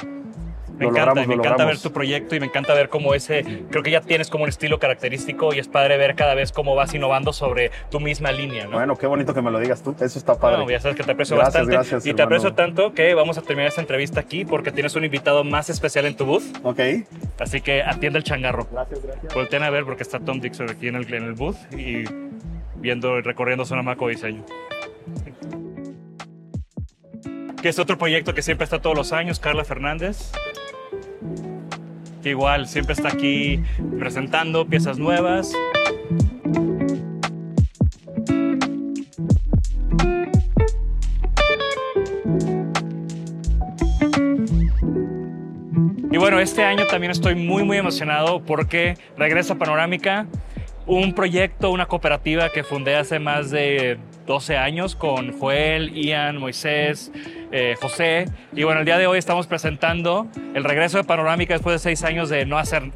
Me 0.77 0.85
lo 0.85 0.91
encanta, 0.91 1.05
logramos, 1.05 1.27
me 1.27 1.35
lo 1.35 1.43
encanta 1.43 1.65
ver 1.65 1.79
tu 1.79 1.91
proyecto 1.91 2.35
y 2.35 2.39
me 2.39 2.47
encanta 2.47 2.73
ver 2.73 2.89
cómo 2.89 3.13
ese, 3.13 3.63
creo 3.69 3.81
que 3.81 3.91
ya 3.91 4.01
tienes 4.01 4.29
como 4.29 4.43
un 4.43 4.49
estilo 4.49 4.77
característico 4.79 5.53
y 5.53 5.59
es 5.59 5.67
padre 5.67 5.97
ver 5.97 6.15
cada 6.15 6.35
vez 6.35 6.51
cómo 6.51 6.75
vas 6.75 6.93
innovando 6.93 7.31
sobre 7.33 7.71
tu 7.89 7.99
misma 7.99 8.31
línea, 8.31 8.65
¿no? 8.65 8.71
Bueno, 8.77 8.95
qué 8.97 9.07
bonito 9.07 9.33
que 9.33 9.41
me 9.41 9.51
lo 9.51 9.59
digas 9.59 9.81
tú, 9.83 9.95
eso 9.99 10.19
está 10.19 10.35
padre. 10.37 10.57
No, 10.57 10.69
ya 10.69 10.79
sabes 10.79 10.97
que 10.97 11.03
te 11.03 11.11
aprecio 11.11 11.35
Gracias, 11.37 11.53
bastante. 11.53 11.73
gracias, 11.75 12.05
y 12.05 12.13
te 12.13 12.21
hermano. 12.21 12.25
aprecio 12.37 12.53
tanto 12.55 12.93
que 12.93 13.13
vamos 13.13 13.37
a 13.37 13.41
terminar 13.41 13.69
esta 13.69 13.81
entrevista 13.81 14.19
aquí 14.19 14.43
porque 14.45 14.71
tienes 14.71 14.95
un 14.95 15.05
invitado 15.05 15.43
más 15.43 15.69
especial 15.69 16.05
en 16.05 16.15
tu 16.17 16.25
booth. 16.25 16.43
Ok. 16.63 16.79
Así 17.39 17.61
que 17.61 17.81
atiende 17.81 18.19
el 18.19 18.23
changarro. 18.23 18.67
Gracias, 18.71 19.01
gracias. 19.01 19.33
Volteen 19.33 19.63
a 19.63 19.69
ver 19.69 19.85
porque 19.85 20.03
está 20.03 20.19
Tom 20.19 20.39
Dixon 20.41 20.69
aquí 20.69 20.87
en 20.89 20.95
el, 20.95 21.13
en 21.13 21.23
el 21.23 21.33
booth 21.33 21.55
y 21.73 22.03
viendo, 22.75 23.21
recorriendo 23.21 23.63
Sonamaco 23.65 24.07
Diseño. 24.09 24.43
Que 27.61 27.69
es 27.69 27.79
otro 27.79 27.97
proyecto 27.97 28.33
que 28.33 28.41
siempre 28.43 28.63
está 28.65 28.79
todos 28.79 28.95
los 28.95 29.11
años, 29.13 29.39
Carla 29.39 29.63
Fernández. 29.63 30.31
Que 32.25 32.31
igual 32.31 32.67
siempre 32.67 32.95
está 32.95 33.09
aquí 33.09 33.61
presentando 33.99 34.65
piezas 34.65 34.97
nuevas. 34.97 35.53
Y 46.11 46.17
bueno, 46.17 46.39
este 46.39 46.63
año 46.63 46.87
también 46.87 47.11
estoy 47.11 47.35
muy, 47.35 47.63
muy 47.63 47.77
emocionado 47.77 48.41
porque 48.41 48.97
regresa 49.15 49.59
Panorámica, 49.59 50.25
un 50.87 51.13
proyecto, 51.13 51.69
una 51.69 51.85
cooperativa 51.85 52.49
que 52.49 52.63
fundé 52.63 52.95
hace 52.95 53.19
más 53.19 53.51
de 53.51 53.99
12 54.25 54.57
años 54.57 54.95
con 54.95 55.37
Joel, 55.39 55.93
Ian, 55.93 56.37
Moisés, 56.37 57.11
eh, 57.51 57.75
José. 57.79 58.25
Y 58.53 58.63
bueno, 58.63 58.79
el 58.79 58.85
día 58.85 58.97
de 58.97 59.07
hoy 59.07 59.17
estamos 59.17 59.47
presentando 59.47 60.27
el 60.53 60.63
regreso 60.63 60.97
de 60.97 61.03
Panorámica 61.03 61.53
después 61.53 61.75
de 61.75 61.79
seis 61.79 62.03
años 62.03 62.29
de 62.29 62.45
no 62.45 62.57
hacer 62.57 62.91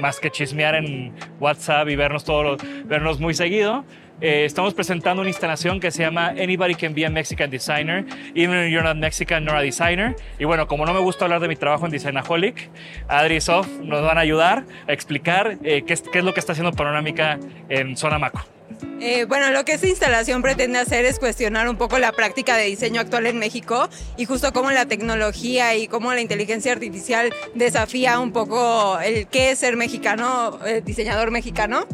más 0.00 0.18
que 0.18 0.30
chismear 0.30 0.74
en 0.74 1.14
WhatsApp 1.38 1.88
y 1.88 1.96
vernos 1.96 2.24
todos, 2.24 2.60
vernos 2.86 3.20
muy 3.20 3.34
seguido. 3.34 3.84
Eh, 4.20 4.44
estamos 4.44 4.74
presentando 4.74 5.20
una 5.22 5.28
instalación 5.28 5.80
que 5.80 5.90
se 5.90 6.02
llama 6.02 6.28
Anybody 6.28 6.74
Can 6.76 6.94
Be 6.94 7.04
a 7.04 7.10
Mexican 7.10 7.50
Designer, 7.50 8.04
Even 8.34 8.64
if 8.64 8.72
You're 8.72 8.84
Not 8.84 8.96
Mexican 8.96 9.44
Nor 9.44 9.56
a 9.56 9.60
Designer. 9.60 10.14
Y 10.38 10.44
bueno, 10.44 10.68
como 10.68 10.86
no 10.86 10.94
me 10.94 11.00
gusta 11.00 11.24
hablar 11.24 11.40
de 11.40 11.48
mi 11.48 11.56
trabajo 11.56 11.84
en 11.86 11.92
Designaholic, 11.92 12.70
Adri 13.08 13.36
y 13.36 13.40
Sof 13.40 13.68
nos 13.80 14.02
van 14.02 14.16
a 14.16 14.20
ayudar 14.20 14.64
a 14.86 14.92
explicar 14.92 15.58
eh, 15.64 15.82
qué, 15.86 15.94
es, 15.94 16.02
qué 16.02 16.20
es 16.20 16.24
lo 16.24 16.32
que 16.32 16.40
está 16.40 16.52
haciendo 16.52 16.72
Panorámica 16.72 17.38
en 17.68 17.96
Zona 17.96 18.18
Maco. 18.18 18.53
Eh, 19.00 19.26
bueno, 19.26 19.50
lo 19.50 19.64
que 19.64 19.72
esta 19.72 19.86
instalación 19.86 20.40
pretende 20.40 20.78
hacer 20.78 21.04
es 21.04 21.18
cuestionar 21.18 21.68
un 21.68 21.76
poco 21.76 21.98
la 21.98 22.12
práctica 22.12 22.56
de 22.56 22.64
diseño 22.64 23.00
actual 23.00 23.26
en 23.26 23.38
México 23.38 23.88
y 24.16 24.24
justo 24.24 24.52
cómo 24.52 24.70
la 24.70 24.86
tecnología 24.86 25.76
y 25.76 25.88
cómo 25.88 26.12
la 26.12 26.20
inteligencia 26.20 26.72
artificial 26.72 27.32
desafía 27.54 28.18
un 28.18 28.32
poco 28.32 28.98
el 29.00 29.26
qué 29.26 29.50
es 29.50 29.58
ser 29.58 29.76
mexicano, 29.76 30.58
eh, 30.64 30.82
diseñador 30.84 31.30
mexicano. 31.30 31.86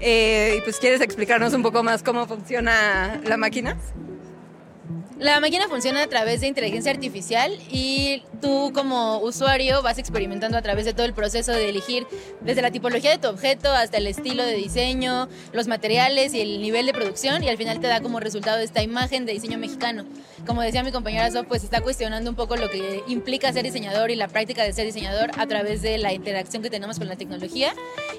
Eh, 0.00 0.60
pues, 0.64 0.78
¿quieres 0.78 1.00
explicarnos 1.00 1.52
un 1.54 1.62
poco 1.62 1.82
más 1.82 2.02
cómo 2.02 2.26
funciona 2.26 3.20
la 3.24 3.36
máquina? 3.36 3.76
La 5.20 5.38
máquina 5.38 5.68
funciona 5.68 6.02
a 6.02 6.06
través 6.06 6.40
de 6.40 6.46
inteligencia 6.46 6.90
artificial 6.90 7.52
y 7.70 8.22
tú 8.40 8.72
como 8.74 9.18
usuario 9.18 9.82
vas 9.82 9.98
experimentando 9.98 10.56
a 10.56 10.62
través 10.62 10.86
de 10.86 10.94
todo 10.94 11.04
el 11.04 11.12
proceso 11.12 11.52
de 11.52 11.68
elegir 11.68 12.06
desde 12.40 12.62
la 12.62 12.70
tipología 12.70 13.10
de 13.10 13.18
tu 13.18 13.28
objeto 13.28 13.70
hasta 13.70 13.98
el 13.98 14.06
estilo 14.06 14.42
de 14.42 14.54
diseño, 14.54 15.28
los 15.52 15.68
materiales 15.68 16.32
y 16.32 16.40
el 16.40 16.62
nivel 16.62 16.86
de 16.86 16.94
producción 16.94 17.44
y 17.44 17.50
al 17.50 17.58
final 17.58 17.80
te 17.80 17.86
da 17.86 18.00
como 18.00 18.18
resultado 18.18 18.60
esta 18.60 18.82
imagen 18.82 19.26
de 19.26 19.34
diseño 19.34 19.58
mexicano. 19.58 20.06
Como 20.46 20.62
decía 20.62 20.82
mi 20.82 20.90
compañera 20.90 21.30
Sof, 21.30 21.46
pues 21.46 21.64
está 21.64 21.82
cuestionando 21.82 22.30
un 22.30 22.36
poco 22.36 22.56
lo 22.56 22.70
que 22.70 23.02
implica 23.06 23.52
ser 23.52 23.64
diseñador 23.64 24.10
y 24.10 24.16
la 24.16 24.28
práctica 24.28 24.62
de 24.62 24.72
ser 24.72 24.86
diseñador 24.86 25.32
a 25.36 25.46
través 25.46 25.82
de 25.82 25.98
la 25.98 26.14
interacción 26.14 26.62
que 26.62 26.70
tenemos 26.70 26.98
con 26.98 27.08
la 27.08 27.16
tecnología 27.16 27.74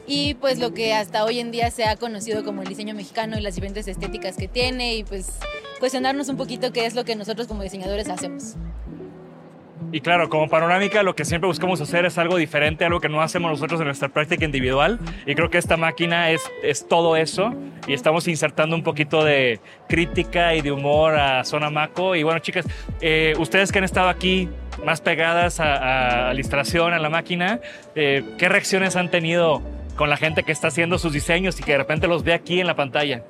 y 0.06 0.36
pues 0.36 0.60
lo 0.60 0.76
que 0.76 0.94
hasta 0.94 1.26
hoy 1.26 1.40
en 1.40 1.50
día 1.50 1.72
se 1.72 1.84
ha 1.84 1.96
conocido 1.96 2.46
como 2.46 2.62
el 2.62 2.68
diseño 2.68 2.94
mexicano 2.94 3.40
y 3.40 3.42
las 3.42 3.56
diferentes 3.56 3.88
estéticas 3.88 4.38
que 4.38 4.48
tiene 4.48 4.98
y 4.98 5.04
pues 5.04 5.30
cuestionarnos 5.82 6.30
un 6.30 6.38
poquito 6.38 6.72
qué 6.72 6.86
es 6.86 6.94
lo 6.94 7.04
que 7.04 7.16
nosotros 7.16 7.48
como 7.48 7.64
diseñadores 7.64 8.08
hacemos. 8.08 8.56
Y 9.92 10.00
claro, 10.00 10.30
como 10.30 10.48
panorámica 10.48 11.02
lo 11.02 11.16
que 11.16 11.26
siempre 11.26 11.48
buscamos 11.48 11.82
hacer 11.82 12.06
es 12.06 12.18
algo 12.20 12.38
diferente, 12.38 12.86
algo 12.86 13.02
que 13.02 13.10
no 13.10 13.20
hacemos 13.20 13.52
nosotros 13.52 13.82
en 13.82 13.88
nuestra 13.88 14.08
práctica 14.08 14.46
individual. 14.46 15.00
Y 15.26 15.34
creo 15.34 15.50
que 15.50 15.58
esta 15.58 15.78
máquina 15.78 16.30
es, 16.30 16.42
es 16.62 16.88
todo 16.88 17.18
eso. 17.18 17.54
Y 17.88 17.94
estamos 17.94 18.28
insertando 18.28 18.76
un 18.76 18.84
poquito 18.84 19.24
de 19.24 19.60
crítica 19.90 20.54
y 20.54 20.62
de 20.62 20.72
humor 20.72 21.16
a 21.16 21.44
Zona 21.44 21.72
Maco. 21.72 22.16
Y 22.16 22.22
bueno, 22.22 22.40
chicas, 22.40 22.66
eh, 23.02 23.34
ustedes 23.40 23.72
que 23.72 23.80
han 23.80 23.84
estado 23.84 24.08
aquí 24.08 24.50
más 24.86 25.02
pegadas 25.02 25.60
a, 25.60 26.32
la 26.32 26.40
instalación, 26.40 26.94
a 26.94 27.00
la 27.00 27.10
máquina, 27.10 27.60
eh, 27.96 28.24
¿qué 28.38 28.48
reacciones 28.48 28.96
han 28.96 29.10
tenido 29.10 29.64
con 29.98 30.12
la 30.12 30.18
gente 30.18 30.44
que 30.44 30.52
está 30.52 30.68
haciendo 30.68 31.00
sus 31.00 31.12
diseños 31.12 31.60
y 31.60 31.64
que 31.64 31.72
de 31.72 31.80
repente 31.80 32.08
los 32.08 32.24
ve 32.24 32.34
aquí 32.34 32.62
en 32.62 32.68
la 32.68 32.76
pantalla? 32.76 33.24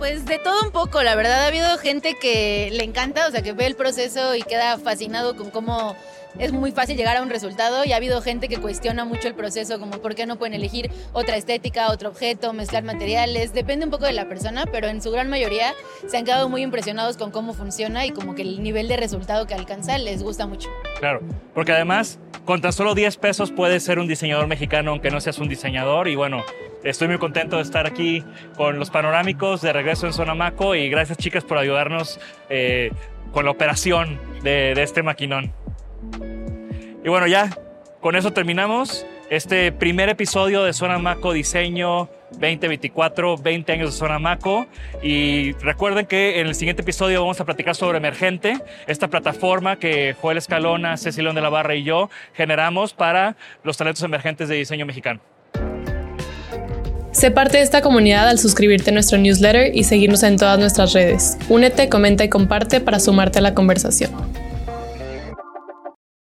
Pues 0.00 0.24
de 0.24 0.38
todo 0.38 0.62
un 0.64 0.70
poco, 0.70 1.02
la 1.02 1.14
verdad. 1.14 1.44
Ha 1.44 1.48
habido 1.48 1.76
gente 1.76 2.14
que 2.14 2.70
le 2.72 2.84
encanta, 2.84 3.28
o 3.28 3.30
sea, 3.30 3.42
que 3.42 3.52
ve 3.52 3.66
el 3.66 3.76
proceso 3.76 4.34
y 4.34 4.40
queda 4.40 4.78
fascinado 4.78 5.36
con 5.36 5.50
cómo 5.50 5.94
es 6.38 6.52
muy 6.52 6.72
fácil 6.72 6.96
llegar 6.96 7.16
a 7.16 7.22
un 7.22 7.30
resultado 7.30 7.84
y 7.84 7.92
ha 7.92 7.96
habido 7.96 8.22
gente 8.22 8.48
que 8.48 8.58
cuestiona 8.58 9.04
mucho 9.04 9.28
el 9.28 9.34
proceso, 9.34 9.78
como 9.78 10.00
por 10.00 10.14
qué 10.14 10.26
no 10.26 10.36
pueden 10.36 10.54
elegir 10.54 10.90
otra 11.12 11.36
estética, 11.36 11.90
otro 11.90 12.10
objeto, 12.10 12.52
mezclar 12.52 12.84
materiales, 12.84 13.52
depende 13.52 13.84
un 13.84 13.90
poco 13.90 14.04
de 14.04 14.12
la 14.12 14.28
persona, 14.28 14.64
pero 14.70 14.88
en 14.88 15.02
su 15.02 15.10
gran 15.10 15.28
mayoría 15.28 15.74
se 16.06 16.16
han 16.16 16.24
quedado 16.24 16.48
muy 16.48 16.62
impresionados 16.62 17.16
con 17.16 17.30
cómo 17.30 17.52
funciona 17.52 18.06
y 18.06 18.10
como 18.10 18.34
que 18.34 18.42
el 18.42 18.62
nivel 18.62 18.88
de 18.88 18.96
resultado 18.96 19.46
que 19.46 19.54
alcanza 19.54 19.98
les 19.98 20.22
gusta 20.22 20.46
mucho. 20.46 20.68
Claro, 20.98 21.20
porque 21.54 21.72
además 21.72 22.18
con 22.44 22.60
tan 22.60 22.72
solo 22.72 22.94
10 22.94 23.16
pesos 23.16 23.50
puedes 23.50 23.82
ser 23.82 23.98
un 23.98 24.08
diseñador 24.08 24.46
mexicano 24.46 24.92
aunque 24.92 25.10
no 25.10 25.20
seas 25.20 25.38
un 25.38 25.48
diseñador 25.48 26.08
y 26.08 26.16
bueno, 26.16 26.44
estoy 26.84 27.08
muy 27.08 27.18
contento 27.18 27.56
de 27.56 27.62
estar 27.62 27.86
aquí 27.86 28.24
con 28.56 28.78
los 28.78 28.90
panorámicos 28.90 29.60
de 29.60 29.72
regreso 29.72 30.06
en 30.06 30.12
Zona 30.12 30.34
Maco 30.34 30.74
y 30.74 30.88
gracias 30.88 31.18
chicas 31.18 31.44
por 31.44 31.58
ayudarnos 31.58 32.18
eh, 32.48 32.90
con 33.32 33.44
la 33.44 33.50
operación 33.50 34.18
de 34.42 34.72
este 34.72 35.02
maquinón. 35.02 35.52
Y 37.04 37.08
bueno, 37.08 37.26
ya 37.26 37.50
con 38.00 38.16
eso 38.16 38.32
terminamos 38.32 39.06
este 39.30 39.72
primer 39.72 40.08
episodio 40.08 40.64
de 40.64 40.72
Zona 40.72 40.98
Maco 40.98 41.32
Diseño 41.32 42.08
2024, 42.32 43.36
20 43.38 43.72
años 43.72 43.92
de 43.92 43.98
Zona 43.98 44.18
Maco. 44.18 44.66
Y 45.02 45.52
recuerden 45.60 46.06
que 46.06 46.40
en 46.40 46.46
el 46.46 46.54
siguiente 46.54 46.82
episodio 46.82 47.20
vamos 47.20 47.40
a 47.40 47.44
platicar 47.44 47.76
sobre 47.76 47.98
Emergente, 47.98 48.58
esta 48.86 49.08
plataforma 49.08 49.76
que 49.76 50.14
Joel 50.20 50.38
Escalona, 50.38 50.96
Ceci 50.96 51.22
León 51.22 51.34
de 51.34 51.42
la 51.42 51.48
Barra 51.48 51.74
y 51.74 51.84
yo 51.84 52.10
generamos 52.34 52.92
para 52.92 53.36
los 53.62 53.76
talentos 53.76 54.02
emergentes 54.02 54.48
de 54.48 54.56
diseño 54.56 54.86
mexicano. 54.86 55.20
Sé 57.12 57.30
parte 57.30 57.58
de 57.58 57.64
esta 57.64 57.82
comunidad 57.82 58.28
al 58.28 58.38
suscribirte 58.38 58.90
a 58.90 58.94
nuestro 58.94 59.18
newsletter 59.18 59.74
y 59.74 59.84
seguirnos 59.84 60.22
en 60.22 60.36
todas 60.36 60.58
nuestras 60.58 60.92
redes. 60.92 61.36
Únete, 61.48 61.88
comenta 61.88 62.24
y 62.24 62.28
comparte 62.28 62.80
para 62.80 63.00
sumarte 63.00 63.40
a 63.40 63.42
la 63.42 63.52
conversación. 63.52 64.10